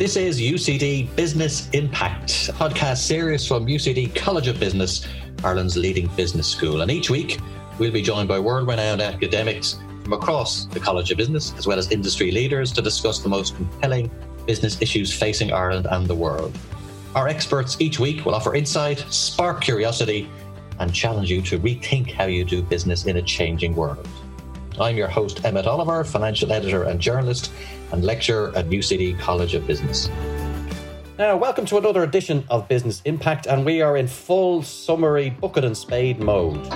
This 0.00 0.16
is 0.16 0.40
UCD 0.40 1.14
Business 1.14 1.68
Impact, 1.74 2.48
a 2.48 2.52
podcast 2.52 3.06
series 3.06 3.46
from 3.46 3.66
UCD 3.66 4.14
College 4.14 4.48
of 4.48 4.58
Business, 4.58 5.06
Ireland's 5.44 5.76
leading 5.76 6.06
business 6.16 6.46
school. 6.48 6.80
And 6.80 6.90
each 6.90 7.10
week, 7.10 7.38
we'll 7.78 7.92
be 7.92 8.00
joined 8.00 8.26
by 8.26 8.38
world 8.38 8.66
renowned 8.66 9.02
academics 9.02 9.78
from 10.02 10.14
across 10.14 10.64
the 10.64 10.80
College 10.80 11.10
of 11.10 11.18
Business, 11.18 11.52
as 11.58 11.66
well 11.66 11.78
as 11.78 11.92
industry 11.92 12.30
leaders, 12.30 12.72
to 12.72 12.80
discuss 12.80 13.18
the 13.18 13.28
most 13.28 13.56
compelling 13.56 14.10
business 14.46 14.80
issues 14.80 15.12
facing 15.12 15.52
Ireland 15.52 15.86
and 15.90 16.06
the 16.06 16.14
world. 16.14 16.56
Our 17.14 17.28
experts 17.28 17.76
each 17.78 18.00
week 18.00 18.24
will 18.24 18.34
offer 18.34 18.54
insight, 18.54 19.04
spark 19.10 19.60
curiosity, 19.60 20.30
and 20.78 20.94
challenge 20.94 21.30
you 21.30 21.42
to 21.42 21.58
rethink 21.58 22.10
how 22.10 22.24
you 22.24 22.46
do 22.46 22.62
business 22.62 23.04
in 23.04 23.18
a 23.18 23.22
changing 23.22 23.76
world. 23.76 24.08
I'm 24.80 24.96
your 24.96 25.08
host, 25.08 25.44
Emmett 25.44 25.66
Oliver, 25.66 26.04
financial 26.04 26.50
editor 26.52 26.84
and 26.84 26.98
journalist, 26.98 27.52
and 27.92 28.04
lecturer 28.04 28.52
at 28.56 28.68
UCD 28.68 29.18
College 29.18 29.54
of 29.54 29.66
Business. 29.66 30.08
Now, 31.18 31.36
welcome 31.36 31.66
to 31.66 31.76
another 31.76 32.02
edition 32.02 32.44
of 32.48 32.66
Business 32.66 33.02
Impact, 33.04 33.46
and 33.46 33.64
we 33.64 33.82
are 33.82 33.96
in 33.96 34.06
full 34.06 34.62
summary 34.62 35.30
bucket 35.30 35.64
and 35.64 35.76
spade 35.76 36.18
mode. 36.18 36.66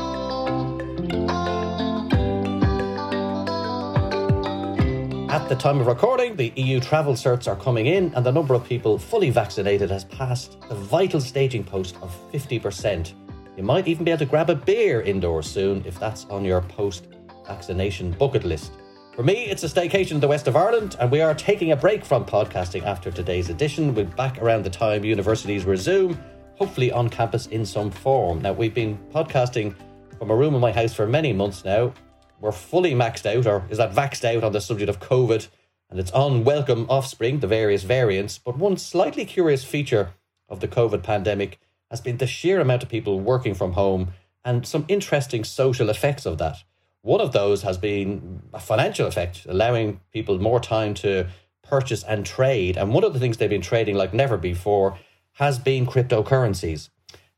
At 5.31 5.49
the 5.49 5.57
time 5.57 5.81
of 5.81 5.87
recording, 5.87 6.37
the 6.37 6.53
EU 6.57 6.79
travel 6.79 7.15
certs 7.15 7.49
are 7.49 7.57
coming 7.57 7.87
in, 7.87 8.13
and 8.15 8.25
the 8.25 8.31
number 8.31 8.55
of 8.55 8.65
people 8.65 8.99
fully 8.99 9.31
vaccinated 9.31 9.91
has 9.91 10.05
passed 10.05 10.61
the 10.69 10.75
vital 10.75 11.21
staging 11.21 11.65
post 11.65 11.97
of 12.03 12.15
50%. 12.33 13.15
You 13.57 13.63
might 13.63 13.89
even 13.89 14.05
be 14.05 14.11
able 14.11 14.19
to 14.19 14.27
grab 14.27 14.51
a 14.51 14.55
beer 14.55 15.01
indoors 15.01 15.47
soon 15.47 15.83
if 15.87 15.99
that's 15.99 16.25
on 16.27 16.45
your 16.45 16.61
post 16.61 17.09
vaccination 17.47 18.13
bucket 18.13 18.45
list. 18.45 18.73
For 19.15 19.23
me, 19.23 19.45
it's 19.45 19.63
a 19.63 19.69
staycation 19.69 20.13
in 20.13 20.21
the 20.21 20.27
west 20.27 20.49
of 20.49 20.57
Ireland, 20.57 20.97
and 20.99 21.09
we 21.09 21.21
are 21.21 21.35
taking 21.35 21.71
a 21.71 21.77
break 21.77 22.05
from 22.05 22.25
podcasting 22.25 22.83
after 22.83 23.13
today's 23.13 23.49
edition. 23.49 23.95
We'll 23.95 24.07
be 24.07 24.15
back 24.15 24.43
around 24.43 24.65
the 24.65 24.71
time 24.71 25.05
universities 25.05 25.65
resume, 25.65 26.19
hopefully 26.57 26.91
on 26.91 27.09
campus 27.09 27.47
in 27.47 27.65
some 27.65 27.93
form. 27.93 28.43
Now, 28.43 28.55
we've 28.55 28.75
been 28.75 28.99
podcasting 29.15 29.77
from 30.19 30.33
a 30.33 30.35
room 30.35 30.57
in 30.57 30.61
my 30.61 30.73
house 30.73 30.95
for 30.95 31.07
many 31.07 31.33
months 31.33 31.65
now. 31.65 31.95
We're 32.41 32.51
fully 32.51 32.93
maxed 32.93 33.25
out, 33.25 33.47
or 33.47 33.65
is 33.71 33.79
that 33.79 33.93
vaxed 33.93 34.25
out 34.25 34.43
on 34.43 34.51
the 34.51 34.61
subject 34.61 34.91
of 34.91 34.99
COVID 34.99 35.47
and 35.91 36.01
its 36.01 36.11
unwelcome 36.13 36.87
offspring, 36.89 37.39
the 37.39 37.47
various 37.47 37.85
variants. 37.85 38.39
But 38.39 38.59
one 38.59 38.77
slightly 38.77 39.25
curious 39.25 39.63
feature 39.63 40.13
of 40.49 40.59
the 40.59 40.67
COVID 40.67 41.05
pandemic 41.05 41.61
has 41.89 42.01
been 42.01 42.17
the 42.17 42.27
sheer 42.27 42.61
amount 42.61 42.83
of 42.83 42.89
people 42.89 43.21
working 43.21 43.55
from 43.55 43.75
home 43.75 44.09
and 44.45 44.67
some 44.67 44.85
interesting 44.89 45.45
social 45.45 45.89
effects 45.89 46.27
of 46.27 46.39
that. 46.39 46.65
One 47.05 47.21
of 47.21 47.33
those 47.33 47.61
has 47.65 47.77
been 47.77 48.41
a 48.55 48.59
financial 48.59 49.07
effect, 49.07 49.45
allowing 49.47 50.01
people 50.11 50.39
more 50.39 50.59
time 50.59 50.95
to 50.95 51.29
purchase 51.63 52.03
and 52.03 52.25
trade. 52.25 52.79
And 52.79 52.95
one 52.95 53.05
of 53.05 53.13
the 53.13 53.21
things 53.21 53.37
they've 53.37 53.51
been 53.51 53.61
trading 53.61 53.95
like 53.95 54.15
never 54.15 54.39
before 54.39 54.99
has 55.33 55.59
been 55.59 55.85
cryptocurrencies. 55.85 56.89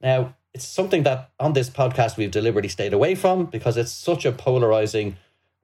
Now, 0.00 0.36
it's 0.54 0.64
something 0.64 1.02
that 1.02 1.32
on 1.40 1.54
this 1.54 1.68
podcast 1.68 2.16
we've 2.16 2.30
deliberately 2.30 2.68
stayed 2.68 2.92
away 2.92 3.16
from 3.16 3.46
because 3.46 3.76
it's 3.76 3.90
such 3.90 4.24
a 4.24 4.30
polarizing, 4.30 5.16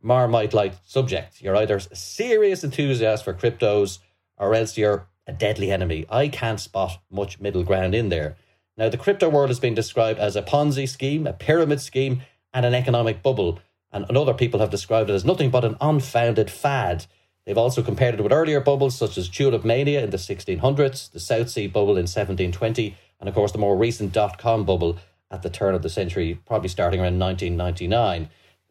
marmite 0.03 0.53
like 0.53 0.73
subject. 0.85 1.41
You're 1.41 1.57
either 1.57 1.77
a 1.77 1.95
serious 1.95 2.65
enthusiast 2.65 3.23
for 3.23 3.33
cryptos 3.33 4.01
or 4.37 4.53
else 4.53 4.77
you're 4.77 5.07
a 5.29 5.33
deadly 5.33 5.71
enemy. 5.71 6.07
I 6.11 6.27
can't 6.27 6.59
spot 6.59 7.01
much 7.09 7.39
middle 7.39 7.63
ground 7.63 7.95
in 7.95 8.09
there. 8.09 8.35
Now, 8.77 8.89
the 8.89 8.99
crypto 8.99 9.29
world 9.29 9.51
has 9.51 9.61
been 9.61 9.75
described 9.75 10.19
as 10.19 10.35
a 10.35 10.43
Ponzi 10.43 10.89
scheme, 10.89 11.25
a 11.25 11.33
pyramid 11.33 11.81
scheme, 11.81 12.23
and 12.53 12.67
an 12.67 12.75
economic 12.75 13.23
bubble 13.23 13.61
and, 13.93 14.05
and 14.09 14.17
other 14.17 14.35
people 14.35 14.61
have 14.61 14.71
described 14.71 15.11
it 15.11 15.15
as 15.15 15.25
nothing 15.25 15.51
but 15.51 15.65
an 15.65 15.77
unfounded 15.81 16.51
fad. 16.51 17.07
They've 17.45 17.59
also 17.59 17.83
compared 17.83 18.15
it 18.15 18.23
with 18.23 18.33
earlier 18.33 18.61
bubbles 18.61 18.97
such 18.97 19.19
as 19.19 19.29
tulip 19.29 19.65
mania 19.65 20.03
in 20.03 20.11
the 20.11 20.17
1600s, 20.17 21.11
the 21.11 21.21
South 21.21 21.51
Sea 21.51 21.67
bubble 21.67 21.97
in 21.97 22.05
1720, 22.05 22.97
and 23.21 23.29
of 23.29 23.35
course 23.35 23.53
the 23.53 23.59
more 23.59 23.77
recent 23.77 24.13
dot 24.13 24.39
com 24.39 24.65
bubble 24.65 24.99
at 25.31 25.43
the 25.43 25.51
turn 25.51 25.75
of 25.75 25.83
the 25.83 25.89
century, 25.89 26.39
probably 26.47 26.69
starting 26.69 27.01
around 27.01 27.19
1999. 27.19 28.29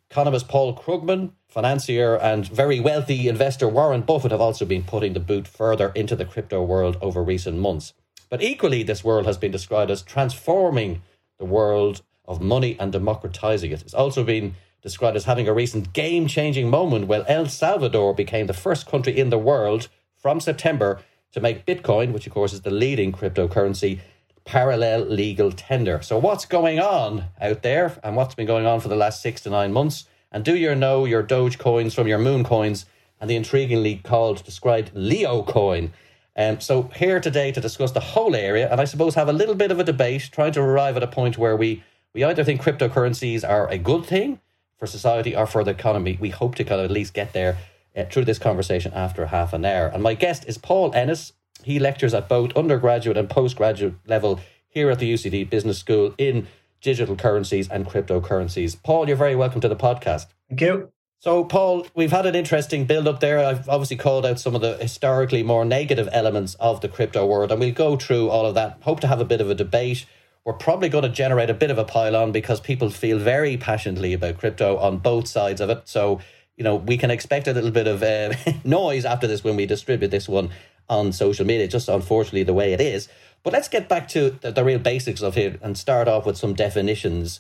Economist 0.10 0.48
Paul 0.48 0.76
Krugman, 0.76 1.32
financier, 1.48 2.16
and 2.16 2.46
very 2.48 2.80
wealthy 2.80 3.28
investor 3.28 3.68
Warren 3.68 4.02
Buffett 4.02 4.32
have 4.32 4.42
also 4.42 4.66
been 4.66 4.84
putting 4.84 5.14
the 5.14 5.20
boot 5.20 5.48
further 5.48 5.92
into 5.96 6.16
the 6.16 6.26
crypto 6.26 6.62
world 6.64 6.98
over 7.02 7.24
recent 7.24 7.58
months. 7.58 7.94
But 8.30 8.42
equally, 8.42 8.84
this 8.84 9.04
world 9.04 9.26
has 9.26 9.38
been 9.38 9.52
described 9.52 9.90
as 9.90 10.02
transforming 10.02 11.02
the 11.40 11.46
world 11.46 12.02
of 12.26 12.42
money 12.42 12.78
and 12.80 12.92
democratizing 12.92 13.72
it. 13.72 13.82
It's 13.82 13.94
also 13.94 14.24
been 14.24 14.56
described 14.82 15.16
as 15.16 15.26
having 15.26 15.48
a 15.48 15.54
recent 15.54 15.94
game 15.94 16.28
changing 16.28 16.70
moment 16.70 17.08
when 17.08 17.26
El 17.28 17.48
Salvador 17.48 18.14
became 18.14 18.48
the 18.48 18.54
first 18.54 18.88
country 18.88 19.18
in 19.18 19.30
the 19.30 19.38
world 19.38 19.88
from 20.18 20.40
September 20.40 21.02
to 21.32 21.40
make 21.40 21.66
Bitcoin, 21.66 22.12
which 22.12 22.28
of 22.28 22.34
course 22.34 22.54
is 22.54 22.62
the 22.62 22.72
leading 22.72 23.12
cryptocurrency, 23.12 24.00
parallel 24.44 25.02
legal 25.02 25.52
tender. 25.52 26.02
So, 26.02 26.18
what's 26.18 26.46
going 26.46 26.80
on 26.80 27.26
out 27.40 27.62
there 27.62 28.00
and 28.04 28.16
what's 28.16 28.36
been 28.36 28.48
going 28.48 28.66
on 28.66 28.80
for 28.80 28.88
the 28.88 28.96
last 28.96 29.22
six 29.22 29.42
to 29.42 29.50
nine 29.50 29.72
months? 29.72 30.06
And 30.32 30.44
do 30.44 30.56
you 30.56 30.74
know 30.76 31.06
your 31.06 31.24
Doge 31.24 31.58
coins 31.58 31.94
from 31.94 32.08
your 32.08 32.18
Moon 32.18 32.44
coins 32.44 32.86
and 33.20 33.30
the 33.30 33.36
intriguingly 33.36 34.02
called, 34.04 34.44
described 34.44 34.92
Leo 34.94 35.44
coin? 35.44 35.94
Um, 36.36 36.60
so, 36.60 36.84
here 36.96 37.20
today 37.20 37.52
to 37.52 37.62
discuss 37.62 37.92
the 37.92 38.00
whole 38.00 38.36
area 38.36 38.70
and 38.72 38.82
I 38.82 38.86
suppose 38.86 39.16
have 39.16 39.30
a 39.30 39.34
little 39.34 39.56
bit 39.56 39.72
of 39.72 39.80
a 39.80 39.84
debate, 39.84 40.30
trying 40.32 40.54
to 40.54 40.62
arrive 40.62 40.98
at 40.98 41.04
a 41.04 41.08
point 41.08 41.38
where 41.38 41.56
we, 41.56 41.84
we 42.14 42.24
either 42.24 42.44
think 42.44 42.62
cryptocurrencies 42.62 43.48
are 43.48 43.70
a 43.70 43.78
good 43.78 44.06
thing 44.06 44.40
for 44.82 44.88
society 44.88 45.36
or 45.36 45.46
for 45.46 45.64
the 45.64 45.70
economy. 45.70 46.18
We 46.20 46.32
hope 46.32 46.56
to 46.56 46.64
kind 46.64 46.82
of 46.82 46.86
at 46.86 46.92
least 46.92 47.14
get 47.14 47.34
there 47.34 47.60
uh, 47.96 48.06
through 48.06 48.26
this 48.26 48.40
conversation 48.40 48.92
after 48.96 49.28
half 49.28 49.54
an 49.54 49.64
hour. 49.64 49.86
And 49.86 50.02
my 50.02 50.16
guest 50.16 50.44
is 50.48 50.58
Paul 50.58 50.92
Ennis. 50.96 51.34
He 51.64 51.78
lectures 51.78 52.16
at 52.16 52.28
both 52.28 52.52
undergraduate 52.58 53.16
and 53.16 53.30
postgraduate 53.30 53.94
level 54.08 54.40
here 54.68 54.90
at 54.90 54.98
the 54.98 55.14
UCD 55.14 55.48
Business 55.48 55.78
School 55.78 56.16
in 56.18 56.48
digital 56.82 57.16
currencies 57.16 57.70
and 57.70 57.86
cryptocurrencies. 57.86 58.82
Paul, 58.82 59.08
you're 59.08 59.16
very 59.16 59.36
welcome 59.36 59.62
to 59.62 59.70
the 59.70 59.76
podcast. 59.76 60.26
Thank 60.50 60.62
you. 60.62 60.92
So, 61.20 61.44
Paul, 61.44 61.86
we've 61.94 62.10
had 62.10 62.26
an 62.26 62.34
interesting 62.34 62.86
build 62.86 63.08
up 63.08 63.20
there. 63.20 63.38
I've 63.38 63.70
obviously 63.70 63.98
called 63.98 64.26
out 64.26 64.40
some 64.40 64.56
of 64.56 64.62
the 64.62 64.78
historically 64.78 65.44
more 65.44 65.64
negative 65.64 66.10
elements 66.12 66.56
of 66.56 66.82
the 66.82 66.90
crypto 66.90 67.28
world, 67.28 67.52
and 67.52 67.60
we'll 67.60 67.72
go 67.72 67.98
through 67.98 68.30
all 68.30 68.48
of 68.48 68.56
that. 68.56 68.80
Hope 68.82 69.00
to 69.02 69.08
have 69.08 69.22
a 69.22 69.26
bit 69.26 69.42
of 69.42 69.50
a 69.52 69.54
debate 69.54 70.08
we're 70.46 70.54
probably 70.54 70.90
going 70.90 71.04
to 71.04 71.10
generate 71.10 71.50
a 71.50 71.54
bit 71.54 71.70
of 71.70 71.78
a 71.78 71.84
pile-on 71.84 72.32
because 72.32 72.60
people 72.60 72.90
feel 72.90 73.20
very 73.20 73.58
passionately 73.58 74.14
about 74.14 74.38
crypto 74.38 74.78
on 74.78 74.98
both 74.98 75.28
sides 75.28 75.62
of 75.62 75.70
it. 75.70 75.88
So, 75.88 76.20
you 76.56 76.64
know, 76.64 76.76
we 76.76 76.98
can 76.98 77.12
expect 77.12 77.48
a 77.48 77.54
little 77.54 77.72
bit 77.72 77.88
of 77.88 78.02
uh, 78.02 78.34
noise 78.64 79.06
after 79.06 79.28
this 79.28 79.44
when 79.44 79.56
we 79.56 79.66
distribute 79.66 80.10
this 80.10 80.28
one 80.28 80.50
on 80.90 81.12
social 81.12 81.46
media, 81.46 81.68
just 81.68 81.88
unfortunately 81.88 82.44
the 82.44 82.54
way 82.54 82.74
it 82.74 82.82
is. 82.82 83.08
But 83.44 83.54
let's 83.54 83.68
get 83.68 83.88
back 83.88 84.08
to 84.10 84.32
the, 84.42 84.52
the 84.52 84.64
real 84.64 84.80
basics 84.80 85.22
of 85.22 85.38
it 85.38 85.60
and 85.62 85.78
start 85.78 86.08
off 86.08 86.26
with 86.26 86.38
some 86.38 86.54
definitions. 86.54 87.40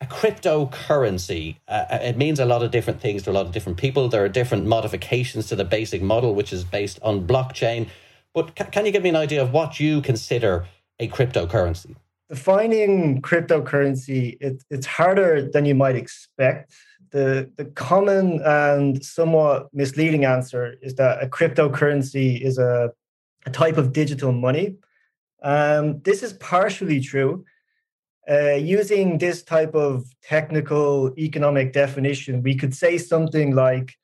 A 0.00 0.06
cryptocurrency, 0.06 1.56
uh, 1.68 1.84
uh, 1.90 1.98
it 2.02 2.16
means 2.16 2.40
a 2.40 2.44
lot 2.46 2.62
of 2.62 2.70
different 2.70 3.00
things 3.00 3.22
to 3.24 3.30
a 3.30 3.32
lot 3.32 3.46
of 3.46 3.52
different 3.52 3.78
people. 3.78 4.08
There 4.08 4.24
are 4.24 4.28
different 4.28 4.66
modifications 4.66 5.46
to 5.48 5.56
the 5.56 5.64
basic 5.64 6.02
model, 6.02 6.34
which 6.34 6.52
is 6.52 6.64
based 6.64 6.98
on 7.02 7.26
blockchain. 7.26 7.88
But 8.34 8.56
ca- 8.56 8.64
can 8.64 8.86
you 8.86 8.92
give 8.92 9.02
me 9.02 9.10
an 9.10 9.16
idea 9.16 9.42
of 9.42 9.52
what 9.52 9.78
you 9.78 10.00
consider 10.00 10.66
a 10.98 11.08
cryptocurrency? 11.08 11.96
Defining 12.30 13.20
cryptocurrency 13.20 14.36
it, 14.40 14.62
it's 14.70 14.86
harder 14.86 15.50
than 15.50 15.66
you 15.66 15.74
might 15.74 15.96
expect. 15.96 16.72
The 17.10 17.50
the 17.56 17.64
common 17.64 18.40
and 18.44 19.04
somewhat 19.04 19.68
misleading 19.74 20.24
answer 20.24 20.76
is 20.80 20.94
that 20.94 21.22
a 21.22 21.26
cryptocurrency 21.26 22.40
is 22.40 22.56
a, 22.56 22.92
a 23.46 23.50
type 23.50 23.76
of 23.76 23.92
digital 23.92 24.32
money. 24.32 24.76
Um, 25.42 26.00
this 26.02 26.22
is 26.22 26.32
partially 26.34 27.00
true. 27.00 27.44
Uh, 28.30 28.54
using 28.78 29.18
this 29.18 29.42
type 29.42 29.74
of 29.74 30.04
technical 30.22 31.12
economic 31.18 31.72
definition 31.72 32.42
we 32.42 32.54
could 32.54 32.74
say 32.74 32.96
something 32.98 33.54
like 33.54 33.96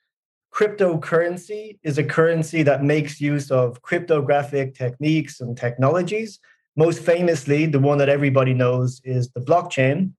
cryptocurrency 0.52 1.78
is 1.84 1.98
a 1.98 2.02
currency 2.02 2.62
that 2.64 2.82
makes 2.82 3.20
use 3.20 3.50
of 3.50 3.82
cryptographic 3.82 4.74
techniques 4.74 5.40
and 5.40 5.56
technologies 5.56 6.40
most 6.76 7.00
famously, 7.00 7.66
the 7.66 7.80
one 7.80 7.98
that 7.98 8.08
everybody 8.08 8.54
knows 8.54 9.00
is 9.04 9.30
the 9.30 9.40
blockchain, 9.40 10.12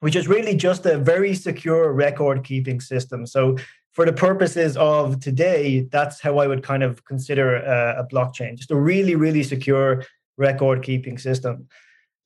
which 0.00 0.14
is 0.14 0.28
really 0.28 0.54
just 0.54 0.84
a 0.86 0.98
very 0.98 1.34
secure 1.34 1.92
record 1.92 2.44
keeping 2.44 2.80
system. 2.80 3.26
So, 3.26 3.56
for 3.92 4.06
the 4.06 4.12
purposes 4.12 4.74
of 4.78 5.20
today, 5.20 5.80
that's 5.92 6.18
how 6.18 6.38
I 6.38 6.46
would 6.46 6.62
kind 6.62 6.82
of 6.82 7.04
consider 7.04 7.56
a, 7.56 8.00
a 8.00 8.06
blockchain 8.06 8.56
just 8.56 8.70
a 8.70 8.76
really, 8.76 9.16
really 9.16 9.42
secure 9.42 10.04
record 10.38 10.82
keeping 10.82 11.18
system. 11.18 11.68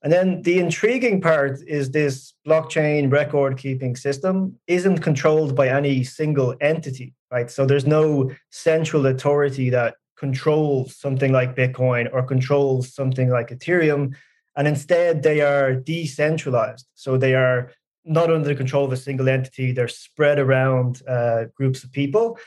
And 0.02 0.12
then 0.12 0.42
the 0.42 0.60
intriguing 0.60 1.20
part 1.20 1.58
is 1.66 1.90
this 1.90 2.34
blockchain 2.46 3.10
record 3.10 3.58
keeping 3.58 3.96
system 3.96 4.56
isn't 4.68 4.98
controlled 4.98 5.56
by 5.56 5.68
any 5.68 6.04
single 6.04 6.54
entity, 6.60 7.14
right? 7.32 7.50
So 7.50 7.66
there's 7.66 7.86
no 7.86 8.30
central 8.50 9.06
authority 9.06 9.70
that 9.70 9.96
controls 10.16 10.96
something 10.96 11.32
like 11.32 11.56
Bitcoin 11.56 12.08
or 12.12 12.22
controls 12.22 12.94
something 12.94 13.28
like 13.30 13.48
Ethereum. 13.48 14.14
And 14.56 14.66
instead, 14.66 15.22
they 15.22 15.40
are 15.40 15.74
decentralized. 15.74 16.86
So 16.94 17.18
they 17.18 17.34
are 17.34 17.70
not 18.04 18.30
under 18.30 18.48
the 18.48 18.54
control 18.54 18.84
of 18.84 18.92
a 18.92 18.96
single 18.96 19.28
entity, 19.28 19.72
they're 19.72 19.88
spread 19.88 20.38
around 20.38 21.02
uh, 21.08 21.46
groups 21.54 21.82
of 21.84 21.92
people. 21.92 22.38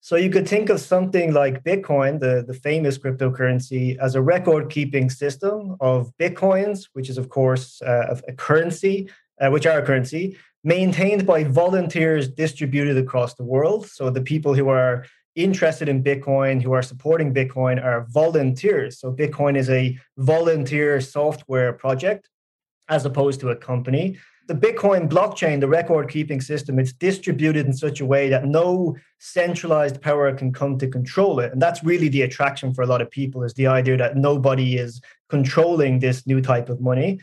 So 0.00 0.14
you 0.14 0.30
could 0.30 0.48
think 0.48 0.70
of 0.70 0.80
something 0.80 1.34
like 1.34 1.64
Bitcoin, 1.64 2.20
the, 2.20 2.44
the 2.46 2.54
famous 2.54 2.96
cryptocurrency, 2.96 3.98
as 3.98 4.14
a 4.14 4.22
record 4.22 4.70
keeping 4.70 5.10
system 5.10 5.76
of 5.80 6.12
Bitcoins, 6.20 6.88
which 6.92 7.10
is, 7.10 7.18
of 7.18 7.28
course, 7.28 7.82
uh, 7.82 8.16
a 8.28 8.32
currency, 8.32 9.10
uh, 9.40 9.50
which 9.50 9.66
are 9.66 9.80
a 9.80 9.84
currency, 9.84 10.36
maintained 10.62 11.26
by 11.26 11.42
volunteers 11.44 12.28
distributed 12.28 12.96
across 12.96 13.34
the 13.34 13.44
world. 13.44 13.86
So 13.88 14.08
the 14.08 14.22
people 14.22 14.54
who 14.54 14.68
are 14.68 15.04
interested 15.44 15.88
in 15.88 16.02
Bitcoin, 16.02 16.62
who 16.62 16.72
are 16.72 16.82
supporting 16.82 17.32
Bitcoin, 17.32 17.82
are 17.82 18.06
volunteers. 18.10 18.98
So 19.00 19.12
Bitcoin 19.12 19.56
is 19.56 19.70
a 19.70 19.98
volunteer 20.16 21.00
software 21.00 21.72
project 21.72 22.28
as 22.88 23.04
opposed 23.04 23.40
to 23.40 23.50
a 23.50 23.56
company 23.56 24.18
the 24.48 24.54
Bitcoin 24.54 25.10
blockchain, 25.10 25.60
the 25.60 25.68
record 25.68 26.08
keeping 26.08 26.40
system, 26.40 26.78
it's 26.78 26.94
distributed 26.94 27.66
in 27.66 27.74
such 27.74 28.00
a 28.00 28.06
way 28.06 28.30
that 28.30 28.46
no 28.46 28.96
centralized 29.18 30.00
power 30.00 30.32
can 30.32 30.52
come 30.54 30.78
to 30.78 30.88
control 30.88 31.38
it. 31.38 31.52
And 31.52 31.60
that's 31.60 31.84
really 31.84 32.08
the 32.08 32.22
attraction 32.22 32.72
for 32.72 32.80
a 32.80 32.86
lot 32.86 33.02
of 33.02 33.10
people 33.10 33.44
is 33.44 33.52
the 33.54 33.66
idea 33.66 33.98
that 33.98 34.16
nobody 34.16 34.78
is 34.78 35.02
controlling 35.28 35.98
this 35.98 36.26
new 36.26 36.40
type 36.40 36.70
of 36.70 36.80
money. 36.80 37.20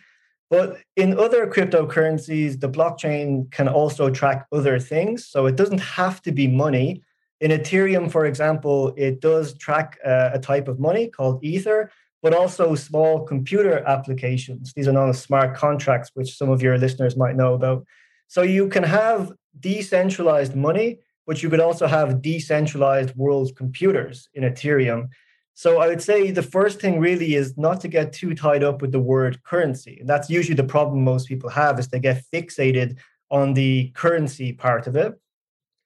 But 0.52 0.78
in 0.96 1.20
other 1.20 1.48
cryptocurrencies, 1.48 2.60
the 2.60 2.70
blockchain 2.70 3.52
can 3.52 3.68
also 3.68 4.12
track 4.12 4.46
other 4.52 4.80
things. 4.80 5.28
So 5.28 5.48
it 5.48 5.56
doesn't 5.56 5.82
have 5.82 6.22
to 6.22 6.32
be 6.32 6.48
money. 6.48 7.02
In 7.46 7.52
Ethereum, 7.52 8.12
for 8.12 8.26
example, 8.26 8.92
it 8.98 9.22
does 9.22 9.56
track 9.60 10.00
uh, 10.04 10.32
a 10.34 10.40
type 10.40 10.68
of 10.68 10.80
money 10.80 11.06
called 11.08 11.44
Ether, 11.44 11.92
but 12.24 12.34
also 12.34 12.74
small 12.74 13.24
computer 13.24 13.84
applications. 13.86 14.74
These 14.74 14.88
are 14.88 14.92
known 14.92 15.12
as 15.12 15.22
smart 15.22 15.56
contracts, 15.56 16.10
which 16.16 16.36
some 16.36 16.50
of 16.50 16.64
your 16.64 16.76
listeners 16.80 17.16
might 17.16 17.36
know 17.36 17.54
about. 17.54 17.86
So 18.30 18.42
you 18.42 18.68
can 18.68 18.82
have 18.82 19.32
decentralized 19.60 20.56
money, 20.56 20.98
but 21.28 21.44
you 21.44 21.52
could 21.52 21.60
also 21.60 21.86
have 21.86 22.20
decentralized 22.24 23.16
world 23.16 23.56
computers 23.56 24.28
in 24.34 24.42
Ethereum. 24.42 25.10
So 25.54 25.78
I 25.78 25.88
would 25.88 26.02
say 26.02 26.32
the 26.32 26.42
first 26.58 26.82
thing 26.82 27.00
really 27.00 27.36
is 27.36 27.56
not 27.60 27.80
to 27.82 27.88
get 27.88 28.12
too 28.12 28.34
tied 28.34 28.64
up 28.64 28.82
with 28.82 28.92
the 28.92 29.06
word 29.14 29.44
currency. 29.44 29.98
And 30.00 30.10
that's 30.10 30.32
usually 30.32 30.56
the 30.56 30.64
problem 30.76 31.04
most 31.04 31.28
people 31.28 31.52
have 31.52 31.78
is 31.78 31.90
they 31.90 32.00
get 32.00 32.24
fixated 32.34 32.98
on 33.30 33.54
the 33.54 33.92
currency 33.94 34.52
part 34.52 34.88
of 34.88 34.96
it. 34.96 35.14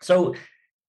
So 0.02 0.36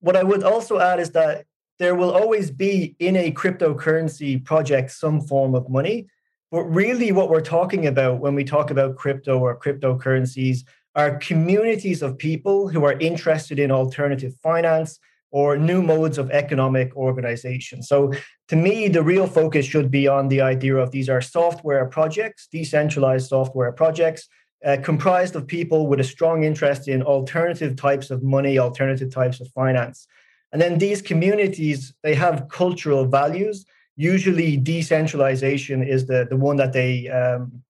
what 0.00 0.16
I 0.16 0.22
would 0.22 0.42
also 0.42 0.78
add 0.78 1.00
is 1.00 1.10
that 1.12 1.46
there 1.78 1.94
will 1.94 2.10
always 2.10 2.50
be 2.50 2.94
in 2.98 3.16
a 3.16 3.32
cryptocurrency 3.32 4.44
project 4.44 4.90
some 4.90 5.20
form 5.20 5.54
of 5.54 5.68
money. 5.70 6.08
But 6.50 6.64
really, 6.64 7.12
what 7.12 7.30
we're 7.30 7.40
talking 7.40 7.86
about 7.86 8.20
when 8.20 8.34
we 8.34 8.44
talk 8.44 8.70
about 8.70 8.96
crypto 8.96 9.38
or 9.38 9.58
cryptocurrencies 9.58 10.64
are 10.94 11.16
communities 11.18 12.02
of 12.02 12.18
people 12.18 12.68
who 12.68 12.84
are 12.84 12.98
interested 12.98 13.58
in 13.58 13.70
alternative 13.70 14.34
finance 14.42 14.98
or 15.30 15.56
new 15.56 15.80
modes 15.80 16.18
of 16.18 16.30
economic 16.32 16.94
organization. 16.96 17.82
So, 17.82 18.12
to 18.48 18.56
me, 18.56 18.88
the 18.88 19.02
real 19.02 19.28
focus 19.28 19.64
should 19.64 19.90
be 19.90 20.08
on 20.08 20.28
the 20.28 20.40
idea 20.40 20.76
of 20.76 20.90
these 20.90 21.08
are 21.08 21.20
software 21.20 21.86
projects, 21.86 22.48
decentralized 22.50 23.28
software 23.28 23.70
projects. 23.72 24.28
Uh, 24.62 24.76
comprised 24.82 25.34
of 25.36 25.46
people 25.46 25.86
with 25.86 26.00
a 26.00 26.04
strong 26.04 26.44
interest 26.44 26.86
in 26.86 27.02
alternative 27.02 27.76
types 27.76 28.10
of 28.10 28.22
money, 28.22 28.58
alternative 28.58 29.10
types 29.10 29.40
of 29.40 29.48
finance. 29.48 30.06
And 30.52 30.60
then 30.60 30.78
these 30.78 31.00
communities, 31.00 31.94
they 32.02 32.14
have 32.14 32.48
cultural 32.48 33.06
values. 33.06 33.64
Usually, 33.96 34.58
decentralization 34.58 35.82
is 35.82 36.06
the, 36.06 36.26
the 36.28 36.36
one 36.36 36.56
that 36.56 36.72
they 36.72 37.08
um, 37.08 37.62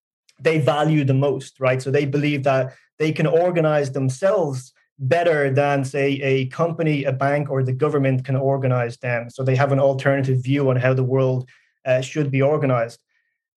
they 0.42 0.58
value 0.58 1.04
the 1.04 1.14
most, 1.14 1.60
right? 1.60 1.80
So 1.82 1.90
they 1.90 2.06
believe 2.06 2.42
that 2.44 2.74
they 2.98 3.12
can 3.12 3.26
organize 3.26 3.92
themselves 3.92 4.72
better 4.98 5.50
than, 5.50 5.84
say, 5.84 6.08
a 6.22 6.46
company, 6.46 7.04
a 7.04 7.12
bank, 7.12 7.50
or 7.50 7.62
the 7.62 7.72
government 7.72 8.24
can 8.24 8.36
organize 8.36 8.96
them. 8.98 9.30
So 9.30 9.42
they 9.42 9.56
have 9.56 9.72
an 9.72 9.80
alternative 9.80 10.42
view 10.42 10.70
on 10.70 10.76
how 10.76 10.94
the 10.94 11.04
world 11.04 11.48
uh, 11.86 12.00
should 12.00 12.30
be 12.30 12.42
organized. 12.42 13.00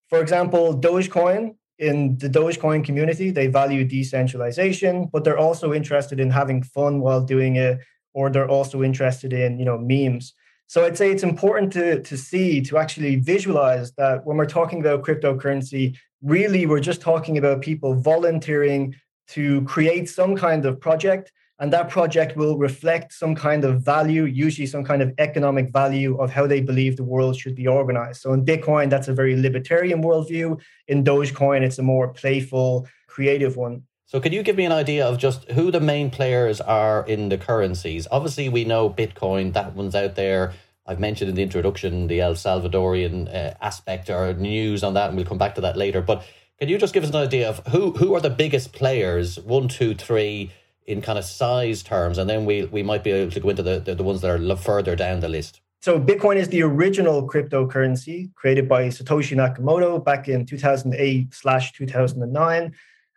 For 0.09 0.21
example, 0.21 0.79
Dogecoin, 0.79 1.56
in 1.79 2.17
the 2.17 2.29
Dogecoin 2.29 2.83
community, 2.83 3.31
they 3.31 3.47
value 3.47 3.83
decentralization, 3.83 5.09
but 5.11 5.23
they're 5.23 5.37
also 5.37 5.73
interested 5.73 6.19
in 6.19 6.29
having 6.29 6.63
fun 6.63 6.99
while 7.01 7.21
doing 7.21 7.55
it 7.55 7.79
or 8.13 8.29
they're 8.29 8.49
also 8.49 8.83
interested 8.83 9.33
in 9.33 9.57
you 9.59 9.65
know 9.65 9.77
memes. 9.77 10.33
So 10.67 10.85
i'd 10.85 10.97
say 10.97 11.11
it's 11.11 11.23
important 11.23 11.73
to 11.73 12.01
to 12.01 12.17
see 12.17 12.61
to 12.61 12.77
actually 12.77 13.17
visualize 13.17 13.91
that 13.93 14.25
when 14.25 14.37
we're 14.37 14.45
talking 14.45 14.79
about 14.79 15.03
cryptocurrency 15.03 15.97
really 16.21 16.65
we're 16.65 16.79
just 16.79 17.01
talking 17.01 17.37
about 17.37 17.61
people 17.61 17.93
volunteering 17.95 18.95
to 19.27 19.61
create 19.63 20.09
some 20.09 20.35
kind 20.35 20.65
of 20.65 20.79
project 20.79 21.31
and 21.63 21.71
that 21.71 21.89
project 21.89 22.36
will 22.36 22.57
reflect 22.57 23.13
some 23.13 23.33
kind 23.33 23.63
of 23.63 23.81
value 23.81 24.25
usually 24.25 24.68
some 24.68 24.83
kind 24.83 25.01
of 25.01 25.13
economic 25.18 25.71
value 25.71 26.18
of 26.18 26.30
how 26.30 26.45
they 26.45 26.60
believe 26.60 26.98
the 26.98 27.06
world 27.06 27.38
should 27.38 27.56
be 27.56 27.68
organized 27.68 28.21
so 28.21 28.33
in 28.33 28.44
bitcoin 28.44 28.89
that's 28.89 29.07
a 29.07 29.13
very 29.13 29.36
libertarian 29.38 30.04
worldview 30.04 30.60
in 30.89 31.06
dogecoin 31.06 31.62
it's 31.62 31.80
a 31.80 31.83
more 31.94 32.10
playful 32.10 32.86
creative 33.07 33.56
one 33.56 33.81
so, 34.06 34.19
can 34.19 34.31
you 34.31 34.44
give 34.44 34.57
me 34.57 34.65
an 34.65 34.71
idea 34.71 35.07
of 35.07 35.18
just 35.18 35.50
who 35.54 35.71
the 35.71 35.80
main 35.80 36.12
players 36.12 36.62
are 36.62 37.04
in 37.07 37.30
the 37.30 37.38
currencies? 37.39 38.07
Obviously, 38.12 38.48
we 38.48 38.63
know 38.63 38.88
Bitcoin, 38.88 39.54
that 39.54 39.74
one's 39.74 39.95
out 39.95 40.13
there. 40.13 40.54
I've 40.86 41.00
mentioned 41.00 41.30
in 41.30 41.36
the 41.36 41.42
introduction 41.42 42.06
the 42.06 42.21
El 42.21 42.36
Salvadorian 42.36 43.27
uh, 43.33 43.56
aspect 43.60 44.12
or 44.12 44.31
news 44.36 44.83
on 44.83 44.94
that, 44.94 45.07
and 45.07 45.18
we'll 45.18 45.25
come 45.25 45.39
back 45.39 45.56
to 45.56 45.62
that 45.62 45.77
later. 45.77 46.00
But 46.00 46.24
can 46.60 46.69
you 46.69 46.77
just 46.77 46.94
give 46.94 47.04
us 47.04 47.10
an 47.10 47.15
idea 47.15 47.50
of 47.50 47.65
who 47.69 47.94
who 47.94 48.13
are 48.13 48.21
the 48.21 48.30
biggest 48.30 48.71
players, 48.71 49.39
one, 49.39 49.68
two, 49.68 49.95
three, 49.95 50.51
in 50.88 51.01
kind 51.01 51.18
of 51.18 51.25
size 51.25 51.83
terms, 51.83 52.18
and 52.18 52.30
then 52.30 52.45
we 52.45 52.65
we 52.65 52.83
might 52.83 53.03
be 53.03 53.12
able 53.12 53.31
to 53.31 53.39
go 53.39 53.50
into 53.50 53.63
the, 53.63 53.80
the, 53.80 53.95
the 53.95 54.03
ones 54.03 54.21
that 54.21 54.30
are 54.30 54.57
further 54.57 54.95
down 54.95 55.19
the 55.19 55.30
list. 55.30 55.62
So 55.81 56.00
Bitcoin 56.00 56.38
is 56.38 56.47
the 56.47 56.63
original 56.63 57.27
cryptocurrency 57.27 58.33
created 58.35 58.69
by 58.69 58.88
Satoshi 58.88 59.35
Nakamoto 59.35 60.03
back 60.03 60.30
in 60.30 60.45
2008 60.45 61.33
slash 61.33 61.74
2009 61.74 62.74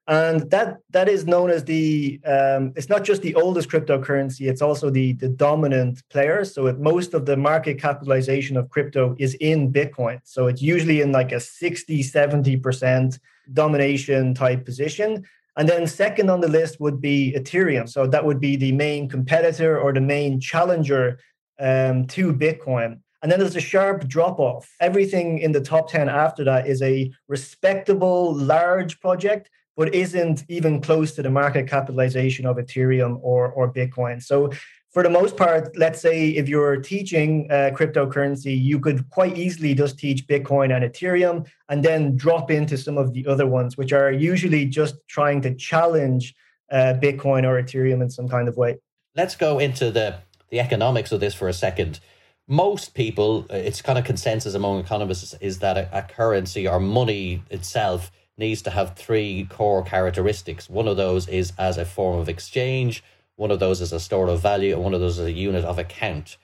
and 0.09 0.49
that 0.51 0.79
that 0.91 1.09
is 1.09 1.27
known 1.27 1.51
as 1.51 1.65
the 1.65 2.21
um, 2.25 2.73
it's 2.77 2.89
not 2.89 3.03
just 3.03 3.23
the 3.23 3.35
oldest 3.35 3.69
cryptocurrency 3.69 4.49
it's 4.49 4.63
also 4.63 4.89
the 4.89 5.15
the 5.15 5.29
dominant 5.29 6.03
player. 6.11 6.45
So 6.45 6.67
it, 6.67 6.79
most 6.79 7.15
of 7.15 7.27
the 7.27 7.37
market 7.37 7.81
capitalization 7.81 8.57
of 8.57 8.71
crypto 8.71 9.17
is 9.19 9.35
in 9.35 9.73
bitcoin. 9.73 10.21
So 10.25 10.47
it's 10.47 10.63
usually 10.63 11.01
in 11.01 11.13
like 11.13 11.33
a 11.33 11.41
60 11.41 12.03
70% 12.03 13.19
domination 13.53 14.35
type 14.35 14.65
position 14.65 15.27
and 15.57 15.69
then 15.69 15.87
second 15.87 16.29
on 16.31 16.41
the 16.41 16.49
list 16.49 16.81
would 16.81 17.01
be 17.01 17.35
ethereum 17.37 17.89
so 17.89 18.07
that 18.07 18.25
would 18.25 18.41
be 18.41 18.57
the 18.57 18.73
main 18.73 19.09
competitor 19.09 19.79
or 19.79 19.93
the 19.93 20.01
main 20.01 20.41
challenger 20.41 21.19
um, 21.59 22.07
to 22.07 22.33
bitcoin 22.33 22.99
and 23.23 23.33
then 23.33 23.41
there's 23.41 23.57
a 23.57 23.61
sharp 23.61 24.07
drop 24.07 24.39
off. 24.39 24.71
Everything 24.79 25.39
in 25.39 25.51
the 25.51 25.61
top 25.61 25.91
10 25.91 26.09
after 26.09 26.45
that 26.45 26.69
is 26.69 26.81
a 26.83 27.11
respectable, 27.27 28.35
large 28.37 29.01
project 29.01 29.51
but 29.77 29.95
isn't 29.95 30.45
even 30.49 30.81
close 30.81 31.13
to 31.13 31.23
the 31.23 31.31
market 31.31 31.69
capitalization 31.69 32.47
of 32.47 32.57
Ethereum 32.57 33.19
or, 33.21 33.51
or 33.53 33.73
Bitcoin. 33.73 34.23
So, 34.23 34.51
for 34.97 35.03
the 35.03 35.11
most 35.11 35.37
part, 35.37 35.77
let's 35.77 36.01
say 36.01 36.29
if 36.29 36.49
you're 36.49 36.79
teaching 36.79 37.47
uh, 37.51 37.69
cryptocurrency, 37.75 38.59
you 38.59 38.81
could 38.81 39.11
quite 39.11 39.37
easily 39.37 39.75
just 39.75 39.99
teach 39.99 40.27
Bitcoin 40.27 40.75
and 40.75 40.91
Ethereum 40.91 41.47
and 41.69 41.85
then 41.85 42.17
drop 42.17 42.51
into 42.51 42.79
some 42.79 42.97
of 42.97 43.13
the 43.13 43.27
other 43.27 43.47
ones, 43.47 43.77
which 43.77 43.93
are 43.93 44.11
usually 44.11 44.65
just 44.65 44.95
trying 45.07 45.43
to 45.43 45.55
challenge 45.55 46.35
uh, 46.73 46.95
Bitcoin 46.97 47.45
or 47.45 47.63
Ethereum 47.63 48.01
in 48.01 48.09
some 48.09 48.27
kind 48.27 48.49
of 48.49 48.57
way. 48.57 48.79
Let's 49.15 49.37
go 49.37 49.59
into 49.59 49.91
the, 49.91 50.17
the 50.49 50.61
economics 50.61 51.13
of 51.13 51.21
this 51.21 51.35
for 51.35 51.47
a 51.47 51.53
second 51.53 52.01
most 52.49 52.95
people, 52.95 53.45
uh, 53.51 53.57
it's 53.57 53.83
kind 53.83 53.99
of 53.99 54.05
consensus 54.05 54.55
among 54.55 54.79
economists, 54.79 55.35
is 55.41 55.59
that 55.59 55.77
a, 55.77 55.91
a, 55.93 56.03
currency 56.03 56.67
or 56.67 56.79
money 56.79 57.43
itself 57.51 58.13
needs 58.39 58.63
to 58.63 58.71
have 58.71 58.95
three 58.95 59.47
core 59.51 59.83
characteristics. 59.83 60.71
One 60.71 60.87
of 60.87 60.97
those 60.97 61.27
is 61.29 61.53
as 61.59 61.77
a 61.77 61.85
form 61.85 62.21
of 62.21 62.29
exchange, 62.29 63.03
one 63.37 63.51
of 63.51 63.61
those 63.61 63.81
is 63.81 63.93
a 63.93 64.01
store 64.01 64.29
of 64.29 64.41
value, 64.41 64.75
and 64.75 64.83
one 64.83 64.95
of 64.95 65.01
those 65.01 65.19
is 65.19 65.27
a 65.27 65.33
unit 65.33 65.65
of 65.65 65.79
account. 65.79 66.37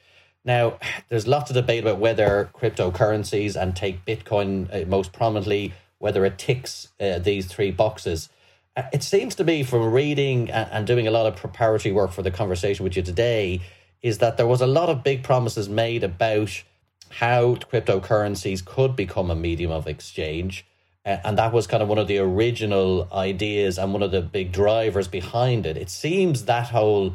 Now, 0.44 0.78
there's 1.08 1.26
lots 1.26 1.50
of 1.50 1.54
debate 1.54 1.82
about 1.82 1.98
whether 1.98 2.50
cryptocurrencies, 2.54 3.60
and 3.60 3.74
take 3.74 4.04
Bitcoin 4.04 4.72
uh, 4.72 4.86
most 4.86 5.12
prominently, 5.12 5.72
whether 5.98 6.24
it 6.24 6.38
ticks 6.38 6.88
uh, 7.00 7.18
these 7.18 7.46
three 7.46 7.70
boxes. 7.70 8.28
Uh, 8.76 8.84
it 8.92 9.02
seems 9.02 9.34
to 9.34 9.44
me 9.44 9.62
from 9.62 9.92
reading 9.92 10.50
and, 10.50 10.68
and 10.70 10.86
doing 10.86 11.06
a 11.06 11.10
lot 11.10 11.26
of 11.26 11.36
preparatory 11.36 11.92
work 11.92 12.12
for 12.12 12.22
the 12.22 12.30
conversation 12.30 12.84
with 12.84 12.96
you 12.96 13.02
today, 13.02 13.60
is 14.02 14.18
that 14.18 14.36
there 14.36 14.46
was 14.46 14.60
a 14.60 14.66
lot 14.66 14.88
of 14.88 15.02
big 15.02 15.22
promises 15.22 15.68
made 15.68 16.02
about 16.02 16.62
how 17.08 17.54
cryptocurrencies 17.54 18.64
could 18.64 18.96
become 18.96 19.30
a 19.30 19.36
medium 19.36 19.70
of 19.70 19.86
exchange 19.86 20.64
uh, 21.04 21.16
and 21.24 21.38
that 21.38 21.52
was 21.52 21.66
kind 21.66 21.82
of 21.82 21.88
one 21.88 21.98
of 21.98 22.06
the 22.06 22.18
original 22.18 23.08
ideas 23.12 23.78
and 23.78 23.92
one 23.92 24.02
of 24.02 24.10
the 24.10 24.22
big 24.22 24.52
drivers 24.52 25.08
behind 25.08 25.66
it. 25.66 25.76
It 25.76 25.90
seems 25.90 26.44
that 26.44 26.68
whole 26.68 27.14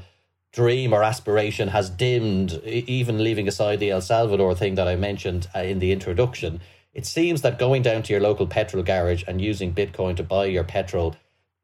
dream 0.52 0.94
or 0.94 1.04
aspiration 1.04 1.70
has 1.70 1.90
dimmed, 1.90 2.54
even 2.66 3.24
leaving 3.24 3.48
aside 3.48 3.80
the 3.80 3.92
El 3.92 4.02
Salvador 4.02 4.56
thing 4.56 4.76
that 4.76 4.88
I 4.88 4.96
mentioned 4.96 5.48
uh, 5.56 5.60
in 5.60 5.80
the 5.80 5.92
introduction. 5.92 6.62
It 6.94 7.06
seems 7.06 7.44
that 7.44 7.60
going 7.60 7.84
down 7.84 8.04
to 8.04 8.14
your 8.14 8.22
local 8.22 8.48
petrol 8.48 8.84
garage 8.84 9.24
and 9.28 9.40
using 9.40 9.74
Bitcoin 9.74 10.16
to 10.18 10.24
buy 10.24 10.46
your 10.46 10.64
petrol, 10.64 11.16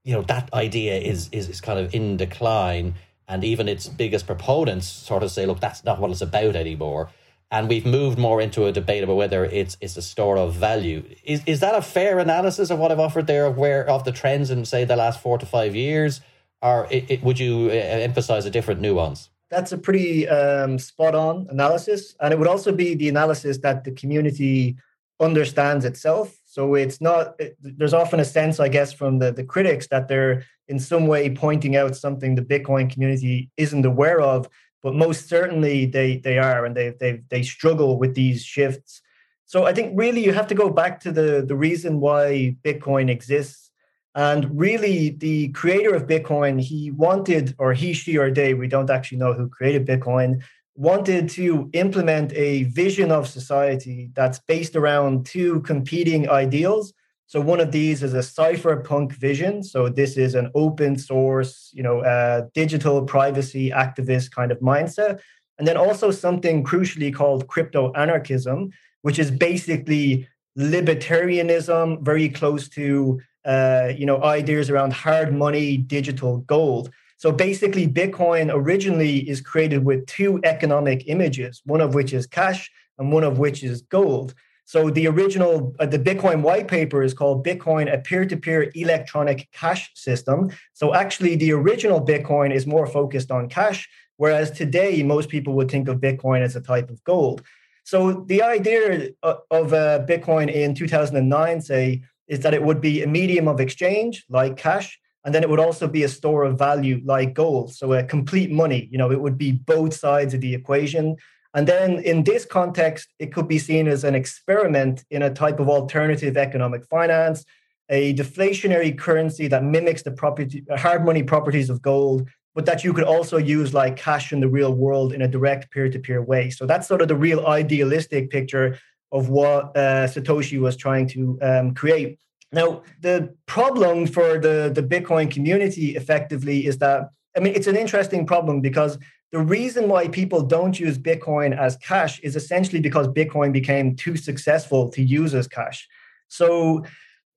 you 0.03 0.13
know, 0.13 0.22
that 0.24 0.53
idea 0.53 1.00
is 1.00 1.30
is, 1.32 1.50
is 1.50 1.60
kind 1.62 1.80
of 1.80 1.94
in 1.96 2.18
decline. 2.18 2.96
and 3.27 3.44
even 3.44 3.68
its 3.68 3.88
biggest 3.88 4.27
proponents 4.27 4.88
sort 4.88 5.24
of 5.24 5.32
say, 5.32 5.46
look, 5.46 5.60
that's 5.60 5.84
not 5.84 6.00
what 6.00 6.12
it's 6.12 6.22
about 6.22 6.56
anymore. 6.56 7.10
And 7.53 7.69
we've 7.69 7.86
moved 7.86 8.17
more 8.17 8.41
into 8.41 8.65
a 8.65 8.72
debate 8.72 9.03
about 9.03 9.15
whether 9.15 9.45
it's 9.45 9.77
it's 9.79 9.95
a 9.95 10.01
store 10.01 10.38
of 10.39 10.55
value. 10.55 11.03
Is 11.24 11.43
is 11.45 11.60
that 11.60 11.75
a 11.75 11.83
fair 11.83 12.17
analysis 12.17 12.72
of 12.72 12.79
what 12.79 12.91
I've 12.91 13.00
offered 13.00 13.27
there 13.27 13.45
of 13.45 13.57
where 13.57 13.88
of 13.88 14.03
the 14.05 14.12
trends 14.12 14.50
in 14.50 14.65
say 14.65 14.86
the 14.86 14.95
last 14.95 15.22
four 15.22 15.38
to 15.38 15.45
five 15.45 15.75
years, 15.75 16.22
or 16.63 16.88
it, 16.89 17.12
it, 17.12 17.24
would 17.24 17.39
you 17.39 17.67
uh, 17.69 17.74
emphasize 18.10 18.48
a 18.48 18.50
different 18.50 18.81
nuance? 18.81 19.29
That's 19.51 19.72
a 19.72 19.77
pretty 19.77 20.27
um, 20.27 20.79
spot 20.79 21.13
on 21.13 21.45
analysis, 21.51 22.15
and 22.19 22.33
it 22.33 22.39
would 22.39 22.48
also 22.48 22.72
be 22.72 22.95
the 22.95 23.07
analysis 23.07 23.60
that 23.60 23.83
the 23.83 23.91
community 23.91 24.75
understands 25.19 25.86
itself. 25.86 26.36
So 26.45 26.74
it's 26.74 27.00
not. 27.01 27.36
It, 27.38 27.55
there's 27.62 27.93
often 27.93 28.19
a 28.19 28.25
sense, 28.25 28.60
I 28.60 28.67
guess, 28.67 28.91
from 28.93 29.19
the 29.19 29.31
the 29.31 29.43
critics 29.43 29.86
that 29.89 30.07
they're 30.07 30.43
in 30.67 30.79
some 30.79 31.05
way 31.05 31.29
pointing 31.29 31.75
out 31.75 31.95
something 31.95 32.33
the 32.33 32.41
Bitcoin 32.41 32.89
community 32.89 33.51
isn't 33.57 33.86
aware 33.86 34.22
of, 34.22 34.50
but 34.84 34.94
most 34.94 35.30
certainly 35.30 35.86
they 35.86 36.18
they 36.18 36.38
are, 36.38 36.66
and 36.66 36.75
they 36.75 36.90
they 37.00 37.22
they 37.30 37.42
struggle 37.42 37.98
with 37.98 38.13
these 38.13 38.44
shifts. 38.44 39.02
So 39.46 39.66
I 39.66 39.74
think 39.74 39.94
really 39.96 40.24
you 40.24 40.34
have 40.34 40.48
to 40.48 40.56
go 40.56 40.70
back 40.70 41.00
to 41.02 41.12
the 41.12 41.44
the 41.48 41.56
reason 41.56 42.00
why 42.00 42.56
Bitcoin 42.63 43.10
exists, 43.10 43.72
and 44.13 44.60
really 44.60 45.10
the 45.12 45.48
creator 45.50 45.96
of 45.96 46.08
Bitcoin 46.08 46.60
he 46.62 46.92
wanted, 46.92 47.56
or 47.58 47.74
he 47.74 47.94
she 47.94 48.18
or 48.18 48.30
they 48.30 48.54
we 48.54 48.68
don't 48.68 48.90
actually 48.90 49.20
know 49.20 49.34
who 49.34 49.48
created 49.50 49.88
Bitcoin 49.88 50.44
wanted 50.75 51.30
to 51.30 51.70
implement 51.74 52.34
a 52.34 52.63
vision 52.63 53.12
of 53.12 53.28
society 53.28 54.10
that's 54.16 54.40
based 54.48 54.75
around 54.75 55.25
two 55.25 55.62
competing 55.62 56.28
ideals 56.30 56.94
so 57.34 57.42
one 57.42 57.60
of 57.60 57.72
these 57.72 58.04
is 58.04 58.13
a 58.13 58.20
cypherpunk 58.20 59.13
vision. 59.13 59.63
So 59.63 59.90
this 59.90 60.18
is 60.18 60.36
an 60.36 60.52
open 60.54 60.96
source, 60.96 61.72
you 61.74 61.82
know, 61.82 62.02
uh, 62.02 62.46
digital 62.54 63.02
privacy 63.06 63.72
activist 63.72 64.30
kind 64.30 64.52
of 64.52 64.60
mindset. 64.60 65.20
And 65.58 65.68
then 65.68 65.75
also 65.75 66.12
something 66.12 66.63
crucially 66.63 67.12
called 67.12 67.48
crypto 67.48 67.92
anarchism, 67.94 68.70
which 69.02 69.18
is 69.18 69.32
basically 69.32 70.28
libertarianism, 70.60 72.04
very 72.04 72.30
close 72.30 72.70
to 72.70 73.20
uh, 73.46 73.90
you 73.98 74.06
know 74.06 74.24
ideas 74.24 74.70
around 74.70 74.94
hard 74.94 75.34
money, 75.34 75.78
digital 75.78 76.38
gold. 76.42 76.92
So 77.18 77.32
basically, 77.32 77.88
Bitcoin 77.88 78.52
originally 78.54 79.28
is 79.28 79.42
created 79.42 79.84
with 79.84 80.06
two 80.06 80.40
economic 80.44 81.06
images, 81.08 81.63
one 81.66 81.82
of 81.82 81.96
which 81.96 82.13
is 82.13 82.28
cash 82.28 82.70
and 83.00 83.12
one 83.12 83.24
of 83.24 83.40
which 83.40 83.63
is 83.63 83.82
gold. 83.82 84.36
So 84.65 84.89
the 84.89 85.08
original, 85.08 85.75
uh, 85.79 85.86
the 85.86 86.00
Bitcoin 86.00 86.41
white 86.41 86.67
paper 86.67 87.03
is 87.03 87.13
called 87.13 87.46
Bitcoin, 87.46 87.93
a 87.93 87.98
peer-to-peer 87.98 88.72
electronic 88.75 89.50
cash 89.51 89.91
system. 89.93 90.51
So 90.74 90.93
actually, 90.93 91.36
the 91.36 91.51
original 91.51 92.03
Bitcoin 92.03 92.53
is 92.53 92.65
more 92.65 92.88
focused 92.88 93.29
on 93.29 93.50
cash, 93.50 93.89
whereas 94.17 94.51
today 94.51 95.03
most 95.03 95.29
people 95.29 95.53
would 95.55 95.70
think 95.70 95.88
of 95.88 96.00
Bitcoin 96.00 96.41
as 96.41 96.55
a 96.55 96.62
type 96.62 96.89
of 96.89 97.03
gold. 97.03 97.43
So 97.84 98.24
the 98.27 98.41
idea 98.41 99.10
uh, 99.22 99.36
of 99.51 99.74
uh, 99.74 100.05
Bitcoin 100.08 100.51
in 100.51 100.74
2009, 100.74 101.62
say, 101.62 102.01
is 102.27 102.39
that 102.39 102.53
it 102.53 102.63
would 102.63 102.79
be 102.79 103.03
a 103.03 103.08
medium 103.08 103.48
of 103.48 103.60
exchange 103.60 104.25
like 104.29 104.55
cash, 104.55 104.98
and 105.25 105.36
then 105.36 105.43
it 105.43 105.50
would 105.50 105.60
also 105.60 105.88
be 105.88 106.03
a 106.03 106.10
store 106.10 106.43
of 106.46 106.58
value 106.58 107.01
like 107.03 107.34
gold. 107.34 107.74
So 107.74 107.93
a 107.93 108.03
complete 108.03 108.51
money. 108.51 108.88
You 108.91 108.98
know, 108.98 109.12
it 109.12 109.20
would 109.20 109.38
be 109.38 109.51
both 109.51 109.93
sides 109.93 110.34
of 110.34 110.41
the 110.41 110.53
equation. 110.53 111.17
And 111.53 111.67
then 111.67 112.00
in 112.00 112.24
this 112.24 112.45
context, 112.45 113.10
it 113.19 113.31
could 113.31 113.48
be 113.48 113.60
seen 113.60 113.88
as 113.88 114.03
an 114.03 114.15
experiment 114.15 115.05
in 115.12 115.22
a 115.22 115.33
type 115.33 115.60
of 115.60 115.69
alternative 115.69 116.36
economic 116.36 116.86
finance, 116.86 117.45
a 117.89 118.15
deflationary 118.15 118.98
currency 118.98 119.48
that 119.48 119.63
mimics 119.63 120.01
the 120.03 120.12
property, 120.12 120.63
hard 120.75 121.05
money 121.05 121.22
properties 121.22 121.69
of 121.69 121.81
gold, 121.81 122.27
but 122.55 122.65
that 122.65 122.83
you 122.83 122.93
could 122.93 123.03
also 123.03 123.38
use 123.38 123.74
like 123.74 123.98
cash 123.98 124.33
in 124.33 124.39
the 124.39 124.48
real 124.48 124.74
world 124.74 125.13
in 125.13 125.22
a 125.22 125.27
direct 125.27 125.72
peer-to-peer 125.72 126.22
way. 126.22 126.50
So 126.50 126.65
that's 126.65 126.88
sort 126.88 127.01
of 127.01 127.07
the 127.07 127.15
real 127.15 127.45
idealistic 127.45 128.29
picture 128.29 128.79
of 129.12 129.29
what 129.29 129.77
uh, 129.77 130.07
Satoshi 130.07 130.60
was 130.60 130.75
trying 130.75 131.07
to 131.10 131.38
um, 131.41 131.74
create. 131.75 132.19
Now, 132.51 132.83
the 133.01 133.36
problem 133.45 134.07
for 134.07 134.39
the, 134.39 134.72
the 134.74 134.83
Bitcoin 134.83 135.29
community 135.29 135.95
effectively 135.95 136.65
is 136.65 136.77
that, 136.79 137.10
I 137.36 137.39
mean, 137.39 137.53
it's 137.55 137.67
an 137.67 137.75
interesting 137.75 138.25
problem 138.25 138.62
because 138.62 138.98
the 139.34 139.42
reason 139.42 139.90
why 139.90 140.08
people 140.08 140.44
don't 140.44 140.80
use 140.80 141.00
Bitcoin 141.00 141.58
as 141.58 141.75
cash 141.78 142.20
is 142.20 142.36
essentially 142.36 142.80
because 142.80 143.08
Bitcoin 143.08 143.52
became 143.52 143.96
too 143.96 144.16
successful 144.16 144.90
to 144.90 145.02
use 145.02 145.34
as 145.34 145.48
cash. 145.48 145.90
So, 146.28 146.86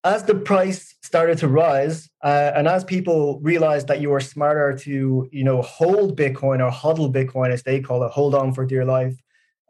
as 0.04 0.22
the 0.22 0.34
price 0.34 0.94
started 1.02 1.38
to 1.38 1.48
rise, 1.48 2.08
uh, 2.22 2.52
and 2.54 2.68
as 2.68 2.84
people 2.84 3.40
realized 3.40 3.88
that 3.88 4.02
you 4.02 4.10
were 4.10 4.20
smarter 4.20 4.76
to, 4.80 5.26
you 5.32 5.42
know, 5.42 5.62
hold 5.62 6.18
Bitcoin 6.18 6.64
or 6.64 6.70
HODL 6.70 7.12
Bitcoin, 7.12 7.50
as 7.50 7.62
they 7.62 7.80
call 7.80 8.04
it, 8.04 8.12
hold 8.12 8.34
on 8.34 8.52
for 8.52 8.66
dear 8.66 8.84
life, 8.84 9.16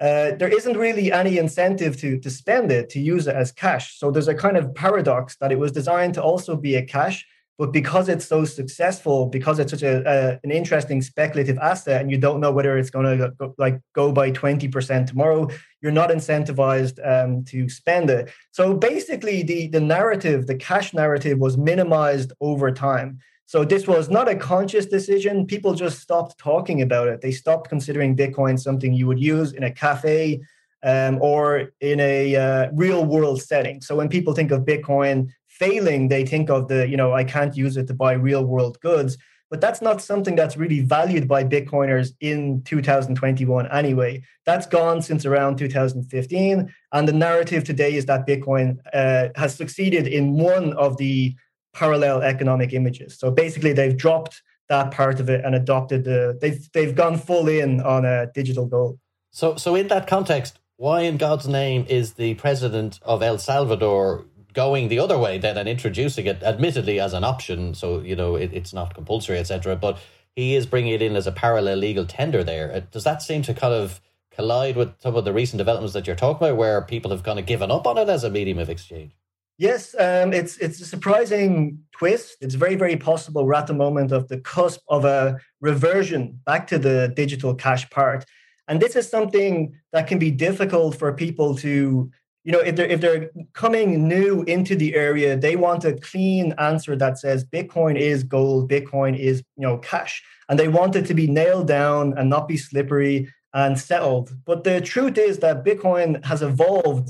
uh, 0.00 0.32
there 0.36 0.52
isn't 0.52 0.76
really 0.76 1.12
any 1.12 1.38
incentive 1.38 1.96
to 1.98 2.18
to 2.18 2.28
spend 2.28 2.72
it 2.72 2.90
to 2.90 2.98
use 2.98 3.28
it 3.28 3.36
as 3.36 3.52
cash. 3.52 3.98
So 4.00 4.10
there's 4.10 4.28
a 4.28 4.34
kind 4.34 4.56
of 4.56 4.74
paradox 4.74 5.36
that 5.36 5.52
it 5.52 5.60
was 5.60 5.70
designed 5.70 6.14
to 6.14 6.22
also 6.22 6.56
be 6.56 6.74
a 6.74 6.82
cash, 6.82 7.24
but 7.58 7.72
because 7.72 8.08
it's 8.08 8.26
so 8.26 8.44
successful, 8.44 9.26
because 9.26 9.58
it's 9.58 9.72
such 9.72 9.82
a, 9.82 10.38
an 10.44 10.50
interesting 10.50 11.00
speculative 11.02 11.58
asset, 11.58 12.00
and 12.02 12.10
you 12.10 12.18
don't 12.18 12.40
know 12.40 12.52
whether 12.52 12.76
it's 12.76 12.90
going 12.90 13.18
to 13.18 13.32
go, 13.38 13.54
like 13.58 13.80
go 13.94 14.12
by 14.12 14.30
twenty 14.30 14.68
percent 14.68 15.08
tomorrow, 15.08 15.48
you're 15.80 15.92
not 15.92 16.10
incentivized 16.10 16.98
um, 17.04 17.44
to 17.44 17.68
spend 17.68 18.10
it. 18.10 18.30
So 18.52 18.74
basically, 18.74 19.42
the 19.42 19.68
the 19.68 19.80
narrative, 19.80 20.46
the 20.46 20.56
cash 20.56 20.92
narrative, 20.92 21.38
was 21.38 21.56
minimized 21.56 22.32
over 22.40 22.70
time. 22.70 23.18
So 23.48 23.64
this 23.64 23.86
was 23.86 24.10
not 24.10 24.28
a 24.28 24.34
conscious 24.34 24.86
decision. 24.86 25.46
People 25.46 25.72
just 25.74 26.00
stopped 26.00 26.36
talking 26.36 26.82
about 26.82 27.06
it. 27.08 27.20
They 27.20 27.30
stopped 27.30 27.68
considering 27.68 28.16
Bitcoin 28.16 28.58
something 28.58 28.92
you 28.92 29.06
would 29.06 29.20
use 29.20 29.52
in 29.52 29.62
a 29.62 29.70
cafe 29.70 30.40
um, 30.82 31.18
or 31.22 31.70
in 31.80 32.00
a 32.00 32.34
uh, 32.34 32.70
real 32.72 33.04
world 33.04 33.40
setting. 33.40 33.80
So 33.80 33.94
when 33.94 34.08
people 34.08 34.34
think 34.34 34.50
of 34.50 34.62
Bitcoin, 34.62 35.28
failing, 35.58 36.08
they 36.08 36.24
think 36.24 36.50
of 36.50 36.68
the, 36.68 36.88
you 36.88 36.96
know, 36.96 37.12
I 37.12 37.24
can't 37.24 37.56
use 37.56 37.76
it 37.76 37.86
to 37.88 37.94
buy 37.94 38.12
real 38.12 38.44
world 38.44 38.78
goods. 38.80 39.16
But 39.48 39.60
that's 39.60 39.80
not 39.80 40.02
something 40.02 40.34
that's 40.34 40.56
really 40.56 40.80
valued 40.80 41.28
by 41.28 41.44
Bitcoiners 41.44 42.12
in 42.20 42.62
2021 42.64 43.70
anyway. 43.70 44.22
That's 44.44 44.66
gone 44.66 45.02
since 45.02 45.24
around 45.24 45.56
2015. 45.58 46.74
And 46.92 47.08
the 47.08 47.12
narrative 47.12 47.62
today 47.62 47.94
is 47.94 48.06
that 48.06 48.26
Bitcoin 48.26 48.78
uh, 48.92 49.28
has 49.36 49.54
succeeded 49.54 50.08
in 50.08 50.32
one 50.32 50.72
of 50.72 50.96
the 50.96 51.36
parallel 51.74 52.22
economic 52.22 52.72
images. 52.72 53.18
So 53.18 53.30
basically, 53.30 53.72
they've 53.72 53.96
dropped 53.96 54.42
that 54.68 54.90
part 54.90 55.20
of 55.20 55.30
it 55.30 55.44
and 55.44 55.54
adopted 55.54 56.02
the, 56.02 56.36
they've, 56.40 56.68
they've 56.72 56.94
gone 56.94 57.16
full 57.16 57.48
in 57.48 57.80
on 57.82 58.04
a 58.04 58.26
digital 58.34 58.66
gold. 58.66 58.98
So, 59.30 59.54
so 59.54 59.76
in 59.76 59.86
that 59.88 60.08
context, 60.08 60.58
why 60.76 61.02
in 61.02 61.18
God's 61.18 61.46
name 61.46 61.86
is 61.88 62.14
the 62.14 62.34
president 62.34 62.98
of 63.02 63.22
El 63.22 63.38
Salvador 63.38 64.24
going 64.56 64.88
the 64.88 64.98
other 64.98 65.18
way 65.18 65.36
then 65.36 65.58
and 65.58 65.68
introducing 65.68 66.26
it, 66.26 66.42
admittedly 66.42 66.98
as 66.98 67.12
an 67.12 67.22
option, 67.22 67.74
so 67.74 68.00
you 68.00 68.16
know 68.16 68.34
it, 68.34 68.50
it's 68.54 68.72
not 68.72 68.94
compulsory, 68.94 69.38
etc. 69.38 69.76
But 69.76 69.98
he 70.34 70.56
is 70.56 70.66
bringing 70.66 70.94
it 70.94 71.02
in 71.02 71.14
as 71.14 71.26
a 71.26 71.32
parallel 71.32 71.76
legal 71.76 72.06
tender. 72.06 72.42
There, 72.42 72.72
uh, 72.72 72.80
does 72.90 73.04
that 73.04 73.22
seem 73.22 73.42
to 73.42 73.54
kind 73.54 73.74
of 73.74 74.00
collide 74.32 74.76
with 74.76 74.90
some 75.00 75.14
of 75.14 75.24
the 75.26 75.32
recent 75.32 75.58
developments 75.58 75.92
that 75.92 76.06
you're 76.06 76.16
talking 76.16 76.48
about, 76.48 76.56
where 76.56 76.80
people 76.80 77.10
have 77.10 77.22
kind 77.22 77.38
of 77.38 77.44
given 77.44 77.70
up 77.70 77.86
on 77.86 77.98
it 77.98 78.08
as 78.08 78.24
a 78.24 78.30
medium 78.30 78.58
of 78.58 78.70
exchange? 78.70 79.12
Yes, 79.58 79.94
um, 79.98 80.32
it's 80.32 80.56
it's 80.56 80.80
a 80.80 80.86
surprising 80.86 81.78
twist. 81.92 82.38
It's 82.40 82.54
very 82.54 82.76
very 82.76 82.96
possible 82.96 83.44
we're 83.44 83.54
at 83.62 83.66
the 83.66 83.74
moment 83.74 84.10
of 84.10 84.28
the 84.28 84.40
cusp 84.40 84.80
of 84.88 85.04
a 85.04 85.38
reversion 85.60 86.40
back 86.46 86.66
to 86.68 86.78
the 86.78 87.12
digital 87.14 87.54
cash 87.54 87.88
part, 87.90 88.24
and 88.68 88.80
this 88.80 88.96
is 88.96 89.06
something 89.08 89.74
that 89.92 90.06
can 90.06 90.18
be 90.18 90.30
difficult 90.30 90.98
for 90.98 91.12
people 91.12 91.54
to 91.56 92.10
you 92.46 92.52
know, 92.52 92.60
if 92.60 92.76
they're 92.76 92.86
if 92.86 93.00
they're 93.00 93.28
coming 93.54 94.06
new 94.06 94.42
into 94.44 94.76
the 94.76 94.94
area, 94.94 95.36
they 95.36 95.56
want 95.56 95.84
a 95.84 95.94
clean 95.94 96.54
answer 96.58 96.94
that 96.94 97.18
says 97.18 97.44
Bitcoin 97.44 97.98
is 97.98 98.22
gold, 98.22 98.70
Bitcoin 98.70 99.18
is 99.18 99.42
you 99.56 99.66
know 99.66 99.78
cash, 99.78 100.22
and 100.48 100.56
they 100.56 100.68
want 100.68 100.94
it 100.94 101.06
to 101.06 101.14
be 101.14 101.26
nailed 101.26 101.66
down 101.66 102.16
and 102.16 102.30
not 102.30 102.46
be 102.46 102.56
slippery 102.56 103.28
and 103.52 103.76
settled. 103.76 104.32
But 104.44 104.62
the 104.62 104.80
truth 104.80 105.18
is 105.18 105.40
that 105.40 105.64
Bitcoin 105.64 106.24
has 106.24 106.40
evolved 106.40 107.08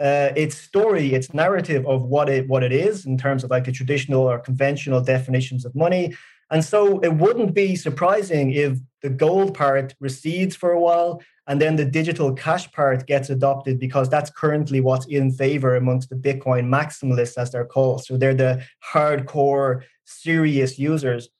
uh, 0.00 0.30
its 0.34 0.56
story, 0.56 1.14
its 1.14 1.32
narrative 1.32 1.86
of 1.86 2.02
what 2.02 2.28
it 2.28 2.48
what 2.48 2.64
it 2.64 2.72
is 2.72 3.06
in 3.06 3.16
terms 3.16 3.44
of 3.44 3.50
like 3.50 3.64
the 3.64 3.72
traditional 3.72 4.22
or 4.22 4.40
conventional 4.40 5.00
definitions 5.00 5.64
of 5.64 5.76
money. 5.76 6.12
And 6.52 6.62
so 6.62 7.00
it 7.00 7.14
wouldn't 7.14 7.54
be 7.54 7.74
surprising 7.76 8.52
if 8.52 8.78
the 9.00 9.08
gold 9.08 9.54
part 9.54 9.94
recedes 10.00 10.54
for 10.54 10.70
a 10.70 10.80
while 10.80 11.22
and 11.46 11.60
then 11.60 11.76
the 11.76 11.84
digital 11.84 12.32
cash 12.34 12.70
part 12.72 13.06
gets 13.06 13.30
adopted 13.30 13.80
because 13.80 14.08
that's 14.08 14.30
currently 14.30 14.80
what's 14.80 15.06
in 15.06 15.32
favor 15.32 15.74
amongst 15.74 16.10
the 16.10 16.14
Bitcoin 16.14 16.68
maximalists, 16.68 17.36
as 17.36 17.50
they're 17.50 17.64
called. 17.64 18.04
So 18.04 18.16
they're 18.16 18.34
the 18.34 18.62
hardcore, 18.92 19.82
serious 20.04 20.78
users. 20.78 21.30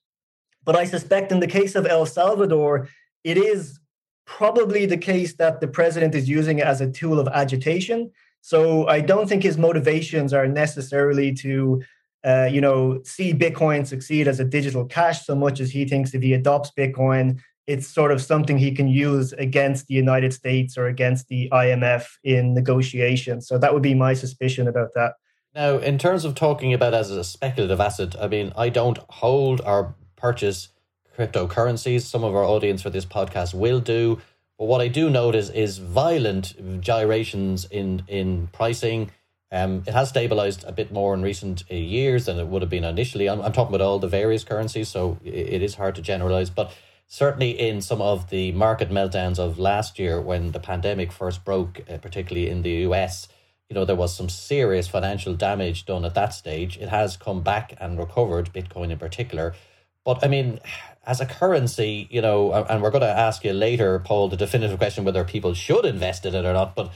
But 0.64 0.76
I 0.76 0.84
suspect 0.84 1.30
in 1.30 1.40
the 1.40 1.46
case 1.46 1.74
of 1.74 1.86
El 1.86 2.06
Salvador, 2.06 2.88
it 3.22 3.36
is 3.36 3.78
probably 4.24 4.86
the 4.86 4.96
case 4.96 5.34
that 5.34 5.60
the 5.60 5.68
president 5.68 6.14
is 6.14 6.28
using 6.28 6.58
it 6.58 6.66
as 6.66 6.80
a 6.80 6.90
tool 6.90 7.20
of 7.20 7.28
agitation. 7.28 8.10
So 8.40 8.88
I 8.88 9.00
don't 9.00 9.28
think 9.28 9.42
his 9.42 9.58
motivations 9.58 10.32
are 10.32 10.48
necessarily 10.48 11.32
to 11.34 11.82
uh, 12.24 12.48
you 12.50 12.60
know, 12.60 13.00
see 13.04 13.34
Bitcoin 13.34 13.86
succeed 13.86 14.28
as 14.28 14.38
a 14.38 14.44
digital 14.44 14.84
cash 14.84 15.26
so 15.26 15.34
much 15.34 15.60
as 15.60 15.70
he 15.70 15.84
thinks 15.84 16.14
if 16.14 16.22
he 16.22 16.32
adopts 16.34 16.70
Bitcoin, 16.76 17.40
it's 17.66 17.86
sort 17.86 18.12
of 18.12 18.20
something 18.20 18.58
he 18.58 18.72
can 18.72 18.88
use 18.88 19.32
against 19.34 19.86
the 19.86 19.94
United 19.94 20.32
States 20.32 20.76
or 20.76 20.86
against 20.86 21.28
the 21.28 21.48
IMF 21.52 22.06
in 22.24 22.54
negotiations. 22.54 23.46
So 23.46 23.58
that 23.58 23.72
would 23.72 23.82
be 23.82 23.94
my 23.94 24.14
suspicion 24.14 24.68
about 24.68 24.90
that. 24.94 25.14
Now, 25.54 25.78
in 25.78 25.98
terms 25.98 26.24
of 26.24 26.34
talking 26.34 26.72
about 26.72 26.94
as 26.94 27.10
a 27.10 27.22
speculative 27.22 27.80
asset, 27.80 28.16
I 28.20 28.26
mean, 28.26 28.52
I 28.56 28.68
don't 28.68 28.98
hold 29.10 29.60
or 29.64 29.94
purchase 30.16 30.68
cryptocurrencies. 31.16 32.02
Some 32.02 32.24
of 32.24 32.34
our 32.34 32.44
audience 32.44 32.82
for 32.82 32.90
this 32.90 33.04
podcast 33.04 33.52
will 33.52 33.80
do. 33.80 34.20
But 34.58 34.64
what 34.66 34.80
I 34.80 34.88
do 34.88 35.10
notice 35.10 35.50
is 35.50 35.78
violent 35.78 36.80
gyrations 36.80 37.64
in, 37.66 38.02
in 38.08 38.48
pricing 38.48 39.10
um, 39.52 39.82
it 39.86 39.92
has 39.92 40.08
stabilized 40.08 40.64
a 40.64 40.72
bit 40.72 40.90
more 40.90 41.12
in 41.12 41.20
recent 41.20 41.64
uh, 41.70 41.74
years 41.74 42.24
than 42.24 42.38
it 42.38 42.46
would 42.48 42.62
have 42.62 42.70
been 42.70 42.84
initially. 42.84 43.28
I'm, 43.28 43.42
I'm 43.42 43.52
talking 43.52 43.74
about 43.74 43.84
all 43.84 43.98
the 43.98 44.08
various 44.08 44.44
currencies, 44.44 44.88
so 44.88 45.18
it, 45.22 45.62
is 45.62 45.74
hard 45.74 45.94
to 45.96 46.02
generalize. 46.02 46.48
But 46.48 46.74
certainly 47.06 47.50
in 47.50 47.82
some 47.82 48.00
of 48.00 48.30
the 48.30 48.52
market 48.52 48.88
meltdowns 48.90 49.38
of 49.38 49.58
last 49.58 49.98
year 49.98 50.18
when 50.22 50.52
the 50.52 50.58
pandemic 50.58 51.12
first 51.12 51.44
broke, 51.44 51.82
uh, 51.88 51.98
particularly 51.98 52.48
in 52.48 52.62
the 52.62 52.70
US, 52.88 53.28
you 53.68 53.74
know, 53.74 53.84
there 53.84 53.94
was 53.94 54.16
some 54.16 54.30
serious 54.30 54.88
financial 54.88 55.34
damage 55.34 55.84
done 55.84 56.06
at 56.06 56.14
that 56.14 56.32
stage. 56.32 56.78
It 56.78 56.88
has 56.88 57.18
come 57.18 57.42
back 57.42 57.74
and 57.78 57.98
recovered, 57.98 58.54
Bitcoin 58.54 58.90
in 58.90 58.98
particular. 58.98 59.54
But 60.02 60.24
I 60.24 60.28
mean, 60.28 60.60
as 61.06 61.20
a 61.20 61.26
currency, 61.26 62.08
you 62.10 62.22
know, 62.22 62.52
and 62.52 62.82
we're 62.82 62.90
going 62.90 63.02
to 63.02 63.06
ask 63.06 63.44
you 63.44 63.52
later, 63.52 63.98
Paul, 63.98 64.30
the 64.30 64.36
definitive 64.36 64.78
question 64.78 65.04
whether 65.04 65.24
people 65.24 65.52
should 65.52 65.84
invest 65.84 66.24
in 66.24 66.34
it 66.34 66.46
or 66.46 66.54
not. 66.54 66.74
But 66.74 66.90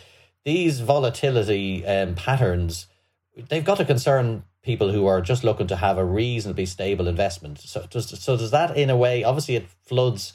these 0.46 0.78
volatility 0.78 1.84
um, 1.84 2.14
patterns, 2.14 2.86
they've 3.48 3.64
got 3.64 3.78
to 3.78 3.84
concern 3.84 4.44
people 4.62 4.92
who 4.92 5.04
are 5.04 5.20
just 5.20 5.42
looking 5.42 5.66
to 5.66 5.74
have 5.74 5.98
a 5.98 6.04
reasonably 6.04 6.64
stable 6.64 7.08
investment. 7.08 7.58
So 7.58 7.84
does, 7.90 8.08
so 8.22 8.36
does 8.36 8.52
that, 8.52 8.76
in 8.76 8.88
a 8.88 8.96
way, 8.96 9.24
obviously 9.24 9.56
it 9.56 9.66
floods 9.84 10.34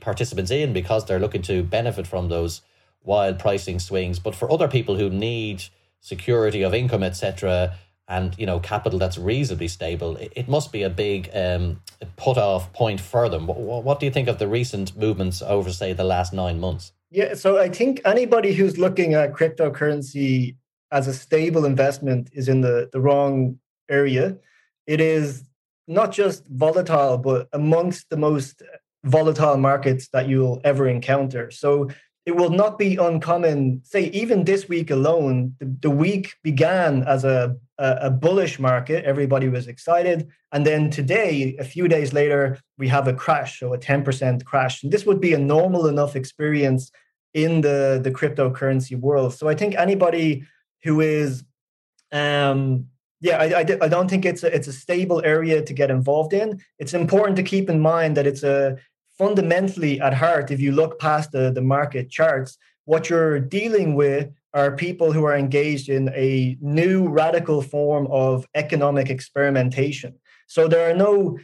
participants 0.00 0.50
in 0.50 0.72
because 0.72 1.06
they're 1.06 1.20
looking 1.20 1.42
to 1.42 1.62
benefit 1.62 2.08
from 2.08 2.28
those 2.28 2.60
wild 3.04 3.38
pricing 3.38 3.78
swings. 3.78 4.18
But 4.18 4.34
for 4.34 4.50
other 4.52 4.66
people 4.66 4.96
who 4.96 5.08
need 5.08 5.62
security 6.00 6.62
of 6.62 6.74
income, 6.74 7.04
etc., 7.04 7.76
and 8.08 8.36
you 8.36 8.46
know 8.46 8.58
capital 8.58 8.98
that's 8.98 9.16
reasonably 9.16 9.68
stable, 9.68 10.16
it, 10.16 10.48
must 10.48 10.72
be 10.72 10.82
a 10.82 10.90
big 10.90 11.30
um, 11.32 11.80
put 12.16 12.36
off 12.36 12.72
point 12.72 13.00
for 13.00 13.28
them. 13.28 13.46
What, 13.46 13.84
what 13.84 14.00
do 14.00 14.06
you 14.06 14.12
think 14.12 14.28
of 14.28 14.38
the 14.38 14.48
recent 14.48 14.96
movements 14.96 15.40
over, 15.40 15.72
say, 15.72 15.92
the 15.92 16.04
last 16.04 16.32
nine 16.32 16.58
months? 16.58 16.92
Yeah, 17.12 17.34
so 17.34 17.58
I 17.58 17.68
think 17.68 18.00
anybody 18.06 18.54
who's 18.54 18.78
looking 18.78 19.12
at 19.12 19.34
cryptocurrency 19.34 20.56
as 20.90 21.08
a 21.08 21.12
stable 21.12 21.66
investment 21.66 22.30
is 22.32 22.48
in 22.48 22.62
the, 22.62 22.88
the 22.90 23.02
wrong 23.02 23.58
area. 23.90 24.38
It 24.86 24.98
is 25.02 25.44
not 25.86 26.12
just 26.12 26.46
volatile, 26.48 27.18
but 27.18 27.48
amongst 27.52 28.08
the 28.08 28.16
most 28.16 28.62
volatile 29.04 29.58
markets 29.58 30.08
that 30.14 30.26
you'll 30.26 30.62
ever 30.64 30.88
encounter. 30.88 31.50
So 31.50 31.90
it 32.24 32.34
will 32.34 32.48
not 32.48 32.78
be 32.78 32.96
uncommon. 32.96 33.82
Say, 33.84 34.04
even 34.04 34.44
this 34.44 34.66
week 34.66 34.90
alone, 34.90 35.54
the, 35.60 35.76
the 35.82 35.90
week 35.90 36.36
began 36.42 37.02
as 37.02 37.24
a, 37.24 37.56
a, 37.76 37.96
a 38.02 38.10
bullish 38.10 38.58
market. 38.58 39.04
Everybody 39.04 39.50
was 39.50 39.66
excited. 39.66 40.30
And 40.50 40.64
then 40.64 40.88
today, 40.88 41.56
a 41.58 41.64
few 41.64 41.88
days 41.88 42.14
later, 42.14 42.58
we 42.78 42.88
have 42.88 43.06
a 43.06 43.12
crash, 43.12 43.60
so 43.60 43.74
a 43.74 43.78
10% 43.78 44.44
crash. 44.46 44.82
And 44.82 44.90
this 44.90 45.04
would 45.04 45.20
be 45.20 45.34
a 45.34 45.38
normal 45.38 45.88
enough 45.88 46.16
experience 46.16 46.90
in 47.34 47.60
the 47.60 48.00
the 48.02 48.10
cryptocurrency 48.10 48.98
world. 48.98 49.34
So 49.34 49.48
I 49.48 49.54
think 49.54 49.74
anybody 49.74 50.44
who 50.82 51.00
is 51.00 51.44
um 52.12 52.86
yeah, 53.20 53.38
I, 53.38 53.60
I, 53.60 53.60
I, 53.60 53.88
don't 53.88 54.10
think 54.10 54.24
it's 54.24 54.42
a, 54.42 54.52
it's 54.52 54.66
a 54.66 54.72
stable 54.72 55.22
area 55.24 55.62
to 55.62 55.72
get 55.72 55.92
involved 55.92 56.32
in. 56.32 56.60
It's 56.80 56.92
important 56.92 57.36
to 57.36 57.44
keep 57.44 57.70
in 57.70 57.78
mind 57.78 58.16
that 58.16 58.26
it's 58.26 58.42
a 58.42 58.78
fundamentally 59.16 60.00
at 60.00 60.12
heart, 60.12 60.50
if 60.50 60.58
you 60.58 60.72
look 60.72 60.98
past 60.98 61.30
the, 61.30 61.52
the 61.52 61.62
market 61.62 62.10
charts, 62.10 62.58
what 62.84 63.08
you're 63.08 63.38
dealing 63.38 63.94
with 63.94 64.28
are 64.54 64.72
people 64.72 65.12
who 65.12 65.24
are 65.24 65.36
engaged 65.36 65.88
in 65.88 66.08
a 66.14 66.56
new 66.60 67.08
radical 67.08 67.62
form 67.62 68.08
of 68.10 68.46
economic 68.54 69.08
experimentation. 69.08 70.14
So 70.48 70.66
there 70.66 70.90
are 70.90 70.96
no 70.96 71.38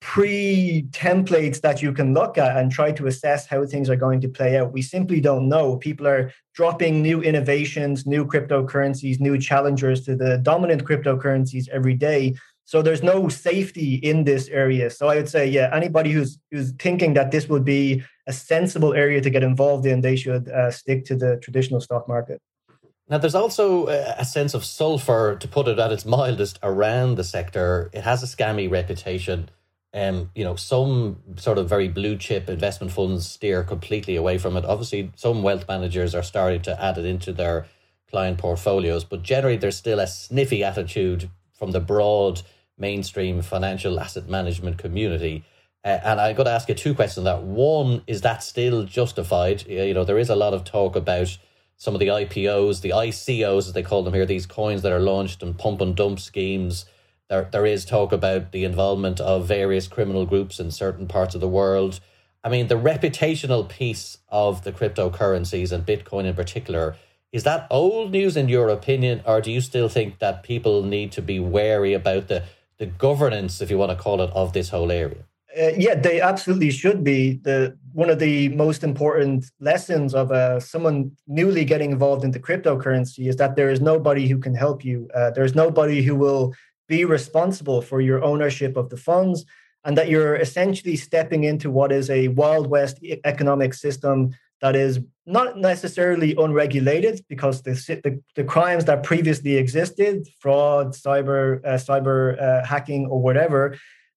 pre 0.00 0.86
templates 0.90 1.60
that 1.60 1.82
you 1.82 1.92
can 1.92 2.14
look 2.14 2.38
at 2.38 2.56
and 2.56 2.72
try 2.72 2.90
to 2.92 3.06
assess 3.06 3.46
how 3.46 3.64
things 3.64 3.90
are 3.90 3.96
going 3.96 4.20
to 4.20 4.28
play 4.28 4.56
out. 4.56 4.72
We 4.72 4.82
simply 4.82 5.20
don't 5.20 5.48
know. 5.48 5.76
People 5.76 6.06
are 6.06 6.32
dropping 6.54 7.02
new 7.02 7.22
innovations, 7.22 8.06
new 8.06 8.24
cryptocurrencies, 8.24 9.20
new 9.20 9.38
challengers 9.38 10.04
to 10.06 10.16
the 10.16 10.38
dominant 10.38 10.84
cryptocurrencies 10.84 11.68
every 11.68 11.94
day. 11.94 12.34
So 12.64 12.82
there's 12.82 13.02
no 13.02 13.28
safety 13.28 13.96
in 13.96 14.24
this 14.24 14.48
area. 14.48 14.90
So 14.90 15.08
I 15.08 15.16
would 15.16 15.28
say, 15.28 15.48
yeah, 15.48 15.70
anybody 15.72 16.12
who's 16.12 16.38
who's 16.50 16.72
thinking 16.72 17.14
that 17.14 17.30
this 17.30 17.48
would 17.48 17.64
be 17.64 18.02
a 18.26 18.32
sensible 18.32 18.94
area 18.94 19.20
to 19.20 19.30
get 19.30 19.42
involved 19.42 19.86
in, 19.86 20.00
they 20.00 20.16
should 20.16 20.48
uh, 20.48 20.70
stick 20.70 21.04
to 21.06 21.16
the 21.16 21.36
traditional 21.42 21.80
stock 21.80 22.08
market. 22.08 22.40
Now, 23.08 23.18
there's 23.18 23.34
also 23.34 23.88
a 23.88 24.24
sense 24.24 24.54
of 24.54 24.64
sulfur, 24.64 25.34
to 25.34 25.48
put 25.48 25.66
it 25.66 25.80
at 25.80 25.90
its 25.90 26.06
mildest, 26.06 26.60
around 26.62 27.16
the 27.16 27.24
sector. 27.24 27.90
It 27.92 28.04
has 28.04 28.22
a 28.22 28.26
scammy 28.26 28.70
reputation 28.70 29.50
um, 29.92 30.30
you 30.34 30.44
know, 30.44 30.56
some 30.56 31.18
sort 31.36 31.58
of 31.58 31.68
very 31.68 31.88
blue 31.88 32.16
chip 32.16 32.48
investment 32.48 32.92
funds 32.92 33.28
steer 33.28 33.64
completely 33.64 34.16
away 34.16 34.38
from 34.38 34.56
it. 34.56 34.64
Obviously, 34.64 35.10
some 35.16 35.42
wealth 35.42 35.66
managers 35.66 36.14
are 36.14 36.22
starting 36.22 36.62
to 36.62 36.82
add 36.82 36.98
it 36.98 37.04
into 37.04 37.32
their 37.32 37.66
client 38.08 38.38
portfolios, 38.38 39.04
but 39.04 39.22
generally, 39.22 39.56
there's 39.56 39.76
still 39.76 39.98
a 39.98 40.06
sniffy 40.06 40.62
attitude 40.62 41.28
from 41.52 41.72
the 41.72 41.80
broad 41.80 42.42
mainstream 42.78 43.42
financial 43.42 43.98
asset 44.00 44.28
management 44.28 44.78
community. 44.78 45.44
Uh, 45.84 45.98
and 46.04 46.20
I 46.20 46.32
got 46.34 46.44
to 46.44 46.50
ask 46.50 46.68
you 46.68 46.74
two 46.74 46.94
questions. 46.94 47.24
That 47.24 47.42
one 47.42 48.02
is 48.06 48.20
that 48.20 48.42
still 48.42 48.84
justified? 48.84 49.66
You 49.66 49.94
know, 49.94 50.04
there 50.04 50.18
is 50.18 50.30
a 50.30 50.36
lot 50.36 50.54
of 50.54 50.64
talk 50.64 50.94
about 50.94 51.36
some 51.76 51.94
of 51.94 52.00
the 52.00 52.08
IPOs, 52.08 52.80
the 52.82 52.90
ICOs 52.90 53.66
as 53.66 53.72
they 53.72 53.82
call 53.82 54.02
them 54.02 54.14
here, 54.14 54.26
these 54.26 54.46
coins 54.46 54.82
that 54.82 54.92
are 54.92 55.00
launched 55.00 55.42
and 55.42 55.58
pump 55.58 55.80
and 55.80 55.96
dump 55.96 56.20
schemes 56.20 56.84
there, 57.30 57.48
there 57.50 57.64
is 57.64 57.84
talk 57.84 58.12
about 58.12 58.52
the 58.52 58.64
involvement 58.64 59.20
of 59.20 59.46
various 59.46 59.88
criminal 59.88 60.26
groups 60.26 60.58
in 60.58 60.70
certain 60.70 61.06
parts 61.06 61.34
of 61.34 61.40
the 61.40 61.48
world. 61.48 62.00
I 62.42 62.48
mean, 62.48 62.66
the 62.66 62.74
reputational 62.74 63.66
piece 63.68 64.18
of 64.28 64.64
the 64.64 64.72
cryptocurrencies 64.72 65.72
and 65.72 65.86
Bitcoin 65.86 66.24
in 66.24 66.34
particular, 66.34 66.96
is 67.32 67.44
that 67.44 67.68
old 67.70 68.10
news 68.10 68.36
in 68.36 68.48
your 68.48 68.68
opinion, 68.68 69.22
or 69.24 69.40
do 69.40 69.52
you 69.52 69.60
still 69.60 69.88
think 69.88 70.18
that 70.18 70.42
people 70.42 70.82
need 70.82 71.12
to 71.12 71.22
be 71.22 71.38
wary 71.38 71.94
about 71.94 72.26
the, 72.26 72.42
the 72.78 72.86
governance, 72.86 73.60
if 73.60 73.70
you 73.70 73.78
want 73.78 73.92
to 73.92 73.96
call 73.96 74.20
it, 74.20 74.30
of 74.34 74.52
this 74.52 74.70
whole 74.70 74.90
area? 74.90 75.24
Uh, 75.56 75.70
yeah, 75.76 75.94
they 75.94 76.20
absolutely 76.20 76.70
should 76.70 77.02
be. 77.04 77.34
The 77.42 77.76
one 77.92 78.08
of 78.08 78.20
the 78.20 78.48
most 78.50 78.84
important 78.84 79.46
lessons 79.58 80.14
of 80.14 80.30
uh, 80.30 80.60
someone 80.60 81.10
newly 81.26 81.64
getting 81.64 81.90
involved 81.90 82.24
into 82.24 82.38
cryptocurrency 82.38 83.28
is 83.28 83.36
that 83.36 83.56
there 83.56 83.68
is 83.68 83.80
nobody 83.80 84.28
who 84.28 84.38
can 84.38 84.54
help 84.54 84.84
you. 84.84 85.08
Uh, 85.12 85.30
there's 85.30 85.56
nobody 85.56 86.02
who 86.02 86.14
will 86.14 86.54
be 86.90 87.04
responsible 87.04 87.80
for 87.80 88.00
your 88.00 88.22
ownership 88.22 88.76
of 88.76 88.90
the 88.90 88.96
funds 88.96 89.46
and 89.84 89.96
that 89.96 90.10
you're 90.10 90.36
essentially 90.36 90.96
stepping 90.96 91.44
into 91.44 91.70
what 91.70 91.90
is 91.92 92.10
a 92.10 92.28
wild 92.28 92.66
west 92.66 92.98
economic 93.24 93.72
system 93.72 94.30
that 94.60 94.76
is 94.76 95.00
not 95.24 95.56
necessarily 95.56 96.34
unregulated 96.36 97.24
because 97.28 97.62
the, 97.62 97.72
the, 98.04 98.20
the 98.34 98.44
crimes 98.44 98.84
that 98.84 99.04
previously 99.04 99.56
existed 99.56 100.26
fraud 100.40 100.88
cyber 100.92 101.64
uh, 101.64 101.78
cyber 101.88 102.18
uh, 102.42 102.66
hacking 102.66 103.06
or 103.06 103.22
whatever 103.22 103.74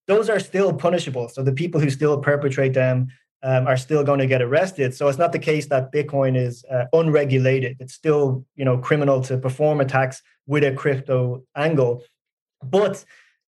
those 0.07 0.29
are 0.29 0.39
still 0.39 0.73
punishable. 0.73 1.29
So 1.29 1.43
the 1.43 1.53
people 1.53 1.79
who 1.79 1.89
still 1.89 2.19
perpetrate 2.19 2.73
them 2.73 3.07
um, 3.41 3.67
are 3.67 3.77
still 3.77 4.03
going 4.03 4.19
to 4.19 4.27
get 4.27 4.41
arrested. 4.41 4.93
So 4.93 5.07
it's 5.07 5.17
not 5.17 5.31
the 5.31 5.39
case 5.39 5.67
that 5.67 5.91
bitcoin 5.93 6.35
is 6.35 6.65
uh, 6.69 6.85
unregulated. 6.93 7.77
It's 7.79 7.93
still 7.93 8.45
you 8.55 8.65
know 8.65 8.77
criminal 8.77 9.21
to 9.21 9.37
perform 9.37 9.81
attacks 9.81 10.21
with 10.45 10.63
a 10.63 10.73
crypto 10.73 11.43
angle 11.55 12.03
but 12.69 13.03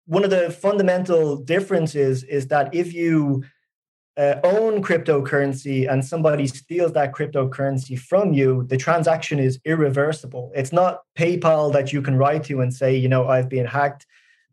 one 0.05 0.23
of 0.23 0.29
the 0.29 0.51
fundamental 0.51 1.37
differences 1.37 2.23
is 2.23 2.47
that 2.47 2.73
if 2.73 2.93
you 2.93 3.43
uh, 4.17 4.35
own 4.43 4.81
cryptocurrency 4.81 5.91
and 5.91 6.05
somebody 6.05 6.47
steals 6.47 6.93
that 6.93 7.13
cryptocurrency 7.13 7.99
from 7.99 8.33
you, 8.33 8.63
the 8.67 8.77
transaction 8.77 9.39
is 9.39 9.59
irreversible. 9.65 10.51
It's 10.55 10.71
not 10.71 11.01
PayPal 11.17 11.73
that 11.73 11.91
you 11.91 12.01
can 12.01 12.15
write 12.15 12.45
to 12.45 12.61
and 12.61 12.73
say, 12.73 12.95
you 12.95 13.09
know, 13.09 13.27
I've 13.27 13.49
been 13.49 13.65
hacked. 13.65 14.05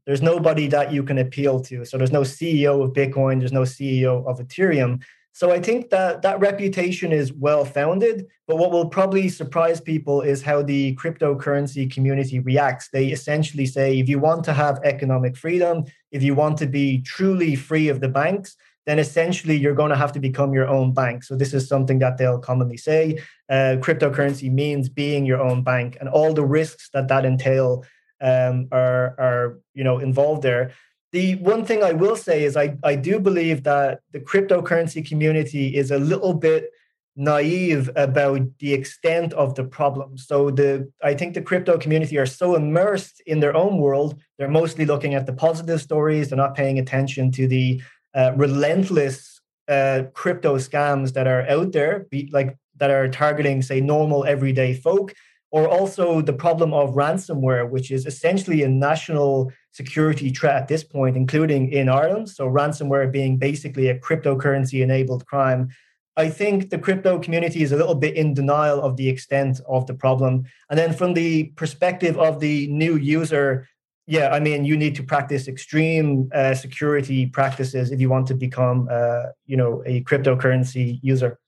There's 0.04 0.22
nobody 0.22 0.66
that 0.68 0.92
you 0.92 1.04
can 1.04 1.18
appeal 1.18 1.60
to. 1.60 1.84
So 1.84 1.96
there's 1.96 2.10
no 2.10 2.22
CEO 2.22 2.82
of 2.82 2.92
Bitcoin, 2.92 3.38
there's 3.38 3.52
no 3.52 3.62
CEO 3.62 4.26
of 4.26 4.40
Ethereum. 4.40 5.02
So 5.34 5.50
I 5.50 5.60
think 5.60 5.88
that 5.90 6.22
that 6.22 6.40
reputation 6.40 7.10
is 7.10 7.32
well 7.32 7.64
founded. 7.64 8.26
But 8.46 8.58
what 8.58 8.70
will 8.70 8.88
probably 8.88 9.28
surprise 9.28 9.80
people 9.80 10.20
is 10.20 10.42
how 10.42 10.62
the 10.62 10.94
cryptocurrency 10.96 11.90
community 11.90 12.38
reacts. 12.38 12.90
They 12.90 13.06
essentially 13.06 13.66
say 13.66 13.98
if 13.98 14.08
you 14.08 14.18
want 14.18 14.44
to 14.44 14.52
have 14.52 14.78
economic 14.84 15.36
freedom, 15.36 15.84
if 16.10 16.22
you 16.22 16.34
want 16.34 16.58
to 16.58 16.66
be 16.66 17.00
truly 17.00 17.56
free 17.56 17.88
of 17.88 18.00
the 18.00 18.08
banks, 18.08 18.56
then 18.86 18.98
essentially 18.98 19.56
you're 19.56 19.74
going 19.74 19.90
to 19.90 19.96
have 19.96 20.12
to 20.12 20.20
become 20.20 20.52
your 20.52 20.68
own 20.68 20.92
bank. 20.92 21.24
So 21.24 21.36
this 21.36 21.54
is 21.54 21.68
something 21.68 21.98
that 22.00 22.18
they'll 22.18 22.38
commonly 22.38 22.76
say. 22.76 23.18
Uh, 23.48 23.76
cryptocurrency 23.80 24.52
means 24.52 24.88
being 24.88 25.24
your 25.24 25.40
own 25.40 25.62
bank, 25.62 25.96
and 26.00 26.08
all 26.08 26.34
the 26.34 26.44
risks 26.44 26.90
that 26.92 27.08
that 27.08 27.24
entail 27.24 27.84
um, 28.20 28.68
are 28.72 29.14
are 29.18 29.58
you 29.74 29.84
know 29.84 29.98
involved 29.98 30.42
there. 30.42 30.72
The 31.12 31.34
one 31.36 31.64
thing 31.64 31.82
I 31.82 31.92
will 31.92 32.16
say 32.16 32.44
is 32.44 32.56
I 32.56 32.76
I 32.82 32.94
do 32.96 33.18
believe 33.18 33.64
that 33.64 34.00
the 34.12 34.20
cryptocurrency 34.20 35.06
community 35.06 35.76
is 35.76 35.90
a 35.90 35.98
little 35.98 36.34
bit 36.34 36.70
naive 37.14 37.90
about 37.94 38.40
the 38.58 38.72
extent 38.72 39.34
of 39.34 39.54
the 39.54 39.64
problem. 39.64 40.16
So 40.16 40.50
the 40.50 40.90
I 41.02 41.14
think 41.14 41.34
the 41.34 41.42
crypto 41.42 41.76
community 41.76 42.16
are 42.18 42.26
so 42.26 42.54
immersed 42.54 43.20
in 43.26 43.40
their 43.40 43.54
own 43.54 43.78
world, 43.78 44.20
they're 44.38 44.48
mostly 44.48 44.86
looking 44.86 45.14
at 45.14 45.26
the 45.26 45.32
positive 45.32 45.80
stories. 45.80 46.28
They're 46.28 46.36
not 46.38 46.54
paying 46.54 46.78
attention 46.78 47.30
to 47.32 47.46
the 47.46 47.82
uh, 48.14 48.32
relentless 48.36 49.40
uh, 49.68 50.04
crypto 50.14 50.56
scams 50.56 51.12
that 51.12 51.26
are 51.26 51.46
out 51.48 51.72
there, 51.72 52.06
be, 52.10 52.28
like 52.32 52.56
that 52.76 52.90
are 52.90 53.08
targeting, 53.08 53.62
say, 53.62 53.80
normal 53.80 54.24
everyday 54.24 54.74
folk, 54.74 55.14
or 55.50 55.68
also 55.68 56.22
the 56.22 56.32
problem 56.32 56.72
of 56.72 56.94
ransomware, 56.94 57.68
which 57.68 57.90
is 57.90 58.06
essentially 58.06 58.62
a 58.62 58.68
national 58.68 59.52
security 59.72 60.30
threat 60.30 60.56
at 60.56 60.68
this 60.68 60.84
point, 60.84 61.16
including 61.16 61.72
in 61.72 61.88
Ireland. 61.88 62.28
So 62.30 62.48
ransomware 62.48 63.10
being 63.10 63.38
basically 63.38 63.88
a 63.88 63.98
cryptocurrency 63.98 64.82
enabled 64.82 65.26
crime 65.26 65.70
I 66.16 66.28
think 66.28 66.70
the 66.70 66.78
crypto 66.78 67.18
community 67.18 67.62
is 67.62 67.72
a 67.72 67.76
little 67.76 67.94
bit 67.94 68.16
in 68.16 68.34
denial 68.34 68.82
of 68.82 68.96
the 68.96 69.08
extent 69.08 69.60
of 69.66 69.86
the 69.86 69.94
problem. 69.94 70.44
And 70.68 70.78
then 70.78 70.92
from 70.92 71.14
the 71.14 71.44
perspective 71.56 72.18
of 72.18 72.38
the 72.38 72.66
new 72.68 72.96
user, 72.96 73.66
yeah, 74.06 74.28
I 74.30 74.40
mean, 74.40 74.64
you 74.64 74.76
need 74.76 74.94
to 74.96 75.02
practice 75.02 75.48
extreme 75.48 76.28
uh, 76.34 76.54
security 76.54 77.26
practices 77.26 77.92
if 77.92 78.00
you 78.00 78.10
want 78.10 78.26
to 78.26 78.34
become, 78.34 78.88
uh, 78.90 79.26
you 79.46 79.56
know, 79.56 79.82
a 79.86 80.02
cryptocurrency 80.02 80.98
user. 81.02 81.38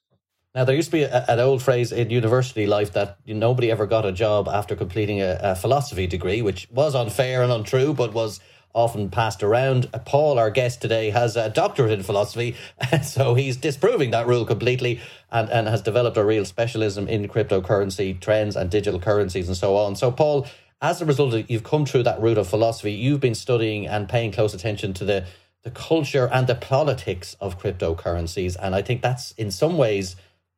Now, 0.54 0.64
there 0.64 0.76
used 0.76 0.90
to 0.90 0.92
be 0.92 1.02
a, 1.02 1.24
an 1.28 1.40
old 1.40 1.62
phrase 1.62 1.90
in 1.90 2.10
university 2.10 2.66
life 2.66 2.92
that 2.92 3.18
nobody 3.26 3.72
ever 3.72 3.86
got 3.86 4.06
a 4.06 4.12
job 4.12 4.48
after 4.48 4.76
completing 4.76 5.20
a, 5.20 5.38
a 5.42 5.56
philosophy 5.56 6.06
degree, 6.06 6.42
which 6.42 6.68
was 6.70 6.94
unfair 6.94 7.42
and 7.42 7.50
untrue, 7.50 7.92
but 7.92 8.12
was 8.12 8.38
often 8.72 9.08
passed 9.08 9.42
around. 9.42 9.90
Paul, 10.04 10.38
our 10.38 10.50
guest 10.50 10.80
today, 10.80 11.10
has 11.10 11.36
a 11.36 11.50
doctorate 11.50 11.90
in 11.90 12.04
philosophy, 12.04 12.54
so 13.02 13.34
he's 13.34 13.56
disproving 13.56 14.12
that 14.12 14.28
rule 14.28 14.44
completely 14.44 15.00
and, 15.32 15.48
and 15.50 15.66
has 15.66 15.82
developed 15.82 16.16
a 16.16 16.24
real 16.24 16.44
specialism 16.44 17.08
in 17.08 17.28
cryptocurrency 17.28 18.20
trends 18.20 18.54
and 18.54 18.70
digital 18.70 19.00
currencies 19.00 19.48
and 19.48 19.56
so 19.56 19.76
on. 19.76 19.96
So, 19.96 20.12
Paul, 20.12 20.46
as 20.80 21.02
a 21.02 21.04
result 21.04 21.34
of 21.34 21.50
you've 21.50 21.64
come 21.64 21.84
through 21.84 22.04
that 22.04 22.20
route 22.20 22.38
of 22.38 22.48
philosophy, 22.48 22.92
you've 22.92 23.20
been 23.20 23.34
studying 23.34 23.88
and 23.88 24.08
paying 24.08 24.30
close 24.30 24.54
attention 24.54 24.92
to 24.94 25.04
the 25.04 25.26
the 25.62 25.70
culture 25.70 26.28
and 26.30 26.46
the 26.46 26.54
politics 26.54 27.36
of 27.40 27.58
cryptocurrencies. 27.58 28.54
And 28.60 28.74
I 28.74 28.82
think 28.82 29.00
that's 29.00 29.32
in 29.32 29.50
some 29.50 29.78
ways 29.78 30.14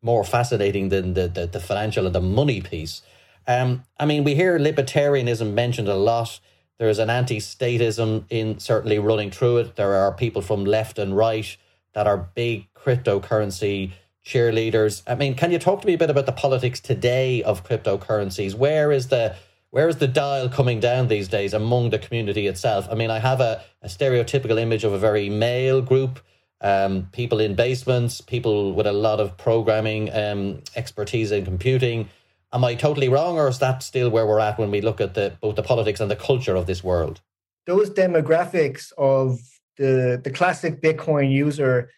more 0.06 0.24
fascinating 0.24 0.88
than 0.88 1.12
the, 1.12 1.28
the, 1.28 1.46
the 1.46 1.60
financial 1.60 2.06
and 2.06 2.14
the 2.14 2.20
money 2.40 2.60
piece. 2.62 3.02
Um, 3.46 3.84
I 3.98 4.06
mean, 4.06 4.24
we 4.24 4.34
hear 4.34 4.58
libertarianism 4.58 5.52
mentioned 5.52 5.88
a 5.88 5.96
lot 5.96 6.40
there's 6.78 6.98
an 6.98 7.08
anti-statism 7.08 8.24
in 8.28 8.58
certainly 8.58 8.98
running 8.98 9.30
through 9.30 9.58
it. 9.58 9.76
There 9.76 9.94
are 9.94 10.12
people 10.12 10.42
from 10.42 10.64
left 10.64 10.98
and 10.98 11.16
right 11.16 11.56
that 11.94 12.06
are 12.06 12.28
big 12.34 12.66
cryptocurrency 12.74 13.92
cheerleaders. 14.24 15.02
I 15.06 15.14
mean, 15.14 15.34
can 15.34 15.52
you 15.52 15.58
talk 15.58 15.80
to 15.80 15.86
me 15.86 15.94
a 15.94 15.98
bit 15.98 16.10
about 16.10 16.26
the 16.26 16.32
politics 16.32 16.80
today 16.80 17.42
of 17.42 17.64
cryptocurrencies? 17.64 18.54
Where 18.54 18.92
is 18.92 19.08
the 19.08 19.36
where 19.70 19.88
is 19.88 19.96
the 19.96 20.08
dial 20.08 20.48
coming 20.48 20.80
down 20.80 21.08
these 21.08 21.28
days 21.28 21.52
among 21.52 21.90
the 21.90 21.98
community 21.98 22.46
itself? 22.46 22.88
I 22.90 22.94
mean, 22.94 23.10
I 23.10 23.18
have 23.18 23.40
a, 23.40 23.62
a 23.82 23.88
stereotypical 23.88 24.58
image 24.58 24.84
of 24.84 24.92
a 24.92 24.98
very 24.98 25.28
male 25.28 25.82
group, 25.82 26.20
um, 26.60 27.08
people 27.12 27.40
in 27.40 27.54
basements, 27.54 28.20
people 28.20 28.72
with 28.72 28.86
a 28.86 28.92
lot 28.92 29.20
of 29.20 29.36
programming 29.36 30.12
um, 30.14 30.62
expertise 30.74 31.32
in 31.32 31.44
computing, 31.44 32.08
Am 32.52 32.64
I 32.64 32.74
totally 32.74 33.08
wrong, 33.08 33.36
or 33.36 33.48
is 33.48 33.58
that 33.58 33.82
still 33.82 34.08
where 34.08 34.26
we're 34.26 34.40
at 34.40 34.58
when 34.58 34.70
we 34.70 34.80
look 34.80 35.00
at 35.00 35.14
the 35.14 35.36
both 35.40 35.56
the 35.56 35.62
politics 35.62 36.00
and 36.00 36.10
the 36.10 36.16
culture 36.16 36.54
of 36.54 36.66
this 36.66 36.82
world? 36.82 37.20
Those 37.66 37.90
demographics 37.90 38.92
of 38.96 39.40
the 39.76 40.20
the 40.24 40.30
classic 40.30 40.80
Bitcoin 40.80 41.30
user 41.30 41.90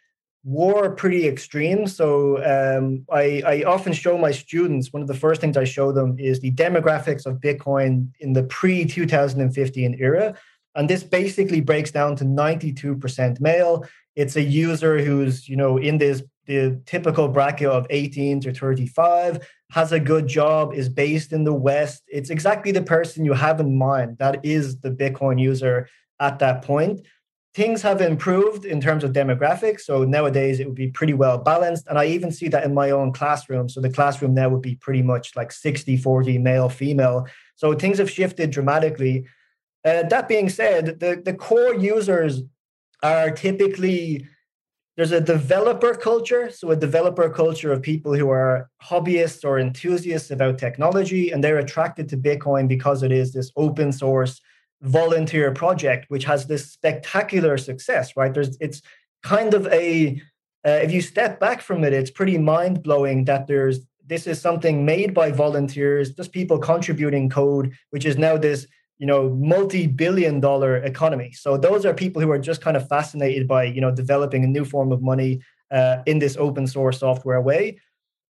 were 0.44 0.90
pretty 0.90 1.28
extreme. 1.28 1.86
So 1.86 2.38
um, 2.42 3.04
I, 3.12 3.42
I 3.46 3.62
often 3.64 3.92
show 3.92 4.16
my 4.16 4.30
students 4.30 4.92
one 4.92 5.02
of 5.02 5.08
the 5.08 5.14
first 5.14 5.40
things 5.40 5.56
I 5.56 5.64
show 5.64 5.92
them 5.92 6.16
is 6.18 6.40
the 6.40 6.52
demographics 6.52 7.26
of 7.26 7.40
Bitcoin 7.40 8.08
in 8.20 8.32
the 8.32 8.44
pre 8.44 8.84
2015 8.84 9.96
era. 10.00 10.34
And 10.74 10.88
this 10.88 11.02
basically 11.02 11.60
breaks 11.60 11.90
down 11.90 12.16
to 12.16 12.24
92% 12.24 13.40
male. 13.40 13.84
It's 14.18 14.34
a 14.34 14.42
user 14.42 14.98
who's, 14.98 15.48
you 15.48 15.54
know, 15.56 15.76
in 15.76 15.96
this 15.98 16.24
the 16.48 16.80
typical 16.86 17.28
bracket 17.28 17.68
of 17.68 17.86
18 17.90 18.40
to 18.40 18.52
35, 18.52 19.46
has 19.70 19.92
a 19.92 20.00
good 20.00 20.26
job, 20.26 20.72
is 20.74 20.88
based 20.88 21.32
in 21.32 21.44
the 21.44 21.52
West. 21.52 22.02
It's 22.08 22.30
exactly 22.30 22.72
the 22.72 22.82
person 22.82 23.24
you 23.24 23.34
have 23.34 23.60
in 23.60 23.78
mind. 23.78 24.18
That 24.18 24.44
is 24.44 24.80
the 24.80 24.90
Bitcoin 24.90 25.40
user 25.40 25.88
at 26.18 26.40
that 26.40 26.62
point. 26.62 27.06
Things 27.54 27.82
have 27.82 28.00
improved 28.00 28.64
in 28.64 28.80
terms 28.80 29.04
of 29.04 29.12
demographics. 29.12 29.82
So 29.82 30.04
nowadays 30.04 30.58
it 30.58 30.66
would 30.66 30.74
be 30.74 30.88
pretty 30.88 31.12
well 31.12 31.38
balanced. 31.38 31.86
And 31.86 31.98
I 31.98 32.06
even 32.06 32.32
see 32.32 32.48
that 32.48 32.64
in 32.64 32.74
my 32.74 32.90
own 32.90 33.12
classroom. 33.12 33.68
So 33.68 33.80
the 33.80 33.90
classroom 33.90 34.34
now 34.34 34.48
would 34.48 34.62
be 34.62 34.76
pretty 34.76 35.02
much 35.02 35.36
like 35.36 35.52
60 35.52 35.96
40 35.96 36.38
male 36.38 36.68
female. 36.68 37.26
So 37.56 37.74
things 37.74 37.98
have 37.98 38.10
shifted 38.10 38.50
dramatically. 38.50 39.26
Uh, 39.84 40.04
that 40.04 40.28
being 40.28 40.48
said, 40.48 40.98
the, 40.98 41.20
the 41.24 41.34
core 41.34 41.74
users 41.74 42.42
are 43.02 43.30
typically 43.30 44.26
there's 44.96 45.12
a 45.12 45.20
developer 45.20 45.94
culture 45.94 46.50
so 46.50 46.70
a 46.70 46.76
developer 46.76 47.30
culture 47.30 47.72
of 47.72 47.80
people 47.80 48.14
who 48.14 48.30
are 48.30 48.68
hobbyists 48.82 49.44
or 49.44 49.58
enthusiasts 49.58 50.30
about 50.30 50.58
technology 50.58 51.30
and 51.30 51.42
they're 51.42 51.58
attracted 51.58 52.08
to 52.08 52.16
bitcoin 52.16 52.66
because 52.66 53.02
it 53.02 53.12
is 53.12 53.32
this 53.32 53.52
open 53.56 53.92
source 53.92 54.40
volunteer 54.82 55.52
project 55.52 56.06
which 56.08 56.24
has 56.24 56.46
this 56.46 56.70
spectacular 56.70 57.56
success 57.56 58.16
right? 58.16 58.34
There's 58.34 58.56
it's 58.60 58.82
kind 59.22 59.54
of 59.54 59.66
a 59.68 60.20
uh, 60.66 60.70
if 60.82 60.92
you 60.92 61.00
step 61.00 61.40
back 61.40 61.60
from 61.60 61.84
it 61.84 61.92
it's 61.92 62.10
pretty 62.10 62.38
mind-blowing 62.38 63.24
that 63.24 63.46
there's 63.46 63.80
this 64.06 64.26
is 64.26 64.40
something 64.40 64.84
made 64.84 65.12
by 65.12 65.30
volunteers 65.30 66.12
just 66.12 66.32
people 66.32 66.58
contributing 66.58 67.28
code 67.28 67.72
which 67.90 68.04
is 68.04 68.16
now 68.16 68.36
this 68.36 68.66
you 68.98 69.06
know 69.06 69.30
multi-billion 69.30 70.40
dollar 70.40 70.76
economy. 70.76 71.32
So 71.32 71.56
those 71.56 71.84
are 71.86 71.94
people 71.94 72.20
who 72.20 72.30
are 72.30 72.38
just 72.38 72.60
kind 72.60 72.76
of 72.76 72.88
fascinated 72.88 73.46
by 73.48 73.64
you 73.64 73.80
know 73.80 73.90
developing 73.90 74.44
a 74.44 74.46
new 74.48 74.64
form 74.64 74.92
of 74.92 75.02
money 75.02 75.40
uh, 75.70 75.98
in 76.06 76.18
this 76.18 76.36
open 76.36 76.66
source 76.66 77.00
software 77.00 77.40
way. 77.40 77.80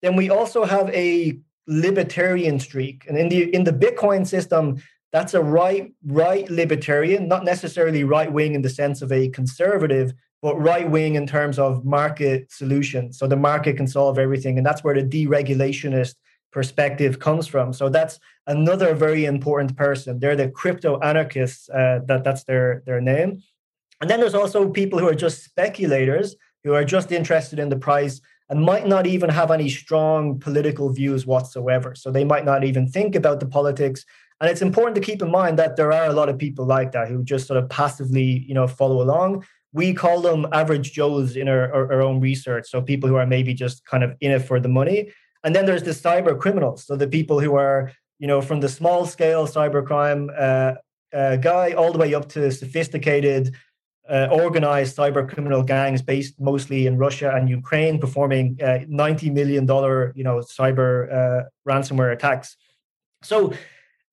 Then 0.02 0.16
we 0.16 0.30
also 0.30 0.64
have 0.66 0.90
a 0.90 1.40
libertarian 1.68 2.60
streak. 2.60 3.06
And 3.08 3.18
in 3.18 3.30
the 3.30 3.54
in 3.54 3.64
the 3.64 3.74
bitcoin 3.74 4.26
system 4.26 4.82
that's 5.14 5.34
a 5.34 5.42
right 5.42 5.94
right 6.06 6.50
libertarian 6.50 7.28
not 7.28 7.44
necessarily 7.46 8.04
right 8.04 8.32
wing 8.32 8.56
in 8.56 8.62
the 8.62 8.70
sense 8.70 9.02
of 9.02 9.12
a 9.12 9.30
conservative 9.30 10.14
but 10.42 10.56
right 10.62 10.90
wing 10.90 11.16
in 11.16 11.26
terms 11.26 11.58
of 11.58 11.84
market 11.84 12.52
solutions. 12.52 13.18
So 13.18 13.28
the 13.28 13.36
market 13.36 13.76
can 13.78 13.88
solve 13.88 14.20
everything. 14.20 14.58
And 14.58 14.66
that's 14.66 14.84
where 14.84 14.94
the 14.94 15.04
deregulationist 15.04 16.16
perspective 16.60 17.14
comes 17.28 17.46
from. 17.54 17.68
So 17.80 17.86
that's 17.98 18.16
another 18.48 18.90
very 18.96 19.24
important 19.26 19.72
person. 19.86 20.12
They're 20.20 20.42
the 20.44 20.50
crypto 20.62 20.92
anarchists. 21.12 21.70
Uh, 21.70 22.00
that 22.08 22.24
that's 22.26 22.44
their 22.50 22.68
their 22.88 23.02
name. 23.14 23.30
And 24.00 24.10
then 24.10 24.20
there's 24.20 24.40
also 24.42 24.60
people 24.82 24.98
who 25.00 25.10
are 25.12 25.22
just 25.26 25.44
speculators 25.44 26.28
who 26.64 26.74
are 26.74 26.88
just 26.96 27.12
interested 27.12 27.60
in 27.60 27.70
the 27.70 27.82
price 27.90 28.16
and 28.50 28.70
might 28.72 28.88
not 28.88 29.06
even 29.06 29.30
have 29.30 29.52
any 29.52 29.70
strong 29.70 30.40
political 30.48 30.88
views 31.00 31.22
whatsoever. 31.34 31.90
So 32.02 32.08
they 32.10 32.26
might 32.34 32.46
not 32.52 32.64
even 32.70 32.88
think 32.88 33.16
about 33.16 33.40
the 33.40 33.50
politics. 33.58 34.00
And 34.40 34.50
it's 34.52 34.66
important 34.70 34.96
to 34.96 35.08
keep 35.10 35.22
in 35.22 35.32
mind 35.42 35.60
that 35.60 35.76
there 35.76 35.92
are 35.98 36.08
a 36.10 36.18
lot 36.20 36.30
of 36.30 36.38
people 36.46 36.66
like 36.78 36.92
that 36.94 37.08
who 37.08 37.24
just 37.34 37.46
sort 37.50 37.62
of 37.62 37.70
passively, 37.70 38.30
you 38.50 38.56
know, 38.58 38.68
follow 38.82 39.00
along. 39.06 39.46
We 39.74 39.94
call 39.94 40.22
them 40.28 40.48
average 40.62 40.88
Joes 41.00 41.36
in 41.42 41.48
our, 41.54 41.66
our, 41.76 41.86
our 41.94 42.02
own 42.02 42.20
research. 42.30 42.66
So 42.72 42.82
people 42.82 43.08
who 43.10 43.18
are 43.22 43.28
maybe 43.28 43.54
just 43.66 43.86
kind 43.86 44.04
of 44.04 44.10
in 44.26 44.32
it 44.32 44.44
for 44.50 44.60
the 44.60 44.74
money. 44.82 45.00
And 45.44 45.56
then 45.56 45.66
there's 45.66 45.84
the 45.84 45.92
cyber 45.92 46.38
criminals, 46.40 46.86
so 46.86 46.96
the 46.96 47.08
people 47.08 47.40
who 47.40 47.56
are, 47.56 47.92
you 48.20 48.28
know, 48.28 48.42
from 48.42 48.60
the 48.60 48.70
small 48.70 49.06
scale 49.06 49.48
cybercrime 49.48 50.30
uh, 50.38 50.76
uh, 51.16 51.36
guy 51.38 51.72
all 51.74 51.92
the 51.92 52.00
way 52.00 52.14
up 52.14 52.28
to 52.30 52.52
sophisticated, 52.52 53.56
uh, 54.10 54.28
organized 54.32 54.98
cyber 54.98 55.28
criminal 55.28 55.64
gangs 55.64 56.02
based 56.02 56.40
mostly 56.40 56.88
in 56.88 56.98
Russia 56.98 57.34
and 57.36 57.50
Ukraine, 57.50 58.00
performing 58.00 58.58
uh, 58.62 58.80
ninety 58.88 59.30
million 59.30 59.66
dollar, 59.66 60.14
you 60.16 60.24
know, 60.24 60.38
cyber 60.40 60.90
uh, 61.14 61.44
ransomware 61.68 62.14
attacks. 62.14 62.58
So 63.22 63.54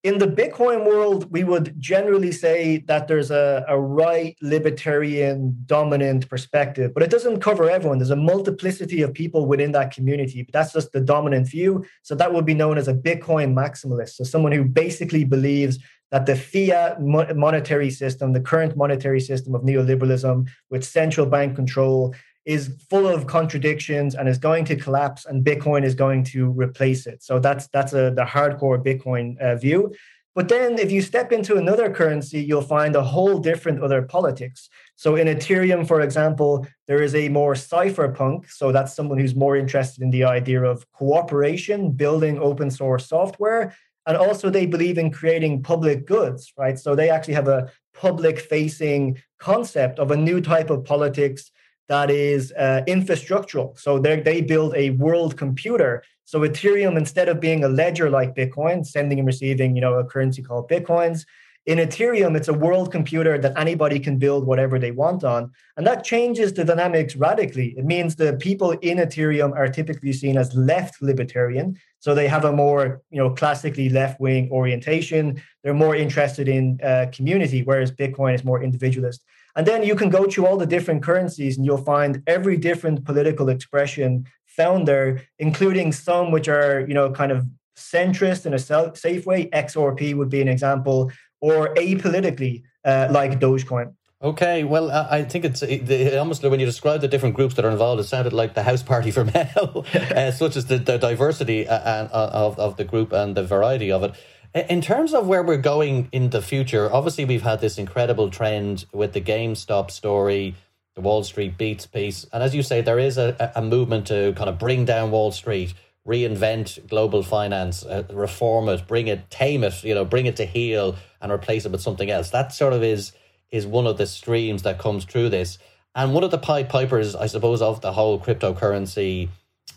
in 0.04 0.18
the 0.18 0.26
Bitcoin 0.26 0.84
world, 0.84 1.32
we 1.32 1.44
would 1.44 1.80
generally 1.80 2.30
say 2.30 2.84
that 2.88 3.08
there's 3.08 3.30
a, 3.30 3.64
a 3.66 3.80
right 3.80 4.36
libertarian 4.42 5.56
dominant 5.64 6.28
perspective, 6.28 6.92
but 6.92 7.02
it 7.02 7.08
doesn't 7.08 7.40
cover 7.40 7.70
everyone. 7.70 7.96
There's 7.96 8.10
a 8.10 8.16
multiplicity 8.16 9.00
of 9.00 9.14
people 9.14 9.46
within 9.46 9.72
that 9.72 9.94
community, 9.94 10.42
but 10.42 10.52
that's 10.52 10.74
just 10.74 10.92
the 10.92 11.00
dominant 11.00 11.48
view. 11.48 11.86
So 12.02 12.14
that 12.16 12.34
would 12.34 12.44
be 12.44 12.52
known 12.52 12.76
as 12.76 12.86
a 12.86 12.92
Bitcoin 12.92 13.54
maximalist. 13.54 14.10
So 14.10 14.24
someone 14.24 14.52
who 14.52 14.64
basically 14.64 15.24
believes 15.24 15.78
that 16.10 16.26
the 16.26 16.36
fiat 16.36 17.00
monetary 17.00 17.90
system, 17.90 18.34
the 18.34 18.40
current 18.40 18.76
monetary 18.76 19.20
system 19.20 19.54
of 19.54 19.62
neoliberalism 19.62 20.46
with 20.68 20.84
central 20.84 21.24
bank 21.24 21.56
control, 21.56 22.14
is 22.44 22.74
full 22.90 23.06
of 23.06 23.26
contradictions 23.26 24.14
and 24.14 24.28
is 24.28 24.38
going 24.38 24.64
to 24.64 24.76
collapse 24.76 25.24
and 25.26 25.44
bitcoin 25.44 25.84
is 25.84 25.94
going 25.94 26.22
to 26.22 26.50
replace 26.50 27.06
it 27.06 27.22
so 27.22 27.38
that's 27.38 27.66
that's 27.68 27.92
a 27.92 28.10
the 28.10 28.24
hardcore 28.24 28.82
bitcoin 28.82 29.38
uh, 29.40 29.56
view 29.56 29.92
But 30.34 30.48
then 30.48 30.78
if 30.80 30.90
you 30.90 31.00
step 31.00 31.30
into 31.30 31.56
another 31.56 31.88
currency, 31.90 32.40
you'll 32.42 32.62
find 32.62 32.96
a 32.96 33.02
whole 33.02 33.38
different 33.38 33.80
other 33.82 34.02
politics. 34.02 34.68
So 34.96 35.14
in 35.14 35.28
Ethereum, 35.28 35.86
for 35.86 36.00
example, 36.00 36.66
there 36.88 37.02
is 37.02 37.14
a 37.14 37.28
more 37.28 37.54
cypherpunk. 37.54 38.50
So 38.50 38.72
that's 38.72 38.94
someone 38.96 39.18
who's 39.18 39.36
more 39.36 39.56
interested 39.56 40.02
in 40.02 40.10
the 40.10 40.24
idea 40.24 40.62
of 40.62 40.90
cooperation, 40.92 41.92
building 41.92 42.38
open 42.38 42.70
source 42.70 43.06
software. 43.06 43.76
And 44.06 44.16
also 44.16 44.50
they 44.50 44.66
believe 44.66 44.98
in 44.98 45.12
creating 45.12 45.62
public 45.62 46.04
goods, 46.04 46.52
right? 46.58 46.78
So 46.78 46.94
they 46.94 47.10
actually 47.10 47.34
have 47.34 47.48
a 47.48 47.70
public 47.94 48.40
facing 48.40 49.22
concept 49.38 50.00
of 50.00 50.10
a 50.10 50.16
new 50.16 50.40
type 50.40 50.68
of 50.68 50.84
politics 50.84 51.52
that 51.88 52.10
is 52.10 52.52
uh, 52.52 52.82
infrastructural. 52.88 53.78
So 53.78 53.98
they 53.98 54.40
build 54.40 54.74
a 54.74 54.90
world 54.90 55.36
computer. 55.36 56.02
So 56.24 56.40
Ethereum, 56.40 56.96
instead 56.96 57.28
of 57.28 57.40
being 57.40 57.64
a 57.64 57.68
ledger 57.68 58.08
like 58.08 58.34
Bitcoin, 58.34 58.86
sending 58.86 59.18
and 59.18 59.26
receiving, 59.26 59.74
you 59.74 59.82
know, 59.82 59.94
a 59.94 60.04
currency 60.04 60.42
called 60.42 60.70
Bitcoins, 60.70 61.24
in 61.66 61.78
Ethereum, 61.78 62.36
it's 62.36 62.48
a 62.48 62.52
world 62.52 62.92
computer 62.92 63.38
that 63.38 63.58
anybody 63.58 63.98
can 63.98 64.18
build 64.18 64.46
whatever 64.46 64.78
they 64.78 64.90
want 64.90 65.24
on. 65.24 65.50
And 65.78 65.86
that 65.86 66.04
changes 66.04 66.52
the 66.52 66.62
dynamics 66.62 67.16
radically. 67.16 67.74
It 67.78 67.86
means 67.86 68.16
the 68.16 68.34
people 68.34 68.72
in 68.72 68.98
Ethereum 68.98 69.56
are 69.56 69.68
typically 69.68 70.12
seen 70.12 70.36
as 70.36 70.54
left 70.54 71.00
libertarian. 71.00 71.78
So 72.00 72.14
they 72.14 72.28
have 72.28 72.44
a 72.44 72.52
more, 72.52 73.00
you 73.10 73.18
know, 73.18 73.30
classically 73.30 73.88
left-wing 73.88 74.50
orientation. 74.50 75.42
They're 75.62 75.72
more 75.72 75.96
interested 75.96 76.48
in 76.48 76.78
uh, 76.82 77.06
community, 77.14 77.62
whereas 77.62 77.90
Bitcoin 77.90 78.34
is 78.34 78.44
more 78.44 78.62
individualist. 78.62 79.24
And 79.56 79.66
then 79.66 79.84
you 79.84 79.94
can 79.94 80.08
go 80.08 80.24
through 80.24 80.46
all 80.46 80.56
the 80.56 80.66
different 80.66 81.02
currencies 81.02 81.56
and 81.56 81.64
you'll 81.64 81.78
find 81.78 82.22
every 82.26 82.56
different 82.56 83.04
political 83.04 83.48
expression 83.48 84.26
found 84.46 84.88
there, 84.88 85.22
including 85.38 85.92
some 85.92 86.30
which 86.30 86.48
are, 86.48 86.80
you 86.86 86.94
know, 86.94 87.10
kind 87.10 87.32
of 87.32 87.46
centrist 87.76 88.46
in 88.46 88.54
a 88.54 88.96
safe 88.96 89.26
way. 89.26 89.46
XRP 89.46 90.14
would 90.14 90.28
be 90.28 90.40
an 90.40 90.48
example, 90.48 91.10
or 91.40 91.74
apolitically, 91.74 92.62
uh, 92.84 93.08
like 93.10 93.40
Dogecoin. 93.40 93.94
Okay, 94.22 94.64
well, 94.64 94.90
I 94.90 95.22
think 95.22 95.44
it's 95.44 95.62
it, 95.62 96.16
almost 96.16 96.42
when 96.42 96.58
you 96.58 96.64
describe 96.64 97.02
the 97.02 97.08
different 97.08 97.34
groups 97.34 97.56
that 97.56 97.64
are 97.66 97.70
involved, 97.70 98.00
it 98.00 98.04
sounded 98.04 98.32
like 98.32 98.54
the 98.54 98.62
house 98.62 98.82
party 98.82 99.10
for 99.10 99.24
Mel, 99.24 99.84
uh, 99.94 100.30
such 100.30 100.56
as 100.56 100.64
the, 100.64 100.78
the 100.78 100.96
diversity 100.96 101.68
uh, 101.68 101.76
uh, 101.76 102.08
of, 102.32 102.58
of 102.58 102.78
the 102.78 102.84
group 102.84 103.12
and 103.12 103.36
the 103.36 103.44
variety 103.44 103.92
of 103.92 104.02
it. 104.02 104.14
In 104.54 104.80
terms 104.80 105.14
of 105.14 105.26
where 105.26 105.42
we're 105.42 105.56
going 105.56 106.08
in 106.12 106.30
the 106.30 106.40
future, 106.40 106.88
obviously 106.92 107.24
we've 107.24 107.42
had 107.42 107.60
this 107.60 107.76
incredible 107.76 108.30
trend 108.30 108.84
with 108.92 109.12
the 109.12 109.20
GameStop 109.20 109.90
story, 109.90 110.54
the 110.94 111.00
Wall 111.00 111.24
Street 111.24 111.58
bets 111.58 111.86
piece, 111.86 112.24
and 112.32 112.40
as 112.40 112.54
you 112.54 112.62
say, 112.62 112.80
there 112.80 113.00
is 113.00 113.18
a, 113.18 113.52
a 113.56 113.60
movement 113.60 114.06
to 114.06 114.32
kind 114.36 114.48
of 114.48 114.56
bring 114.56 114.84
down 114.84 115.10
Wall 115.10 115.32
Street, 115.32 115.74
reinvent 116.06 116.86
global 116.88 117.24
finance, 117.24 117.84
uh, 117.84 118.04
reform 118.12 118.68
it, 118.68 118.86
bring 118.86 119.08
it, 119.08 119.28
tame 119.28 119.64
it, 119.64 119.82
you 119.82 119.92
know, 119.92 120.04
bring 120.04 120.26
it 120.26 120.36
to 120.36 120.44
heel, 120.44 120.94
and 121.20 121.32
replace 121.32 121.66
it 121.66 121.72
with 121.72 121.80
something 121.80 122.08
else. 122.08 122.30
That 122.30 122.52
sort 122.52 122.74
of 122.74 122.84
is 122.84 123.10
is 123.50 123.66
one 123.66 123.88
of 123.88 123.98
the 123.98 124.06
streams 124.06 124.62
that 124.62 124.78
comes 124.78 125.04
through 125.04 125.30
this, 125.30 125.58
and 125.96 126.14
one 126.14 126.22
of 126.22 126.30
the 126.30 126.38
pipe 126.38 126.68
pipers, 126.68 127.16
I 127.16 127.26
suppose, 127.26 127.60
of 127.60 127.80
the 127.80 127.92
whole 127.92 128.20
cryptocurrency 128.20 129.30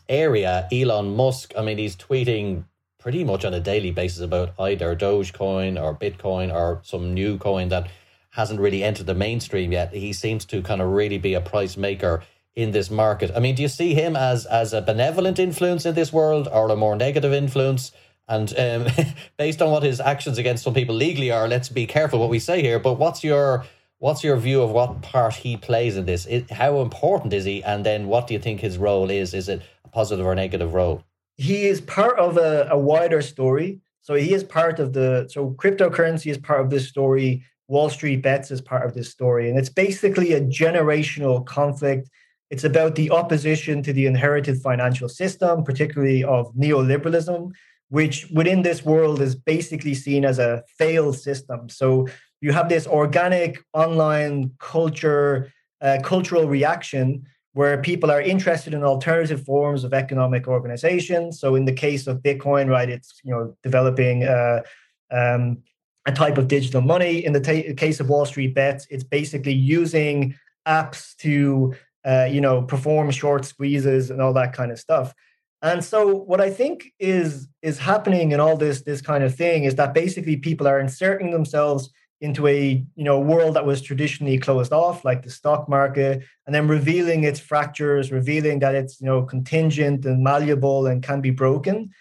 area, 0.08 0.68
Elon 0.72 1.16
Musk. 1.16 1.54
I 1.58 1.64
mean, 1.64 1.80
he's 1.80 1.96
tweeting 1.96 2.66
pretty 3.08 3.24
much 3.24 3.46
on 3.46 3.54
a 3.54 3.60
daily 3.62 3.90
basis 3.90 4.20
about 4.20 4.54
either 4.60 4.94
Dogecoin 4.94 5.82
or 5.82 5.96
Bitcoin 5.96 6.54
or 6.54 6.82
some 6.84 7.14
new 7.14 7.38
coin 7.38 7.70
that 7.70 7.88
hasn't 8.32 8.60
really 8.60 8.84
entered 8.84 9.06
the 9.06 9.14
mainstream 9.14 9.72
yet. 9.72 9.94
He 9.94 10.12
seems 10.12 10.44
to 10.48 10.62
kind 10.62 10.82
of 10.82 10.90
really 10.90 11.18
be 11.18 11.34
a 11.34 11.40
price 11.40 11.78
maker 11.78 12.22
in 12.54 12.72
this 12.72 12.92
market. 12.92 13.32
I 13.34 13.40
mean, 13.40 13.56
do 13.56 13.62
you 13.62 13.70
see 13.70 13.94
him 13.94 14.18
as 14.18 14.46
as 14.46 14.74
a 14.74 14.82
benevolent 14.82 15.40
influence 15.40 15.86
in 15.86 15.96
this 15.96 16.12
world 16.12 16.50
or 16.52 16.70
a 16.70 16.76
more 16.76 16.98
negative 16.98 17.32
influence? 17.32 17.94
And 18.28 18.54
um, 18.60 18.88
based 19.38 19.62
on 19.62 19.72
what 19.72 19.84
his 19.84 20.02
actions 20.02 20.38
against 20.38 20.66
some 20.66 20.74
people 20.74 20.94
legally 20.94 21.32
are, 21.32 21.48
let's 21.48 21.70
be 21.70 21.86
careful 21.86 22.20
what 22.20 22.30
we 22.30 22.40
say 22.40 22.62
here. 22.62 22.78
But 22.78 22.96
what's 22.96 23.24
your 23.24 23.64
what's 24.00 24.22
your 24.22 24.36
view 24.36 24.62
of 24.62 24.72
what 24.72 25.02
part 25.02 25.36
he 25.36 25.56
plays 25.56 25.96
in 25.96 26.04
this? 26.08 26.28
How 26.52 26.82
important 26.82 27.32
is 27.32 27.46
he? 27.46 27.64
And 27.64 27.86
then 27.86 28.08
what 28.08 28.28
do 28.28 28.34
you 28.34 28.42
think 28.42 28.60
his 28.60 28.78
role 28.78 29.10
is? 29.10 29.34
Is 29.34 29.48
it 29.48 29.62
a 29.86 29.88
positive 29.88 30.26
or 30.26 30.36
negative 30.36 30.74
role? 30.74 31.07
He 31.38 31.66
is 31.66 31.82
part 31.82 32.20
of 32.20 32.38
a, 32.38 32.68
a 32.72 32.78
wider 32.78 33.22
story. 33.22 33.80
So 34.02 34.16
he 34.16 34.34
is 34.34 34.44
part 34.44 34.80
of 34.80 34.94
the 34.94 35.28
so 35.30 35.52
cryptocurrency 35.52 36.32
is 36.32 36.38
part 36.38 36.62
of 36.62 36.70
this 36.70 36.88
story. 36.88 37.44
Wall 37.68 37.90
Street 37.90 38.22
bets 38.24 38.50
is 38.50 38.62
part 38.62 38.86
of 38.86 38.94
this 38.94 39.10
story, 39.10 39.50
and 39.50 39.60
it's 39.60 39.70
basically 39.70 40.34
a 40.34 40.42
generational 40.42 41.46
conflict. 41.46 42.10
It's 42.50 42.64
about 42.64 42.96
the 42.96 43.12
opposition 43.12 43.84
to 43.84 43.92
the 43.92 44.06
inherited 44.06 44.62
financial 44.62 45.10
system, 45.10 45.66
particularly 45.66 46.24
of 46.24 46.54
neoliberalism, 46.56 47.52
which 47.90 48.28
within 48.32 48.62
this 48.62 48.86
world 48.86 49.22
is 49.22 49.36
basically 49.36 49.94
seen 49.94 50.24
as 50.24 50.40
a 50.40 50.64
failed 50.78 51.18
system. 51.18 51.68
So 51.68 52.08
you 52.40 52.54
have 52.54 52.70
this 52.70 52.88
organic 52.88 53.62
online 53.74 54.52
culture, 54.60 55.52
uh, 55.82 55.98
cultural 56.04 56.48
reaction 56.48 57.26
where 57.58 57.82
people 57.82 58.12
are 58.12 58.22
interested 58.22 58.76
in 58.76 58.84
alternative 58.84 59.44
forms 59.44 59.84
of 59.84 59.92
economic 59.92 60.48
organization. 60.48 61.32
So 61.32 61.56
in 61.56 61.66
the 61.66 61.74
case 61.74 62.06
of 62.06 62.20
Bitcoin, 62.20 62.70
right, 62.70 62.88
it's 62.88 63.20
you 63.24 63.32
know 63.34 63.58
developing 63.64 64.26
uh, 64.26 64.62
um, 65.10 65.64
a 66.06 66.12
type 66.12 66.38
of 66.38 66.48
digital 66.48 66.82
money. 66.82 67.26
In 67.26 67.34
the 67.34 67.74
case 67.76 68.00
of 68.00 68.10
Wall 68.10 68.28
Street 68.28 68.54
Bets, 68.54 68.86
it's 68.92 69.04
basically 69.04 69.54
using 69.54 70.36
apps 70.68 71.16
to 71.18 71.74
uh, 72.06 72.28
you 72.30 72.42
know 72.42 72.62
perform 72.62 73.10
short 73.10 73.44
squeezes 73.44 74.12
and 74.12 74.22
all 74.22 74.34
that 74.34 74.54
kind 74.54 74.72
of 74.72 74.78
stuff. 74.78 75.16
And 75.64 75.84
so 75.84 76.16
what 76.16 76.40
I 76.40 76.52
think 76.52 76.94
is 77.00 77.48
is 77.64 77.80
happening 77.80 78.34
in 78.34 78.40
all 78.40 78.56
this 78.56 78.84
this 78.84 79.02
kind 79.02 79.24
of 79.24 79.34
thing 79.34 79.64
is 79.64 79.74
that 79.76 79.96
basically 79.96 80.38
people 80.38 80.68
are 80.68 80.80
inserting 80.80 81.32
themselves 81.32 81.90
into 82.22 82.48
a 82.48 82.84
you 82.96 83.04
know 83.04 83.20
world 83.20 83.56
that 83.56 83.66
was 83.66 83.82
traditionally 83.82 84.38
closed 84.38 84.74
off 84.74 85.06
like 85.06 85.22
the 85.22 85.30
stock 85.30 85.70
market 85.70 86.24
and 86.46 86.56
then 86.56 86.68
revealing 86.68 87.24
its 87.24 87.40
fractures 87.40 88.12
revealing 88.12 88.60
that 88.60 88.74
it's 88.74 89.00
you 89.00 89.06
know 89.06 89.24
contingent 89.24 90.06
and 90.06 90.24
malleable 90.24 90.88
and 90.88 91.04
can 91.04 91.22
be 91.22 91.32
broken. 91.32 91.92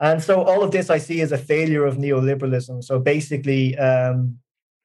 And 0.00 0.22
so 0.22 0.42
all 0.42 0.62
of 0.62 0.70
this 0.70 0.90
i 0.90 0.98
see 0.98 1.20
as 1.20 1.32
a 1.32 1.38
failure 1.38 1.84
of 1.86 1.96
neoliberalism. 1.96 2.84
So 2.84 2.98
basically 2.98 3.76
um, 3.78 4.38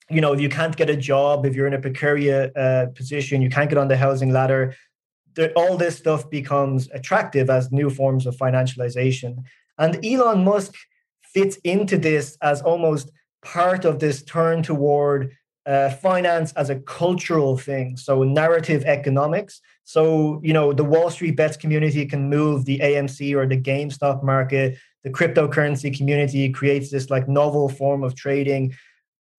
you 0.09 0.21
know 0.21 0.33
if 0.33 0.41
you 0.41 0.49
can't 0.49 0.75
get 0.75 0.89
a 0.89 0.97
job 0.97 1.45
if 1.45 1.55
you're 1.55 1.67
in 1.67 1.73
a 1.73 1.81
precarious 1.81 2.51
uh, 2.55 2.87
position 2.95 3.41
you 3.41 3.49
can't 3.49 3.69
get 3.69 3.77
on 3.77 3.87
the 3.87 3.97
housing 3.97 4.31
ladder 4.31 4.75
all 5.55 5.77
this 5.77 5.97
stuff 5.97 6.29
becomes 6.29 6.89
attractive 6.91 7.49
as 7.49 7.71
new 7.71 7.89
forms 7.89 8.25
of 8.25 8.35
financialization. 8.35 9.43
And 9.77 10.03
elon 10.05 10.43
musk 10.43 10.73
fits 11.23 11.57
into 11.57 11.97
this 11.97 12.37
as 12.41 12.61
almost 12.61 13.11
part 13.43 13.85
of 13.85 13.99
this 13.99 14.23
turn 14.23 14.63
toward 14.63 15.35
uh, 15.65 15.89
finance 15.89 16.51
as 16.53 16.69
a 16.69 16.79
cultural 16.79 17.57
thing. 17.57 17.95
So 17.97 18.23
narrative 18.23 18.83
economics. 18.85 19.61
So 19.83 20.39
you 20.43 20.53
know 20.53 20.73
the 20.73 20.83
Wall 20.83 21.09
Street 21.09 21.35
bets 21.35 21.57
community 21.57 22.05
can 22.05 22.29
move 22.29 22.65
the 22.65 22.79
AMC 22.79 23.35
or 23.35 23.45
the 23.45 23.59
GameStop 23.59 24.23
market. 24.23 24.77
The 25.03 25.09
cryptocurrency 25.11 25.95
community 25.95 26.49
creates 26.49 26.91
this 26.91 27.09
like 27.09 27.27
novel 27.27 27.69
form 27.69 28.03
of 28.03 28.15
trading. 28.15 28.73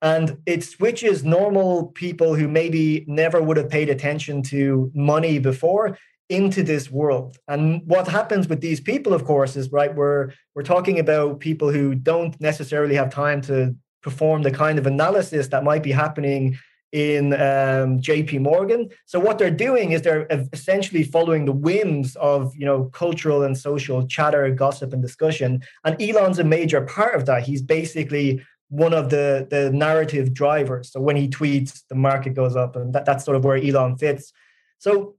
And 0.02 0.38
it 0.46 0.64
switches 0.64 1.24
normal 1.24 1.88
people 1.88 2.34
who 2.34 2.48
maybe 2.48 3.04
never 3.06 3.42
would 3.42 3.58
have 3.58 3.68
paid 3.68 3.90
attention 3.90 4.42
to 4.44 4.90
money 4.94 5.38
before 5.38 5.98
into 6.30 6.62
this 6.62 6.90
world. 6.90 7.36
And 7.48 7.82
what 7.84 8.08
happens 8.08 8.48
with 8.48 8.60
these 8.60 8.80
people, 8.80 9.12
of 9.12 9.24
course, 9.24 9.56
is 9.56 9.72
right, 9.72 9.94
we're 9.94 10.32
we're 10.54 10.62
talking 10.62 10.98
about 10.98 11.40
people 11.40 11.70
who 11.70 11.94
don't 11.94 12.40
necessarily 12.40 12.94
have 12.94 13.12
time 13.12 13.42
to 13.42 13.74
perform 14.02 14.42
the 14.42 14.50
kind 14.50 14.78
of 14.78 14.86
analysis 14.86 15.48
that 15.48 15.64
might 15.64 15.82
be 15.82 15.92
happening 15.92 16.58
in 16.92 17.32
um, 17.34 18.00
JP 18.00 18.40
Morgan. 18.40 18.88
So 19.06 19.20
what 19.20 19.38
they're 19.38 19.50
doing 19.50 19.92
is 19.92 20.02
they're 20.02 20.26
essentially 20.52 21.04
following 21.04 21.44
the 21.44 21.52
whims 21.52 22.16
of 22.16 22.54
you 22.56 22.66
know 22.66 22.84
cultural 22.86 23.42
and 23.42 23.56
social 23.56 24.06
chatter, 24.06 24.50
gossip, 24.50 24.92
and 24.92 25.02
discussion. 25.02 25.62
And 25.84 26.00
Elon's 26.02 26.38
a 26.38 26.44
major 26.44 26.80
part 26.80 27.14
of 27.14 27.26
that. 27.26 27.44
He's 27.44 27.62
basically 27.62 28.44
one 28.68 28.92
of 28.92 29.10
the 29.10 29.46
the 29.50 29.70
narrative 29.70 30.34
drivers. 30.34 30.90
So 30.92 31.00
when 31.00 31.16
he 31.16 31.28
tweets, 31.28 31.82
the 31.88 31.94
market 31.94 32.34
goes 32.34 32.56
up, 32.56 32.76
and 32.76 32.92
that, 32.92 33.04
that's 33.04 33.24
sort 33.24 33.36
of 33.36 33.44
where 33.44 33.56
Elon 33.56 33.96
fits. 33.96 34.32
So 34.78 35.14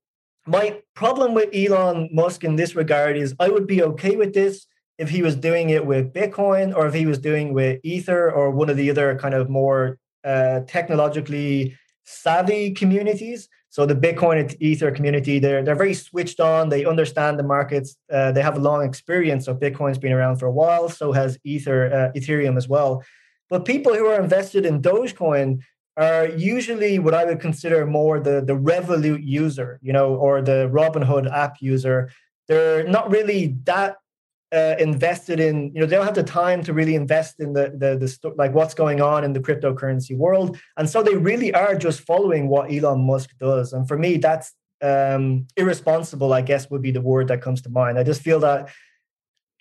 my 0.46 0.82
problem 0.96 1.34
with 1.34 1.50
Elon 1.54 2.10
Musk 2.12 2.44
in 2.44 2.56
this 2.56 2.76
regard 2.76 3.16
is 3.16 3.36
I 3.40 3.48
would 3.50 3.68
be 3.68 3.84
okay 3.84 4.16
with 4.16 4.34
this 4.34 4.66
if 4.98 5.10
he 5.10 5.22
was 5.22 5.36
doing 5.36 5.70
it 5.70 5.86
with 5.86 6.14
Bitcoin 6.14 6.76
or 6.76 6.88
if 6.88 6.94
he 6.94 7.06
was 7.06 7.18
doing 7.18 7.54
with 7.54 7.80
Ether 7.84 8.32
or 8.32 8.52
one 8.52 8.70
of 8.70 8.78
the 8.78 8.90
other 8.90 9.18
kind 9.18 9.34
of 9.34 9.50
more 9.50 9.98
uh, 10.24 10.62
technologically 10.68 11.78
savvy 12.04 12.72
communities. 12.72 13.48
So 13.70 13.86
the 13.86 13.96
Bitcoin 13.96 14.40
and 14.40 14.62
Ether 14.62 14.92
community, 14.92 15.40
they're 15.40 15.64
they're 15.64 15.76
very 15.76 15.94
switched 15.94 16.40
on. 16.42 16.70
They 16.70 16.86
understand 16.86 17.40
the 17.40 17.44
markets. 17.44 17.96
Uh, 18.12 18.32
they 18.34 18.42
have 18.42 18.58
a 18.58 18.60
long 18.60 18.84
experience. 18.84 19.46
So 19.46 19.56
Bitcoin's 19.56 19.98
been 19.98 20.12
around 20.12 20.38
for 20.38 20.46
a 20.46 20.52
while. 20.52 20.90
So 20.90 21.14
has 21.14 21.38
Ether, 21.46 22.12
uh, 22.14 22.20
Ethereum 22.20 22.58
as 22.58 22.68
well. 22.68 23.02
But 23.50 23.66
people 23.66 23.94
who 23.94 24.08
are 24.08 24.22
invested 24.22 24.66
in 24.66 24.82
Dogecoin 24.82 25.62
are 25.96 26.28
usually 26.28 27.00
what 27.00 27.14
I 27.14 27.24
would 27.26 27.40
consider 27.40 27.86
more 27.86 28.20
the 28.20 28.42
the 28.42 28.58
Revolut 28.58 29.24
user, 29.24 29.80
you 29.82 29.94
know, 29.94 30.16
or 30.16 30.42
the 30.42 30.70
Robinhood 30.72 31.32
app 31.32 31.62
user. 31.62 32.10
They're 32.48 32.86
not 32.88 33.10
really 33.10 33.56
that 33.64 33.96
uh, 34.54 34.76
invested 34.80 35.40
in, 35.40 35.72
you 35.74 35.80
know, 35.80 35.86
they 35.86 35.96
don't 35.96 36.06
have 36.06 36.14
the 36.14 36.24
time 36.24 36.64
to 36.64 36.74
really 36.74 36.96
invest 36.96 37.40
in 37.40 37.54
the, 37.54 37.70
the, 37.70 37.98
the, 37.98 38.34
like 38.36 38.54
what's 38.54 38.74
going 38.74 39.02
on 39.02 39.24
in 39.24 39.34
the 39.34 39.40
cryptocurrency 39.40 40.16
world. 40.18 40.58
And 40.78 40.90
so 40.90 41.02
they 41.02 41.16
really 41.16 41.54
are 41.54 41.76
just 41.76 42.02
following 42.02 42.48
what 42.48 42.72
Elon 42.72 43.06
Musk 43.06 43.30
does. 43.40 43.72
And 43.74 43.88
for 43.88 43.98
me, 43.98 44.18
that's 44.18 44.54
um, 44.82 45.48
irresponsible, 45.56 46.34
I 46.34 46.42
guess 46.42 46.70
would 46.70 46.82
be 46.82 46.92
the 46.92 47.02
word 47.02 47.28
that 47.30 47.42
comes 47.42 47.62
to 47.62 47.70
mind. 47.70 47.98
I 47.98 48.04
just 48.04 48.22
feel 48.22 48.40
that 48.42 48.70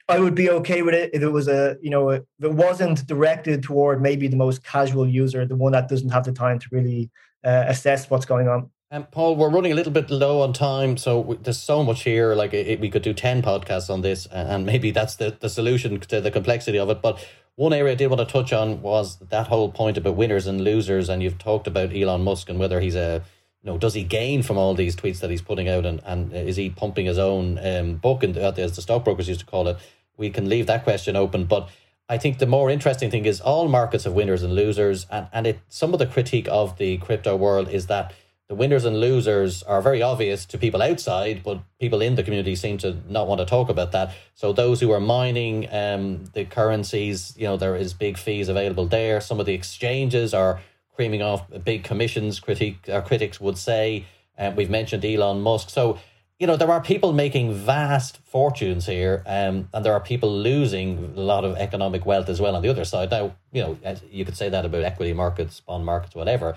I 0.08 0.18
would 0.18 0.34
be 0.34 0.50
okay 0.50 0.82
with 0.82 0.94
it 0.94 1.10
if 1.12 1.22
it 1.22 1.28
was 1.28 1.46
a, 1.46 1.76
you 1.80 1.90
know, 1.90 2.10
if 2.10 2.22
it 2.42 2.52
wasn't 2.52 3.06
directed 3.06 3.62
toward 3.62 4.02
maybe 4.02 4.26
the 4.26 4.36
most 4.36 4.64
casual 4.64 5.06
user, 5.06 5.46
the 5.46 5.54
one 5.54 5.72
that 5.72 5.88
doesn't 5.88 6.08
have 6.08 6.24
the 6.24 6.32
time 6.32 6.58
to 6.58 6.66
really 6.72 7.10
uh, 7.44 7.64
assess 7.68 8.10
what's 8.10 8.26
going 8.26 8.48
on. 8.48 8.70
And 8.92 9.08
Paul, 9.08 9.36
we're 9.36 9.50
running 9.50 9.70
a 9.70 9.76
little 9.76 9.92
bit 9.92 10.10
low 10.10 10.40
on 10.40 10.52
time, 10.52 10.96
so 10.96 11.20
we, 11.20 11.36
there's 11.36 11.60
so 11.62 11.84
much 11.84 12.02
here. 12.02 12.34
Like 12.34 12.52
it, 12.52 12.80
we 12.80 12.90
could 12.90 13.02
do 13.02 13.14
ten 13.14 13.40
podcasts 13.40 13.88
on 13.88 14.00
this, 14.00 14.26
and 14.26 14.66
maybe 14.66 14.90
that's 14.90 15.14
the, 15.14 15.36
the 15.38 15.48
solution 15.48 16.00
to 16.00 16.20
the 16.20 16.30
complexity 16.32 16.76
of 16.76 16.90
it. 16.90 17.00
But 17.00 17.24
one 17.54 17.72
area 17.72 17.92
I 17.92 17.94
did 17.94 18.08
want 18.08 18.18
to 18.18 18.32
touch 18.32 18.52
on 18.52 18.82
was 18.82 19.18
that 19.18 19.46
whole 19.46 19.70
point 19.70 19.96
about 19.96 20.16
winners 20.16 20.48
and 20.48 20.62
losers, 20.62 21.08
and 21.08 21.22
you've 21.22 21.38
talked 21.38 21.68
about 21.68 21.94
Elon 21.94 22.24
Musk 22.24 22.48
and 22.48 22.58
whether 22.58 22.80
he's 22.80 22.96
a 22.96 23.22
you 23.62 23.70
know, 23.70 23.78
does 23.78 23.94
he 23.94 24.02
gain 24.02 24.42
from 24.42 24.56
all 24.56 24.74
these 24.74 24.96
tweets 24.96 25.20
that 25.20 25.30
he's 25.30 25.42
putting 25.42 25.68
out, 25.68 25.86
and, 25.86 26.00
and 26.04 26.32
is 26.32 26.56
he 26.56 26.70
pumping 26.70 27.06
his 27.06 27.18
own 27.18 27.64
um, 27.64 27.96
book, 27.96 28.24
and 28.24 28.36
as 28.36 28.74
the 28.74 28.82
stockbrokers 28.82 29.28
used 29.28 29.40
to 29.40 29.46
call 29.46 29.68
it? 29.68 29.76
We 30.16 30.30
can 30.30 30.48
leave 30.48 30.66
that 30.66 30.82
question 30.82 31.14
open, 31.14 31.44
but 31.44 31.68
I 32.08 32.18
think 32.18 32.38
the 32.38 32.46
more 32.46 32.70
interesting 32.70 33.10
thing 33.10 33.24
is 33.24 33.40
all 33.40 33.68
markets 33.68 34.02
have 34.02 34.14
winners 34.14 34.42
and 34.42 34.52
losers, 34.52 35.06
and 35.10 35.28
and 35.32 35.46
it 35.46 35.60
some 35.68 35.92
of 35.92 36.00
the 36.00 36.06
critique 36.06 36.48
of 36.50 36.76
the 36.78 36.96
crypto 36.96 37.36
world 37.36 37.68
is 37.68 37.86
that 37.86 38.14
the 38.50 38.56
winners 38.56 38.84
and 38.84 38.98
losers 38.98 39.62
are 39.62 39.80
very 39.80 40.02
obvious 40.02 40.44
to 40.44 40.58
people 40.58 40.82
outside, 40.82 41.44
but 41.44 41.60
people 41.78 42.00
in 42.00 42.16
the 42.16 42.22
community 42.24 42.56
seem 42.56 42.78
to 42.78 42.96
not 43.08 43.28
want 43.28 43.38
to 43.38 43.44
talk 43.44 43.68
about 43.68 43.92
that. 43.92 44.12
So 44.34 44.52
those 44.52 44.80
who 44.80 44.90
are 44.90 44.98
mining 44.98 45.72
um, 45.72 46.24
the 46.34 46.44
currencies, 46.46 47.32
you 47.38 47.44
know, 47.44 47.56
there 47.56 47.76
is 47.76 47.94
big 47.94 48.18
fees 48.18 48.48
available 48.48 48.86
there. 48.86 49.20
Some 49.20 49.38
of 49.38 49.46
the 49.46 49.54
exchanges 49.54 50.34
are 50.34 50.60
creaming 50.96 51.22
off 51.22 51.44
big 51.62 51.84
commissions. 51.84 52.40
Critique, 52.40 52.88
our 52.92 53.02
critics 53.02 53.40
would 53.40 53.56
say. 53.56 54.06
Uh, 54.36 54.50
we've 54.56 54.68
mentioned 54.68 55.04
Elon 55.04 55.42
Musk. 55.42 55.70
So 55.70 56.00
you 56.40 56.48
know 56.48 56.56
there 56.56 56.72
are 56.72 56.80
people 56.80 57.12
making 57.12 57.52
vast 57.52 58.16
fortunes 58.24 58.86
here, 58.86 59.22
um, 59.26 59.68
and 59.72 59.84
there 59.84 59.92
are 59.92 60.00
people 60.00 60.34
losing 60.34 61.12
a 61.14 61.20
lot 61.20 61.44
of 61.44 61.56
economic 61.56 62.04
wealth 62.04 62.28
as 62.28 62.40
well 62.40 62.56
on 62.56 62.62
the 62.62 62.70
other 62.70 62.86
side. 62.86 63.10
Now, 63.10 63.36
you 63.52 63.62
know, 63.62 63.78
you 64.10 64.24
could 64.24 64.38
say 64.38 64.48
that 64.48 64.64
about 64.64 64.82
equity 64.82 65.12
markets, 65.12 65.60
bond 65.60 65.84
markets, 65.84 66.16
whatever 66.16 66.56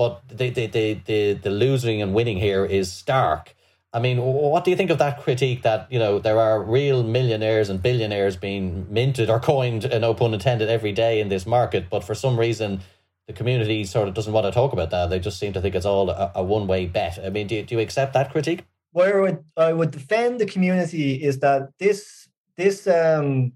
but 0.00 0.26
the, 0.28 0.48
the, 0.48 0.66
the, 0.66 0.94
the, 1.04 1.32
the 1.34 1.50
losing 1.50 2.00
and 2.00 2.14
winning 2.14 2.38
here 2.38 2.64
is 2.64 2.90
stark. 2.90 3.54
I 3.92 3.98
mean, 3.98 4.16
what 4.16 4.64
do 4.64 4.70
you 4.70 4.76
think 4.78 4.88
of 4.88 4.96
that 4.96 5.20
critique 5.20 5.60
that, 5.60 5.92
you 5.92 5.98
know, 5.98 6.18
there 6.18 6.40
are 6.40 6.62
real 6.62 7.02
millionaires 7.02 7.68
and 7.68 7.82
billionaires 7.82 8.34
being 8.34 8.86
minted 8.88 9.28
or 9.28 9.38
coined, 9.38 9.86
no 10.00 10.14
pun 10.14 10.32
intended, 10.32 10.70
every 10.70 10.92
day 10.92 11.20
in 11.20 11.28
this 11.28 11.44
market, 11.44 11.90
but 11.90 12.02
for 12.02 12.14
some 12.14 12.40
reason 12.40 12.80
the 13.26 13.34
community 13.34 13.84
sort 13.84 14.08
of 14.08 14.14
doesn't 14.14 14.32
want 14.32 14.46
to 14.46 14.52
talk 14.52 14.72
about 14.72 14.88
that. 14.88 15.10
They 15.10 15.18
just 15.18 15.38
seem 15.38 15.52
to 15.52 15.60
think 15.60 15.74
it's 15.74 15.84
all 15.84 16.08
a, 16.08 16.32
a 16.34 16.42
one 16.42 16.66
way 16.66 16.86
bet. 16.86 17.18
I 17.22 17.28
mean, 17.28 17.46
do 17.46 17.56
you, 17.56 17.62
do 17.62 17.74
you 17.74 17.80
accept 17.82 18.14
that 18.14 18.32
critique? 18.32 18.64
Where 18.92 19.18
I 19.18 19.20
would, 19.20 19.44
I 19.58 19.72
would 19.74 19.90
defend 19.90 20.40
the 20.40 20.46
community 20.46 21.22
is 21.22 21.40
that 21.40 21.72
this 21.78 22.26
this 22.56 22.86
um, 22.86 23.52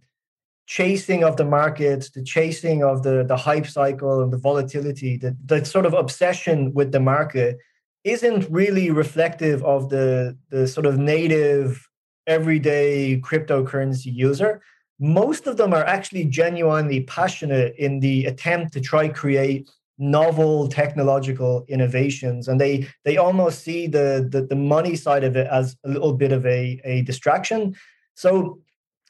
chasing 0.66 1.24
of 1.24 1.36
the 1.36 1.44
market, 1.44 2.10
the 2.14 2.22
chasing 2.22 2.82
of 2.82 3.02
the, 3.02 3.24
the 3.24 3.36
hype 3.36 3.66
cycle 3.66 4.22
and 4.22 4.32
the 4.32 4.38
volatility, 4.38 5.16
the, 5.16 5.36
the 5.44 5.64
sort 5.64 5.86
of 5.86 5.94
obsession 5.94 6.72
with 6.72 6.92
the 6.92 7.00
market 7.00 7.58
isn't 8.04 8.48
really 8.50 8.90
reflective 8.90 9.62
of 9.64 9.88
the, 9.88 10.36
the 10.50 10.66
sort 10.66 10.86
of 10.86 10.98
native 10.98 11.88
everyday 12.26 13.20
cryptocurrency 13.20 14.12
user. 14.12 14.62
Most 14.98 15.46
of 15.46 15.56
them 15.56 15.74
are 15.74 15.84
actually 15.84 16.24
genuinely 16.24 17.02
passionate 17.02 17.74
in 17.76 18.00
the 18.00 18.26
attempt 18.26 18.72
to 18.74 18.80
try 18.80 19.08
create 19.08 19.68
novel 19.98 20.68
technological 20.68 21.64
innovations 21.68 22.48
and 22.48 22.60
they 22.60 22.86
they 23.04 23.16
almost 23.16 23.62
see 23.62 23.86
the, 23.86 24.28
the 24.28 24.42
the 24.42 24.56
money 24.56 24.96
side 24.96 25.22
of 25.22 25.36
it 25.36 25.46
as 25.46 25.76
a 25.84 25.88
little 25.88 26.12
bit 26.12 26.32
of 26.32 26.44
a, 26.46 26.80
a 26.84 27.02
distraction 27.02 27.76
so 28.14 28.58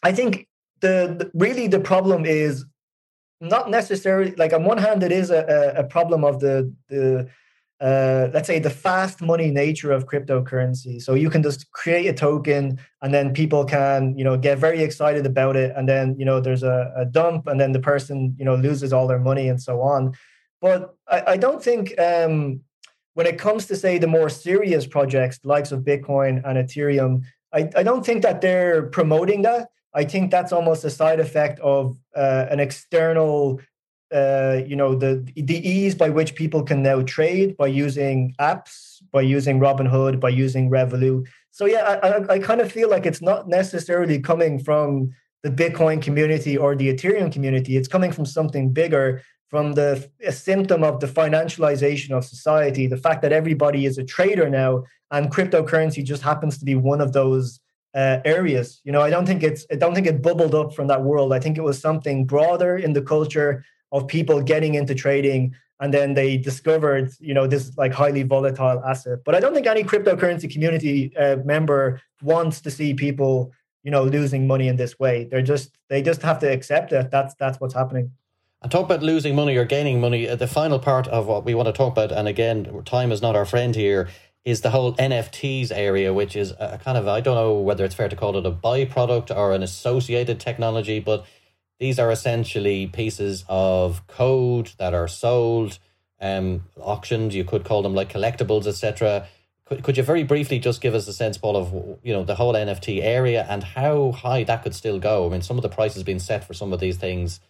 i 0.02 0.12
think 0.12 0.46
the, 0.84 1.30
really 1.34 1.66
the 1.68 1.80
problem 1.80 2.24
is 2.24 2.64
not 3.40 3.70
necessarily 3.70 4.32
like 4.36 4.52
on 4.52 4.64
one 4.64 4.78
hand 4.78 5.02
it 5.02 5.12
is 5.12 5.30
a, 5.30 5.74
a 5.76 5.84
problem 5.84 6.24
of 6.24 6.40
the 6.40 6.72
the 6.88 7.28
uh, 7.80 8.28
let's 8.32 8.46
say 8.46 8.58
the 8.58 8.70
fast 8.70 9.20
money 9.20 9.50
nature 9.50 9.92
of 9.92 10.06
cryptocurrency. 10.06 11.02
So 11.02 11.14
you 11.14 11.28
can 11.28 11.42
just 11.42 11.70
create 11.72 12.06
a 12.06 12.14
token 12.14 12.78
and 13.02 13.12
then 13.12 13.34
people 13.34 13.64
can 13.64 14.16
you 14.16 14.24
know 14.24 14.36
get 14.38 14.58
very 14.58 14.82
excited 14.82 15.26
about 15.26 15.56
it. 15.56 15.72
And 15.76 15.88
then 15.88 16.16
you 16.18 16.24
know 16.24 16.40
there's 16.40 16.62
a, 16.62 16.92
a 16.96 17.04
dump 17.04 17.46
and 17.46 17.60
then 17.60 17.72
the 17.72 17.80
person 17.80 18.34
you 18.38 18.44
know 18.44 18.54
loses 18.54 18.92
all 18.92 19.06
their 19.06 19.18
money 19.18 19.48
and 19.48 19.60
so 19.60 19.80
on. 19.80 20.14
But 20.60 20.94
i, 21.08 21.18
I 21.34 21.36
don't 21.36 21.62
think 21.62 21.98
um, 22.00 22.60
when 23.14 23.26
it 23.26 23.38
comes 23.38 23.66
to 23.66 23.76
say 23.76 23.98
the 23.98 24.14
more 24.16 24.30
serious 24.30 24.86
projects 24.86 25.38
likes 25.44 25.72
of 25.72 25.80
bitcoin 25.80 26.42
and 26.46 26.54
ethereum 26.62 27.22
I, 27.52 27.70
I 27.80 27.82
don't 27.82 28.04
think 28.04 28.22
that 28.22 28.40
they're 28.40 28.82
promoting 28.98 29.42
that 29.42 29.68
I 29.94 30.04
think 30.04 30.30
that's 30.30 30.52
almost 30.52 30.84
a 30.84 30.90
side 30.90 31.20
effect 31.20 31.60
of 31.60 31.96
uh, 32.16 32.46
an 32.50 32.60
external, 32.60 33.60
uh, 34.12 34.60
you 34.66 34.76
know, 34.76 34.94
the 34.94 35.24
the 35.36 35.68
ease 35.68 35.94
by 35.94 36.10
which 36.10 36.34
people 36.34 36.62
can 36.62 36.82
now 36.82 37.02
trade 37.02 37.56
by 37.56 37.68
using 37.68 38.34
apps, 38.40 39.02
by 39.12 39.22
using 39.22 39.60
Robinhood, 39.60 40.20
by 40.20 40.30
using 40.30 40.70
Revolut. 40.70 41.26
So 41.50 41.66
yeah, 41.66 42.00
I, 42.02 42.34
I 42.34 42.38
kind 42.40 42.60
of 42.60 42.72
feel 42.72 42.90
like 42.90 43.06
it's 43.06 43.22
not 43.22 43.48
necessarily 43.48 44.18
coming 44.18 44.58
from 44.58 45.12
the 45.44 45.50
Bitcoin 45.50 46.02
community 46.02 46.56
or 46.56 46.74
the 46.74 46.92
Ethereum 46.92 47.30
community. 47.30 47.76
It's 47.76 47.86
coming 47.86 48.10
from 48.10 48.26
something 48.26 48.72
bigger, 48.72 49.22
from 49.48 49.74
the 49.74 50.10
a 50.26 50.32
symptom 50.32 50.82
of 50.82 50.98
the 50.98 51.06
financialization 51.06 52.10
of 52.10 52.24
society, 52.24 52.88
the 52.88 52.96
fact 52.96 53.22
that 53.22 53.32
everybody 53.32 53.86
is 53.86 53.98
a 53.98 54.04
trader 54.04 54.50
now, 54.50 54.82
and 55.12 55.30
cryptocurrency 55.30 56.02
just 56.02 56.22
happens 56.22 56.58
to 56.58 56.64
be 56.64 56.74
one 56.74 57.00
of 57.00 57.12
those 57.12 57.60
uh, 57.94 58.18
areas. 58.24 58.80
You 58.84 58.92
know, 58.92 59.02
I 59.02 59.10
don't 59.10 59.26
think 59.26 59.42
it's 59.42 59.66
I 59.70 59.76
don't 59.76 59.94
think 59.94 60.06
it 60.06 60.22
bubbled 60.22 60.54
up 60.54 60.74
from 60.74 60.88
that 60.88 61.02
world. 61.02 61.32
I 61.32 61.38
think 61.38 61.56
it 61.56 61.62
was 61.62 61.78
something 61.78 62.26
broader 62.26 62.76
in 62.76 62.92
the 62.92 63.02
culture 63.02 63.64
of 63.92 64.08
people 64.08 64.42
getting 64.42 64.74
into 64.74 64.94
trading, 64.94 65.54
and 65.80 65.94
then 65.94 66.14
they 66.14 66.36
discovered 66.36 67.12
you 67.20 67.34
know 67.34 67.46
this 67.46 67.76
like 67.76 67.92
highly 67.92 68.22
volatile 68.22 68.82
asset. 68.84 69.20
But 69.24 69.34
I 69.34 69.40
don't 69.40 69.54
think 69.54 69.66
any 69.66 69.84
cryptocurrency 69.84 70.52
community 70.52 71.16
uh, 71.16 71.36
member 71.44 72.00
wants 72.22 72.60
to 72.62 72.70
see 72.70 72.94
people 72.94 73.52
you 73.84 73.90
know 73.90 74.02
losing 74.02 74.46
money 74.46 74.68
in 74.68 74.76
this 74.76 74.98
way. 74.98 75.24
They're 75.24 75.42
just 75.42 75.78
they 75.88 76.02
just 76.02 76.22
have 76.22 76.40
to 76.40 76.52
accept 76.52 76.90
that 76.90 77.10
That's 77.10 77.34
that's 77.36 77.60
what's 77.60 77.74
happening. 77.74 78.10
And 78.64 78.72
talk 78.72 78.86
about 78.86 79.02
losing 79.02 79.36
money 79.36 79.56
or 79.58 79.66
gaining 79.66 80.00
money. 80.00 80.26
Uh, 80.26 80.36
the 80.36 80.46
final 80.46 80.78
part 80.78 81.06
of 81.08 81.26
what 81.26 81.44
we 81.44 81.54
want 81.54 81.66
to 81.66 81.72
talk 81.72 81.92
about, 81.92 82.10
and 82.10 82.26
again, 82.26 82.82
time 82.86 83.12
is 83.12 83.20
not 83.20 83.36
our 83.36 83.44
friend 83.44 83.76
here, 83.76 84.08
is 84.44 84.60
the 84.60 84.70
whole 84.70 84.94
NFTs 84.94 85.72
area, 85.72 86.12
which 86.12 86.36
is 86.36 86.52
a 86.58 86.78
kind 86.82 86.98
of, 86.98 87.08
I 87.08 87.20
don't 87.20 87.34
know 87.34 87.54
whether 87.54 87.84
it's 87.84 87.94
fair 87.94 88.08
to 88.08 88.16
call 88.16 88.36
it 88.36 88.44
a 88.44 88.50
byproduct 88.50 89.34
or 89.34 89.52
an 89.52 89.62
associated 89.62 90.38
technology, 90.38 91.00
but 91.00 91.24
these 91.80 91.98
are 91.98 92.10
essentially 92.10 92.86
pieces 92.86 93.44
of 93.48 94.06
code 94.06 94.72
that 94.78 94.92
are 94.92 95.08
sold, 95.08 95.78
um, 96.20 96.64
auctioned, 96.76 97.32
you 97.32 97.44
could 97.44 97.64
call 97.64 97.82
them 97.82 97.94
like 97.94 98.12
collectibles, 98.12 98.66
etc. 98.66 99.26
Could, 99.64 99.82
could 99.82 99.96
you 99.96 100.02
very 100.02 100.24
briefly 100.24 100.58
just 100.58 100.80
give 100.80 100.94
us 100.94 101.08
a 101.08 101.12
sense, 101.12 101.38
Paul, 101.38 101.56
of 101.56 101.98
you 102.02 102.12
know 102.12 102.24
the 102.24 102.34
whole 102.34 102.54
NFT 102.54 103.02
area 103.02 103.46
and 103.48 103.62
how 103.62 104.12
high 104.12 104.44
that 104.44 104.62
could 104.62 104.74
still 104.74 104.98
go? 104.98 105.26
I 105.26 105.30
mean, 105.30 105.42
some 105.42 105.56
of 105.56 105.62
the 105.62 105.68
prices 105.68 106.02
being 106.02 106.18
set 106.18 106.44
for 106.44 106.54
some 106.54 106.72
of 106.72 106.80
these 106.80 106.96
things 106.96 107.40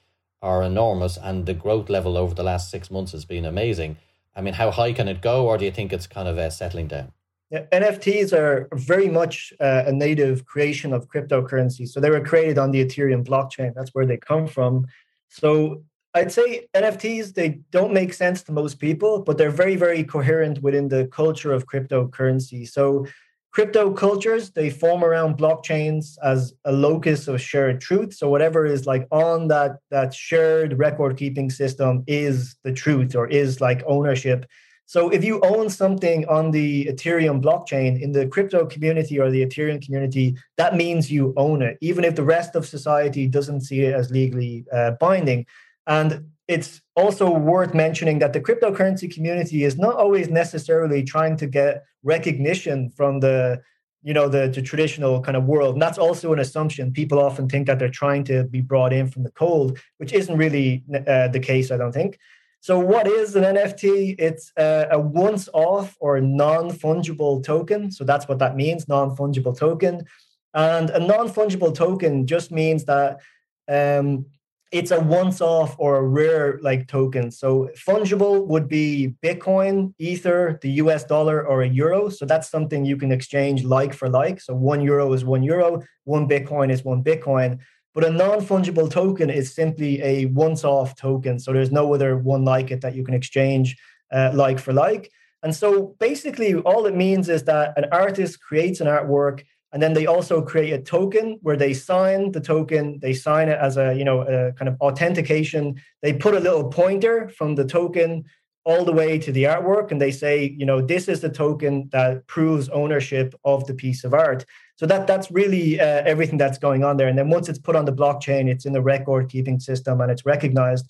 are 0.40 0.62
enormous, 0.62 1.16
and 1.16 1.46
the 1.46 1.54
growth 1.54 1.90
level 1.90 2.16
over 2.16 2.34
the 2.34 2.42
last 2.42 2.70
six 2.70 2.90
months 2.90 3.12
has 3.12 3.24
been 3.24 3.44
amazing. 3.44 3.96
I 4.36 4.40
mean, 4.40 4.54
how 4.54 4.70
high 4.70 4.92
can 4.92 5.08
it 5.08 5.20
go, 5.20 5.46
or 5.46 5.58
do 5.58 5.64
you 5.64 5.70
think 5.70 5.92
it's 5.92 6.06
kind 6.06 6.28
of 6.28 6.38
uh, 6.38 6.50
settling 6.50 6.88
down? 6.88 7.12
Yeah, 7.50 7.66
NFTs 7.72 8.32
are 8.32 8.68
very 8.72 9.08
much 9.08 9.52
uh, 9.60 9.84
a 9.86 9.92
native 9.92 10.44
creation 10.44 10.92
of 10.92 11.08
cryptocurrency. 11.08 11.86
So 11.86 12.00
they 12.00 12.10
were 12.10 12.20
created 12.20 12.58
on 12.58 12.70
the 12.70 12.84
Ethereum 12.84 13.24
blockchain. 13.24 13.74
That's 13.74 13.90
where 13.90 14.06
they 14.06 14.16
come 14.16 14.46
from. 14.46 14.86
So 15.28 15.84
I'd 16.14 16.32
say 16.32 16.66
NFTs 16.74 17.34
they 17.34 17.60
don't 17.70 17.92
make 17.92 18.14
sense 18.14 18.42
to 18.44 18.52
most 18.52 18.78
people, 18.78 19.20
but 19.20 19.36
they're 19.36 19.50
very 19.50 19.76
very 19.76 20.04
coherent 20.04 20.62
within 20.62 20.88
the 20.88 21.06
culture 21.08 21.52
of 21.52 21.66
cryptocurrency. 21.66 22.68
So 22.68 23.06
crypto 23.54 23.92
cultures 23.92 24.50
they 24.50 24.68
form 24.68 25.04
around 25.04 25.38
blockchains 25.38 26.18
as 26.24 26.52
a 26.64 26.72
locus 26.72 27.28
of 27.28 27.40
shared 27.40 27.80
truth. 27.80 28.12
So 28.12 28.28
whatever 28.28 28.66
is 28.66 28.84
like 28.84 29.06
on 29.12 29.46
that 29.48 29.78
that 29.90 30.12
shared 30.12 30.76
record 30.76 31.16
keeping 31.16 31.50
system 31.50 32.02
is 32.08 32.56
the 32.64 32.72
truth 32.72 33.14
or 33.14 33.28
is 33.28 33.60
like 33.60 33.82
ownership. 33.86 34.44
So 34.86 35.08
if 35.08 35.24
you 35.24 35.40
own 35.42 35.70
something 35.70 36.26
on 36.26 36.50
the 36.50 36.86
ethereum 36.86 37.40
blockchain 37.40 38.02
in 38.02 38.10
the 38.12 38.26
crypto 38.26 38.66
community 38.66 39.18
or 39.20 39.30
the 39.30 39.46
ethereum 39.46 39.80
community 39.80 40.36
that 40.56 40.76
means 40.76 41.10
you 41.10 41.32
own 41.36 41.62
it 41.62 41.78
even 41.80 42.04
if 42.04 42.16
the 42.16 42.22
rest 42.22 42.54
of 42.54 42.66
society 42.66 43.26
doesn't 43.26 43.62
see 43.62 43.80
it 43.82 43.94
as 43.94 44.10
legally 44.10 44.64
uh, 44.72 44.90
binding 45.00 45.46
and 45.86 46.30
it's 46.46 46.82
also 46.94 47.30
worth 47.30 47.74
mentioning 47.74 48.18
that 48.18 48.32
the 48.32 48.40
cryptocurrency 48.40 49.12
community 49.12 49.64
is 49.64 49.78
not 49.78 49.96
always 49.96 50.28
necessarily 50.28 51.02
trying 51.02 51.36
to 51.38 51.46
get 51.46 51.84
recognition 52.02 52.90
from 52.90 53.20
the 53.20 53.62
you 54.02 54.12
know 54.12 54.28
the, 54.28 54.48
the 54.48 54.60
traditional 54.60 55.22
kind 55.22 55.36
of 55.36 55.44
world. 55.44 55.76
And 55.76 55.82
that's 55.82 55.96
also 55.96 56.34
an 56.34 56.38
assumption. 56.38 56.92
People 56.92 57.18
often 57.18 57.48
think 57.48 57.66
that 57.66 57.78
they're 57.78 57.88
trying 57.88 58.24
to 58.24 58.44
be 58.44 58.60
brought 58.60 58.92
in 58.92 59.08
from 59.08 59.22
the 59.22 59.30
cold 59.30 59.78
which 59.96 60.12
isn't 60.12 60.36
really 60.36 60.84
uh, 61.06 61.28
the 61.28 61.40
case 61.40 61.70
i 61.70 61.76
don't 61.76 61.92
think. 61.92 62.18
So 62.60 62.78
what 62.78 63.06
is 63.06 63.34
an 63.36 63.44
nft 63.44 64.16
it's 64.18 64.52
a, 64.58 64.88
a 64.92 64.98
once 64.98 65.48
off 65.54 65.96
or 66.00 66.20
non-fungible 66.20 67.42
token. 67.44 67.90
So 67.90 68.04
that's 68.04 68.28
what 68.28 68.38
that 68.40 68.56
means 68.56 68.88
non-fungible 68.88 69.58
token. 69.58 70.04
And 70.52 70.90
a 70.90 71.00
non-fungible 71.00 71.74
token 71.74 72.26
just 72.26 72.52
means 72.52 72.84
that 72.84 73.20
um, 73.68 74.26
it's 74.74 74.90
a 74.90 74.98
once 74.98 75.40
off 75.40 75.76
or 75.78 75.98
a 75.98 76.02
rare 76.02 76.58
like 76.60 76.88
token. 76.88 77.30
So 77.30 77.70
fungible 77.76 78.44
would 78.48 78.66
be 78.66 79.14
Bitcoin, 79.22 79.94
Ether, 80.00 80.58
the 80.62 80.70
US 80.82 81.04
dollar, 81.04 81.46
or 81.46 81.62
a 81.62 81.68
euro. 81.68 82.08
So 82.08 82.26
that's 82.26 82.50
something 82.50 82.84
you 82.84 82.96
can 82.96 83.12
exchange 83.12 83.62
like 83.62 83.94
for 83.94 84.08
like. 84.08 84.40
So 84.40 84.52
one 84.52 84.80
euro 84.80 85.12
is 85.12 85.24
one 85.24 85.44
euro, 85.44 85.80
one 86.02 86.28
Bitcoin 86.28 86.72
is 86.72 86.84
one 86.84 87.04
Bitcoin. 87.04 87.60
But 87.94 88.02
a 88.02 88.10
non 88.10 88.40
fungible 88.40 88.90
token 88.90 89.30
is 89.30 89.54
simply 89.54 90.02
a 90.02 90.26
once 90.26 90.64
off 90.64 90.96
token. 90.96 91.38
So 91.38 91.52
there's 91.52 91.70
no 91.70 91.94
other 91.94 92.16
one 92.16 92.44
like 92.44 92.72
it 92.72 92.80
that 92.80 92.96
you 92.96 93.04
can 93.04 93.14
exchange 93.14 93.76
uh, 94.12 94.32
like 94.34 94.58
for 94.58 94.72
like. 94.72 95.08
And 95.44 95.54
so 95.54 95.94
basically, 96.00 96.56
all 96.56 96.86
it 96.86 96.96
means 96.96 97.28
is 97.28 97.44
that 97.44 97.78
an 97.78 97.84
artist 97.92 98.40
creates 98.40 98.80
an 98.80 98.88
artwork 98.88 99.44
and 99.74 99.82
then 99.82 99.92
they 99.92 100.06
also 100.06 100.40
create 100.40 100.72
a 100.72 100.78
token 100.78 101.40
where 101.42 101.56
they 101.56 101.74
sign 101.74 102.30
the 102.30 102.40
token. 102.40 103.00
They 103.00 103.12
sign 103.12 103.48
it 103.48 103.58
as 103.58 103.76
a 103.76 103.92
you 103.92 104.04
know 104.04 104.20
a 104.20 104.52
kind 104.52 104.68
of 104.68 104.80
authentication. 104.80 105.82
They 106.00 106.12
put 106.12 106.34
a 106.34 106.40
little 106.40 106.70
pointer 106.70 107.28
from 107.28 107.56
the 107.56 107.64
token 107.64 108.24
all 108.64 108.84
the 108.84 108.92
way 108.92 109.18
to 109.18 109.30
the 109.30 109.44
artwork 109.44 109.90
and 109.90 110.00
they 110.00 110.12
say 110.12 110.54
you 110.56 110.64
know 110.64 110.80
this 110.80 111.08
is 111.08 111.20
the 111.20 111.28
token 111.28 111.88
that 111.90 112.26
proves 112.28 112.68
ownership 112.68 113.34
of 113.44 113.66
the 113.66 113.74
piece 113.74 114.04
of 114.04 114.14
art. 114.14 114.46
So 114.76 114.86
that 114.86 115.08
that's 115.08 115.28
really 115.32 115.80
uh, 115.80 116.02
everything 116.06 116.38
that's 116.38 116.58
going 116.58 116.84
on 116.84 116.96
there. 116.96 117.08
And 117.08 117.18
then 117.18 117.28
once 117.28 117.48
it's 117.48 117.58
put 117.58 117.74
on 117.74 117.84
the 117.84 117.92
blockchain 117.92 118.48
it's 118.48 118.66
in 118.66 118.72
the 118.72 118.80
record 118.80 119.28
keeping 119.28 119.58
system 119.58 120.00
and 120.00 120.08
it's 120.08 120.24
recognized. 120.24 120.88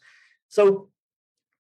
So 0.51 0.91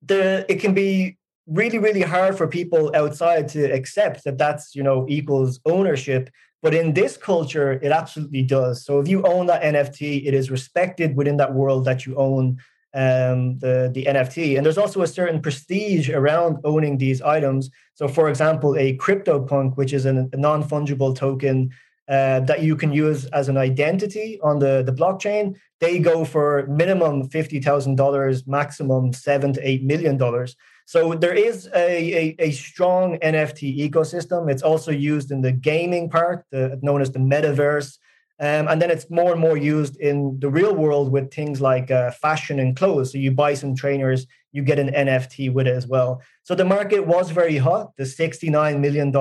the 0.03 0.45
it 0.51 0.61
can 0.61 0.75
be 0.75 1.17
really 1.47 1.79
really 1.79 2.03
hard 2.03 2.37
for 2.37 2.47
people 2.47 2.93
outside 2.95 3.49
to 3.49 3.65
accept 3.73 4.25
that 4.25 4.37
that's 4.37 4.75
you 4.75 4.83
know 4.83 5.07
equals 5.09 5.59
ownership 5.65 6.29
but 6.65 6.73
in 6.75 6.95
this 6.95 7.19
culture, 7.19 7.73
it 7.73 7.93
absolutely 7.93 8.41
does. 8.41 8.87
So 8.87 8.99
if 8.99 9.07
you 9.07 9.23
own 9.25 9.45
that 9.49 9.63
NFT, 9.63 10.27
it 10.27 10.33
is 10.33 10.51
respected 10.51 11.15
within 11.15 11.37
that 11.37 11.53
world 11.53 11.85
that 11.85 12.07
you 12.07 12.17
own 12.17 12.59
um, 12.95 13.59
the, 13.59 13.91
the 13.93 14.07
NFT. 14.07 14.57
And 14.57 14.65
there's 14.65 14.79
also 14.79 15.03
a 15.03 15.07
certain 15.07 15.43
prestige 15.43 16.09
around 16.09 16.57
owning 16.65 16.97
these 16.97 17.21
items. 17.21 17.69
So, 17.93 18.09
for 18.09 18.31
example, 18.31 18.79
a 18.79 18.97
CryptoPunk, 18.97 19.77
which 19.77 19.93
is 19.93 20.07
an, 20.07 20.31
a 20.33 20.39
non 20.39 20.65
fungible 20.65 21.15
token 21.15 21.69
uh, 22.09 22.41
that 22.41 22.63
you 22.63 22.77
can 22.77 22.95
use 22.95 23.27
as 23.27 23.51
an 23.51 23.59
identity 23.59 24.41
on 24.43 24.59
the, 24.59 24.83
the 24.87 24.93
blockchain, 24.93 25.57
they 25.81 25.99
go 25.99 26.25
for 26.25 26.67
minimum 26.67 27.29
$50,000, 27.29 28.49
maximum 28.49 29.13
seven 29.13 29.53
to 29.53 29.61
$8 29.61 29.83
million. 29.83 30.19
So 30.87 31.15
there 31.15 31.35
is 31.35 31.69
a, 31.75 32.15
a, 32.15 32.37
a, 32.39 32.51
strong 32.53 33.19
NFT 33.19 33.91
ecosystem. 33.91 34.51
It's 34.51 34.63
also 34.63 34.91
used 34.91 35.31
in 35.31 35.41
the 35.41 35.53
gaming 35.53 36.11
part, 36.11 36.45
the, 36.51 36.79
known 36.83 37.01
as 37.01 37.11
the 37.11 37.19
metaverse. 37.19 37.99
Um, 38.41 38.69
and 38.69 38.83
then 38.83 38.91
it's 38.91 39.09
more 39.09 39.33
and 39.33 39.41
more 39.41 39.57
used 39.57 39.97
in 39.97 40.39
the 40.41 40.51
real 40.51 40.75
world 40.75 41.11
with 41.11 41.33
things 41.33 41.61
like 41.61 41.91
uh, 41.91 42.11
fashion 42.11 42.59
and 42.59 42.77
clothes. 42.77 43.13
So 43.13 43.19
you 43.19 43.31
buy 43.31 43.55
some 43.55 43.75
trainers, 43.75 44.27
you 44.53 44.63
get 44.63 44.79
an 44.79 44.91
NFT 44.91 45.53
with 45.53 45.67
it 45.67 45.75
as 45.75 45.87
well. 45.87 46.21
So 46.43 46.55
the 46.55 46.65
market 46.65 47.07
was 47.07 47.31
very 47.31 47.57
hot. 47.57 47.93
The 47.97 48.05
$69 48.05 48.81
million 48.81 49.15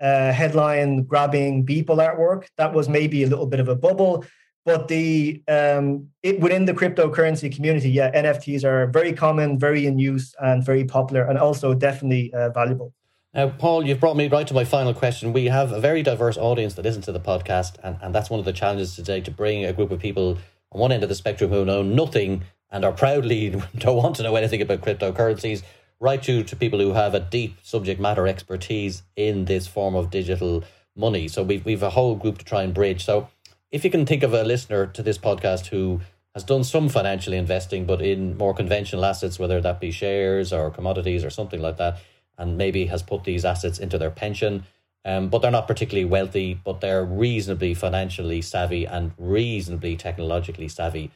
uh, 0.00 0.32
headline 0.32 1.02
grabbing 1.02 1.66
Beeple 1.66 1.98
artwork, 1.98 2.46
that 2.56 2.72
was 2.72 2.88
maybe 2.88 3.24
a 3.24 3.26
little 3.26 3.46
bit 3.46 3.60
of 3.60 3.68
a 3.68 3.74
bubble. 3.74 4.24
But 4.68 4.88
the 4.88 5.42
um, 5.48 6.10
it, 6.22 6.40
within 6.40 6.66
the 6.66 6.74
cryptocurrency 6.74 7.50
community, 7.50 7.88
yeah, 7.88 8.10
NFTs 8.10 8.64
are 8.64 8.86
very 8.86 9.14
common, 9.14 9.58
very 9.58 9.86
in 9.86 9.98
use, 9.98 10.34
and 10.40 10.62
very 10.62 10.84
popular, 10.84 11.22
and 11.22 11.38
also 11.38 11.72
definitely 11.72 12.34
uh, 12.34 12.50
valuable. 12.50 12.92
Now, 13.32 13.48
Paul, 13.48 13.86
you've 13.86 13.98
brought 13.98 14.18
me 14.18 14.28
right 14.28 14.46
to 14.46 14.52
my 14.52 14.64
final 14.64 14.92
question. 14.92 15.32
We 15.32 15.46
have 15.46 15.72
a 15.72 15.80
very 15.80 16.02
diverse 16.02 16.36
audience 16.36 16.74
that 16.74 16.82
listens 16.82 17.06
to 17.06 17.12
the 17.12 17.20
podcast, 17.20 17.76
and, 17.82 17.96
and 18.02 18.14
that's 18.14 18.28
one 18.28 18.40
of 18.40 18.44
the 18.44 18.52
challenges 18.52 18.94
today 18.94 19.22
to 19.22 19.30
bring 19.30 19.64
a 19.64 19.72
group 19.72 19.90
of 19.90 20.00
people 20.00 20.36
on 20.70 20.80
one 20.82 20.92
end 20.92 21.02
of 21.02 21.08
the 21.08 21.14
spectrum 21.14 21.50
who 21.50 21.64
know 21.64 21.82
nothing 21.82 22.42
and 22.70 22.84
are 22.84 22.92
proudly 22.92 23.48
don't 23.78 23.96
want 23.96 24.16
to 24.16 24.22
know 24.22 24.36
anything 24.36 24.60
about 24.60 24.82
cryptocurrencies, 24.82 25.62
right 25.98 26.22
to, 26.24 26.44
to 26.44 26.54
people 26.54 26.78
who 26.78 26.92
have 26.92 27.14
a 27.14 27.20
deep 27.20 27.56
subject 27.62 27.98
matter 27.98 28.28
expertise 28.28 29.02
in 29.16 29.46
this 29.46 29.66
form 29.66 29.94
of 29.94 30.10
digital 30.10 30.62
money. 30.94 31.26
So 31.26 31.42
we've, 31.42 31.64
we've 31.64 31.82
a 31.82 31.88
whole 31.90 32.16
group 32.16 32.36
to 32.36 32.44
try 32.44 32.64
and 32.64 32.74
bridge. 32.74 33.04
So 33.04 33.28
if 33.70 33.84
you 33.84 33.90
can 33.90 34.06
think 34.06 34.22
of 34.22 34.32
a 34.32 34.44
listener 34.44 34.86
to 34.86 35.02
this 35.02 35.18
podcast 35.18 35.66
who 35.66 36.00
has 36.34 36.44
done 36.44 36.64
some 36.64 36.88
financial 36.88 37.32
investing, 37.32 37.84
but 37.84 38.00
in 38.00 38.36
more 38.36 38.54
conventional 38.54 39.04
assets, 39.04 39.38
whether 39.38 39.60
that 39.60 39.80
be 39.80 39.90
shares 39.90 40.52
or 40.52 40.70
commodities 40.70 41.24
or 41.24 41.30
something 41.30 41.60
like 41.60 41.76
that, 41.76 41.98
and 42.38 42.56
maybe 42.56 42.86
has 42.86 43.02
put 43.02 43.24
these 43.24 43.44
assets 43.44 43.78
into 43.78 43.98
their 43.98 44.10
pension, 44.10 44.64
um, 45.04 45.28
but 45.28 45.40
they're 45.40 45.50
not 45.50 45.66
particularly 45.66 46.04
wealthy, 46.04 46.54
but 46.54 46.80
they're 46.80 47.04
reasonably 47.04 47.74
financially 47.74 48.40
savvy 48.40 48.86
and 48.86 49.12
reasonably 49.18 49.96
technologically 49.96 50.68
savvy. 50.68 51.10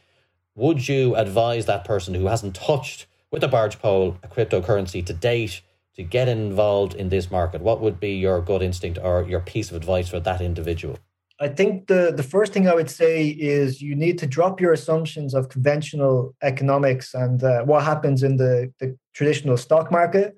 Would 0.54 0.88
you 0.88 1.14
advise 1.14 1.66
that 1.66 1.84
person 1.84 2.14
who 2.14 2.26
hasn't 2.26 2.54
touched 2.54 3.06
with 3.30 3.42
a 3.42 3.48
barge 3.48 3.78
pole 3.78 4.18
a 4.22 4.28
cryptocurrency 4.28 5.04
to 5.06 5.14
date 5.14 5.62
to 5.94 6.02
get 6.02 6.28
involved 6.28 6.94
in 6.94 7.08
this 7.08 7.30
market? 7.30 7.62
What 7.62 7.80
would 7.80 7.98
be 7.98 8.14
your 8.14 8.40
gut 8.42 8.62
instinct 8.62 8.98
or 9.02 9.22
your 9.22 9.40
piece 9.40 9.70
of 9.70 9.76
advice 9.76 10.08
for 10.08 10.20
that 10.20 10.40
individual? 10.40 10.98
I 11.42 11.48
think 11.48 11.88
the, 11.88 12.12
the 12.14 12.22
first 12.22 12.52
thing 12.52 12.68
I 12.68 12.74
would 12.74 12.88
say 12.88 13.26
is 13.26 13.82
you 13.82 13.96
need 13.96 14.16
to 14.18 14.28
drop 14.28 14.60
your 14.60 14.72
assumptions 14.72 15.34
of 15.34 15.48
conventional 15.48 16.36
economics 16.40 17.14
and 17.14 17.42
uh, 17.42 17.64
what 17.64 17.82
happens 17.82 18.22
in 18.22 18.36
the, 18.36 18.72
the 18.78 18.96
traditional 19.12 19.56
stock 19.56 19.90
market. 19.90 20.36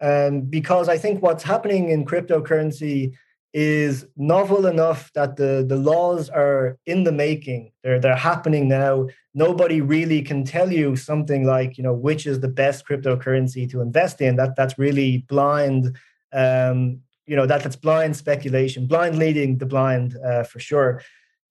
Um, 0.00 0.40
because 0.40 0.88
I 0.88 0.98
think 0.98 1.22
what's 1.22 1.44
happening 1.44 1.90
in 1.90 2.04
cryptocurrency 2.04 3.14
is 3.54 4.04
novel 4.16 4.66
enough 4.66 5.12
that 5.14 5.36
the, 5.36 5.64
the 5.66 5.76
laws 5.76 6.28
are 6.28 6.76
in 6.86 7.04
the 7.04 7.12
making. 7.12 7.70
They're, 7.84 8.00
they're 8.00 8.16
happening 8.16 8.68
now. 8.68 9.06
Nobody 9.32 9.80
really 9.80 10.22
can 10.22 10.44
tell 10.44 10.72
you 10.72 10.96
something 10.96 11.46
like, 11.46 11.78
you 11.78 11.84
know, 11.84 11.94
which 11.94 12.26
is 12.26 12.40
the 12.40 12.48
best 12.48 12.84
cryptocurrency 12.84 13.70
to 13.70 13.80
invest 13.80 14.20
in. 14.20 14.34
That 14.34 14.56
that's 14.56 14.76
really 14.76 15.24
blind 15.28 15.96
um, 16.32 17.00
you 17.26 17.36
know 17.36 17.46
that 17.46 17.62
that's 17.62 17.76
blind 17.76 18.16
speculation, 18.16 18.86
blind 18.86 19.18
leading 19.18 19.58
the 19.58 19.66
blind 19.66 20.16
uh, 20.24 20.44
for 20.44 20.60
sure. 20.60 21.02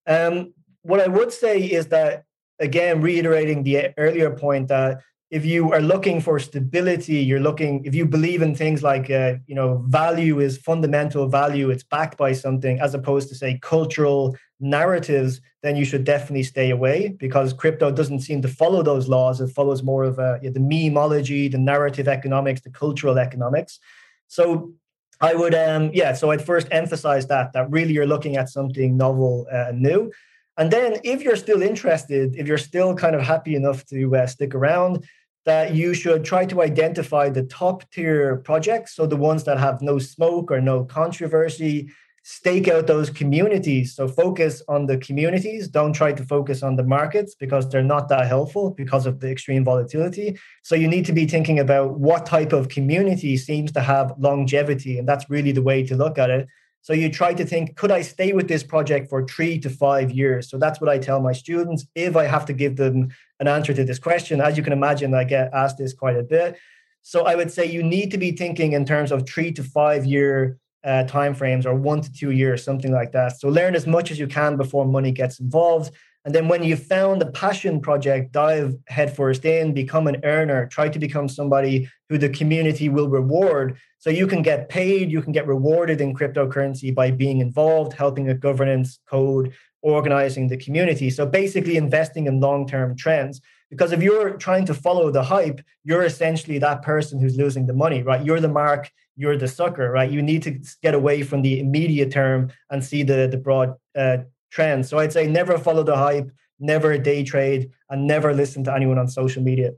Um, 0.06 0.54
what 0.82 1.00
I 1.00 1.08
would 1.08 1.32
say 1.32 1.60
is 1.60 1.88
that 1.88 2.24
again, 2.58 3.00
reiterating 3.00 3.62
the 3.62 3.92
earlier 3.96 4.30
point 4.30 4.68
that 4.68 5.02
if 5.30 5.44
you 5.44 5.72
are 5.72 5.80
looking 5.80 6.20
for 6.20 6.38
stability, 6.38 7.16
you're 7.16 7.40
looking. 7.40 7.84
If 7.84 7.94
you 7.94 8.06
believe 8.06 8.42
in 8.42 8.54
things 8.54 8.82
like 8.82 9.10
uh, 9.10 9.34
you 9.46 9.56
know 9.56 9.84
value 9.88 10.38
is 10.38 10.56
fundamental 10.56 11.28
value, 11.28 11.70
it's 11.70 11.82
backed 11.82 12.16
by 12.16 12.32
something, 12.32 12.80
as 12.80 12.94
opposed 12.94 13.28
to 13.30 13.34
say 13.34 13.58
cultural 13.60 14.36
narratives, 14.60 15.40
then 15.62 15.76
you 15.76 15.84
should 15.84 16.04
definitely 16.04 16.44
stay 16.44 16.70
away 16.70 17.08
because 17.18 17.52
crypto 17.52 17.90
doesn't 17.90 18.20
seem 18.20 18.40
to 18.40 18.48
follow 18.48 18.82
those 18.82 19.08
laws. 19.08 19.40
It 19.40 19.48
follows 19.48 19.82
more 19.82 20.04
of 20.04 20.18
uh, 20.18 20.38
the 20.42 20.60
memeology, 20.60 21.50
the 21.50 21.58
narrative 21.58 22.06
economics, 22.06 22.60
the 22.60 22.70
cultural 22.70 23.18
economics. 23.18 23.80
So 24.28 24.72
I 25.20 25.34
would, 25.34 25.54
um, 25.54 25.90
yeah. 25.94 26.12
So 26.12 26.30
I'd 26.30 26.44
first 26.44 26.68
emphasize 26.70 27.26
that 27.28 27.52
that 27.54 27.70
really 27.70 27.92
you're 27.94 28.06
looking 28.06 28.36
at 28.36 28.48
something 28.48 28.96
novel 28.96 29.46
uh, 29.52 29.68
and 29.68 29.80
new, 29.80 30.12
and 30.58 30.70
then 30.70 30.98
if 31.04 31.22
you're 31.22 31.36
still 31.36 31.62
interested, 31.62 32.36
if 32.36 32.46
you're 32.46 32.58
still 32.58 32.94
kind 32.94 33.14
of 33.14 33.22
happy 33.22 33.54
enough 33.54 33.84
to 33.86 34.16
uh, 34.16 34.26
stick 34.26 34.54
around, 34.54 35.04
that 35.44 35.74
you 35.74 35.94
should 35.94 36.24
try 36.24 36.44
to 36.44 36.60
identify 36.60 37.28
the 37.28 37.44
top 37.44 37.88
tier 37.90 38.36
projects, 38.38 38.94
so 38.94 39.06
the 39.06 39.16
ones 39.16 39.44
that 39.44 39.58
have 39.58 39.80
no 39.80 39.98
smoke 39.98 40.50
or 40.50 40.60
no 40.60 40.84
controversy, 40.84 41.88
stake 42.28 42.66
out 42.66 42.88
those 42.88 43.08
communities. 43.08 43.94
So 43.94 44.08
focus 44.08 44.60
on 44.66 44.86
the 44.86 44.98
communities. 44.98 45.68
Don't 45.68 45.92
try 45.92 46.12
to 46.12 46.24
focus 46.24 46.60
on 46.60 46.74
the 46.74 46.82
markets 46.82 47.36
because 47.36 47.68
they're 47.68 47.84
not 47.84 48.08
that 48.08 48.26
helpful 48.26 48.70
because 48.70 49.06
of 49.06 49.20
the 49.20 49.30
extreme 49.30 49.62
volatility. 49.62 50.36
So 50.64 50.74
you 50.74 50.88
need 50.88 51.04
to 51.04 51.12
be 51.12 51.26
thinking 51.26 51.60
about 51.60 52.00
what 52.00 52.26
type 52.26 52.52
of 52.52 52.68
community 52.68 53.36
seems 53.36 53.70
to 53.72 53.80
have 53.80 54.12
longevity. 54.18 54.98
And 54.98 55.08
that's 55.08 55.30
really 55.30 55.52
the 55.52 55.62
way 55.62 55.84
to 55.84 55.94
look 55.94 56.18
at 56.18 56.30
it. 56.30 56.48
So 56.82 56.92
you 56.92 57.12
try 57.12 57.32
to 57.32 57.44
think, 57.44 57.76
could 57.76 57.92
I 57.92 58.02
stay 58.02 58.32
with 58.32 58.48
this 58.48 58.64
project 58.64 59.08
for 59.08 59.24
three 59.24 59.60
to 59.60 59.70
five 59.70 60.10
years? 60.10 60.50
So 60.50 60.58
that's 60.58 60.80
what 60.80 60.90
I 60.90 60.98
tell 60.98 61.20
my 61.20 61.32
students. 61.32 61.86
If 61.94 62.16
I 62.16 62.24
have 62.24 62.44
to 62.46 62.52
give 62.52 62.74
them 62.74 63.10
an 63.38 63.46
answer 63.46 63.72
to 63.72 63.84
this 63.84 64.00
question, 64.00 64.40
as 64.40 64.56
you 64.56 64.64
can 64.64 64.72
imagine, 64.72 65.14
I 65.14 65.22
get 65.22 65.54
asked 65.54 65.78
this 65.78 65.94
quite 65.94 66.16
a 66.16 66.24
bit. 66.24 66.58
So 67.02 67.24
I 67.24 67.36
would 67.36 67.52
say 67.52 67.66
you 67.66 67.84
need 67.84 68.10
to 68.10 68.18
be 68.18 68.32
thinking 68.32 68.72
in 68.72 68.84
terms 68.84 69.12
of 69.12 69.28
three 69.28 69.52
to 69.52 69.62
five 69.62 70.04
year 70.04 70.58
uh, 70.86 71.04
timeframes 71.04 71.66
or 71.66 71.74
one 71.74 72.00
to 72.00 72.12
two 72.12 72.30
years, 72.30 72.64
something 72.64 72.92
like 72.92 73.12
that. 73.12 73.38
So 73.40 73.48
learn 73.48 73.74
as 73.74 73.86
much 73.86 74.10
as 74.10 74.18
you 74.18 74.28
can 74.28 74.56
before 74.56 74.86
money 74.86 75.10
gets 75.10 75.40
involved. 75.40 75.90
And 76.24 76.34
then 76.34 76.48
when 76.48 76.62
you 76.64 76.76
found 76.76 77.22
a 77.22 77.30
passion 77.30 77.80
project, 77.80 78.32
dive 78.32 78.74
headfirst 78.86 79.44
in, 79.44 79.74
become 79.74 80.06
an 80.06 80.20
earner, 80.24 80.66
try 80.66 80.88
to 80.88 80.98
become 80.98 81.28
somebody 81.28 81.88
who 82.08 82.18
the 82.18 82.28
community 82.28 82.88
will 82.88 83.08
reward. 83.08 83.76
So 83.98 84.10
you 84.10 84.26
can 84.26 84.42
get 84.42 84.68
paid, 84.68 85.10
you 85.10 85.22
can 85.22 85.32
get 85.32 85.46
rewarded 85.46 86.00
in 86.00 86.14
cryptocurrency 86.14 86.94
by 86.94 87.10
being 87.10 87.40
involved, 87.40 87.92
helping 87.92 88.26
with 88.26 88.40
governance, 88.40 88.98
code, 89.08 89.52
organizing 89.82 90.48
the 90.48 90.56
community. 90.56 91.10
So 91.10 91.26
basically 91.26 91.76
investing 91.76 92.26
in 92.26 92.40
long-term 92.40 92.96
trends. 92.96 93.40
Because 93.70 93.92
if 93.92 94.02
you're 94.02 94.36
trying 94.36 94.64
to 94.66 94.74
follow 94.74 95.10
the 95.10 95.22
hype, 95.22 95.60
you're 95.84 96.04
essentially 96.04 96.58
that 96.58 96.82
person 96.82 97.20
who's 97.20 97.36
losing 97.36 97.66
the 97.66 97.72
money, 97.72 98.02
right? 98.02 98.24
You're 98.24 98.40
the 98.40 98.48
mark, 98.48 98.90
you're 99.16 99.36
the 99.36 99.48
sucker, 99.48 99.90
right? 99.90 100.10
You 100.10 100.22
need 100.22 100.42
to 100.42 100.60
get 100.82 100.94
away 100.94 101.22
from 101.22 101.42
the 101.42 101.58
immediate 101.58 102.12
term 102.12 102.52
and 102.70 102.84
see 102.84 103.02
the, 103.02 103.26
the 103.28 103.38
broad 103.38 103.74
uh, 103.96 104.18
trends. 104.50 104.88
So 104.88 104.98
I'd 104.98 105.12
say 105.12 105.26
never 105.26 105.58
follow 105.58 105.82
the 105.82 105.96
hype, 105.96 106.30
never 106.60 106.96
day 106.98 107.24
trade, 107.24 107.70
and 107.90 108.06
never 108.06 108.32
listen 108.32 108.62
to 108.64 108.74
anyone 108.74 108.98
on 108.98 109.08
social 109.08 109.42
media. 109.42 109.72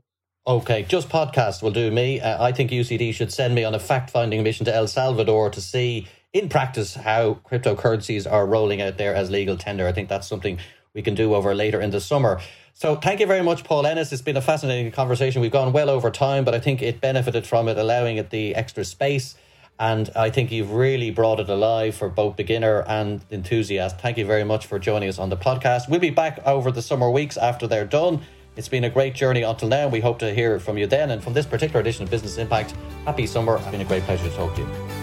Okay, 0.47 0.83
just 0.83 1.09
podcast 1.09 1.61
will 1.61 1.71
do 1.71 1.91
me. 1.91 2.19
Uh, 2.21 2.43
I 2.43 2.51
think 2.51 2.71
UCD 2.71 3.13
should 3.13 3.31
send 3.31 3.53
me 3.55 3.63
on 3.63 3.75
a 3.75 3.79
fact 3.79 4.09
finding 4.09 4.41
mission 4.43 4.65
to 4.65 4.73
El 4.73 4.87
Salvador 4.87 5.49
to 5.51 5.61
see 5.61 6.07
in 6.33 6.49
practice 6.49 6.95
how 6.95 7.39
cryptocurrencies 7.45 8.31
are 8.31 8.45
rolling 8.45 8.81
out 8.81 8.97
there 8.97 9.15
as 9.15 9.29
legal 9.29 9.57
tender. 9.57 9.87
I 9.87 9.91
think 9.91 10.09
that's 10.09 10.27
something 10.27 10.59
we 10.93 11.01
can 11.01 11.15
do 11.15 11.33
over 11.35 11.53
later 11.53 11.81
in 11.81 11.91
the 11.91 12.01
summer. 12.01 12.39
So 12.79 12.95
thank 12.95 13.19
you 13.19 13.25
very 13.25 13.43
much, 13.43 13.65
Paul 13.65 13.85
Ennis. 13.85 14.13
It's 14.13 14.21
been 14.21 14.37
a 14.37 14.41
fascinating 14.41 14.89
conversation. 14.93 15.41
We've 15.41 15.51
gone 15.51 15.73
well 15.73 15.89
over 15.89 16.09
time, 16.09 16.45
but 16.45 16.55
I 16.55 16.61
think 16.61 16.81
it 16.81 17.01
benefited 17.01 17.45
from 17.45 17.67
it, 17.67 17.77
allowing 17.77 18.15
it 18.15 18.29
the 18.29 18.55
extra 18.55 18.85
space. 18.85 19.35
And 19.77 20.09
I 20.15 20.29
think 20.29 20.49
you've 20.49 20.71
really 20.71 21.11
brought 21.11 21.41
it 21.41 21.49
alive 21.49 21.95
for 21.95 22.07
both 22.07 22.37
beginner 22.37 22.85
and 22.87 23.19
enthusiast. 23.31 23.99
Thank 23.99 24.17
you 24.17 24.25
very 24.25 24.45
much 24.45 24.65
for 24.65 24.79
joining 24.79 25.09
us 25.09 25.19
on 25.19 25.27
the 25.27 25.35
podcast. 25.35 25.89
We'll 25.89 25.99
be 25.99 26.09
back 26.09 26.39
over 26.45 26.71
the 26.71 26.81
summer 26.81 27.11
weeks 27.11 27.35
after 27.35 27.67
they're 27.67 27.83
done. 27.83 28.21
It's 28.55 28.69
been 28.69 28.85
a 28.85 28.89
great 28.89 29.13
journey 29.13 29.41
until 29.41 29.67
now. 29.67 29.89
We 29.89 29.99
hope 29.99 30.19
to 30.19 30.33
hear 30.33 30.57
from 30.57 30.77
you 30.77 30.87
then. 30.87 31.11
And 31.11 31.21
from 31.21 31.33
this 31.33 31.45
particular 31.45 31.81
edition 31.81 32.03
of 32.03 32.09
Business 32.09 32.37
Impact, 32.37 32.73
happy 33.03 33.27
summer. 33.27 33.57
It's 33.57 33.67
been 33.67 33.81
a 33.81 33.85
great 33.85 34.03
pleasure 34.03 34.23
to 34.23 34.35
talk 34.37 34.55
to 34.55 34.61
you. 34.61 34.98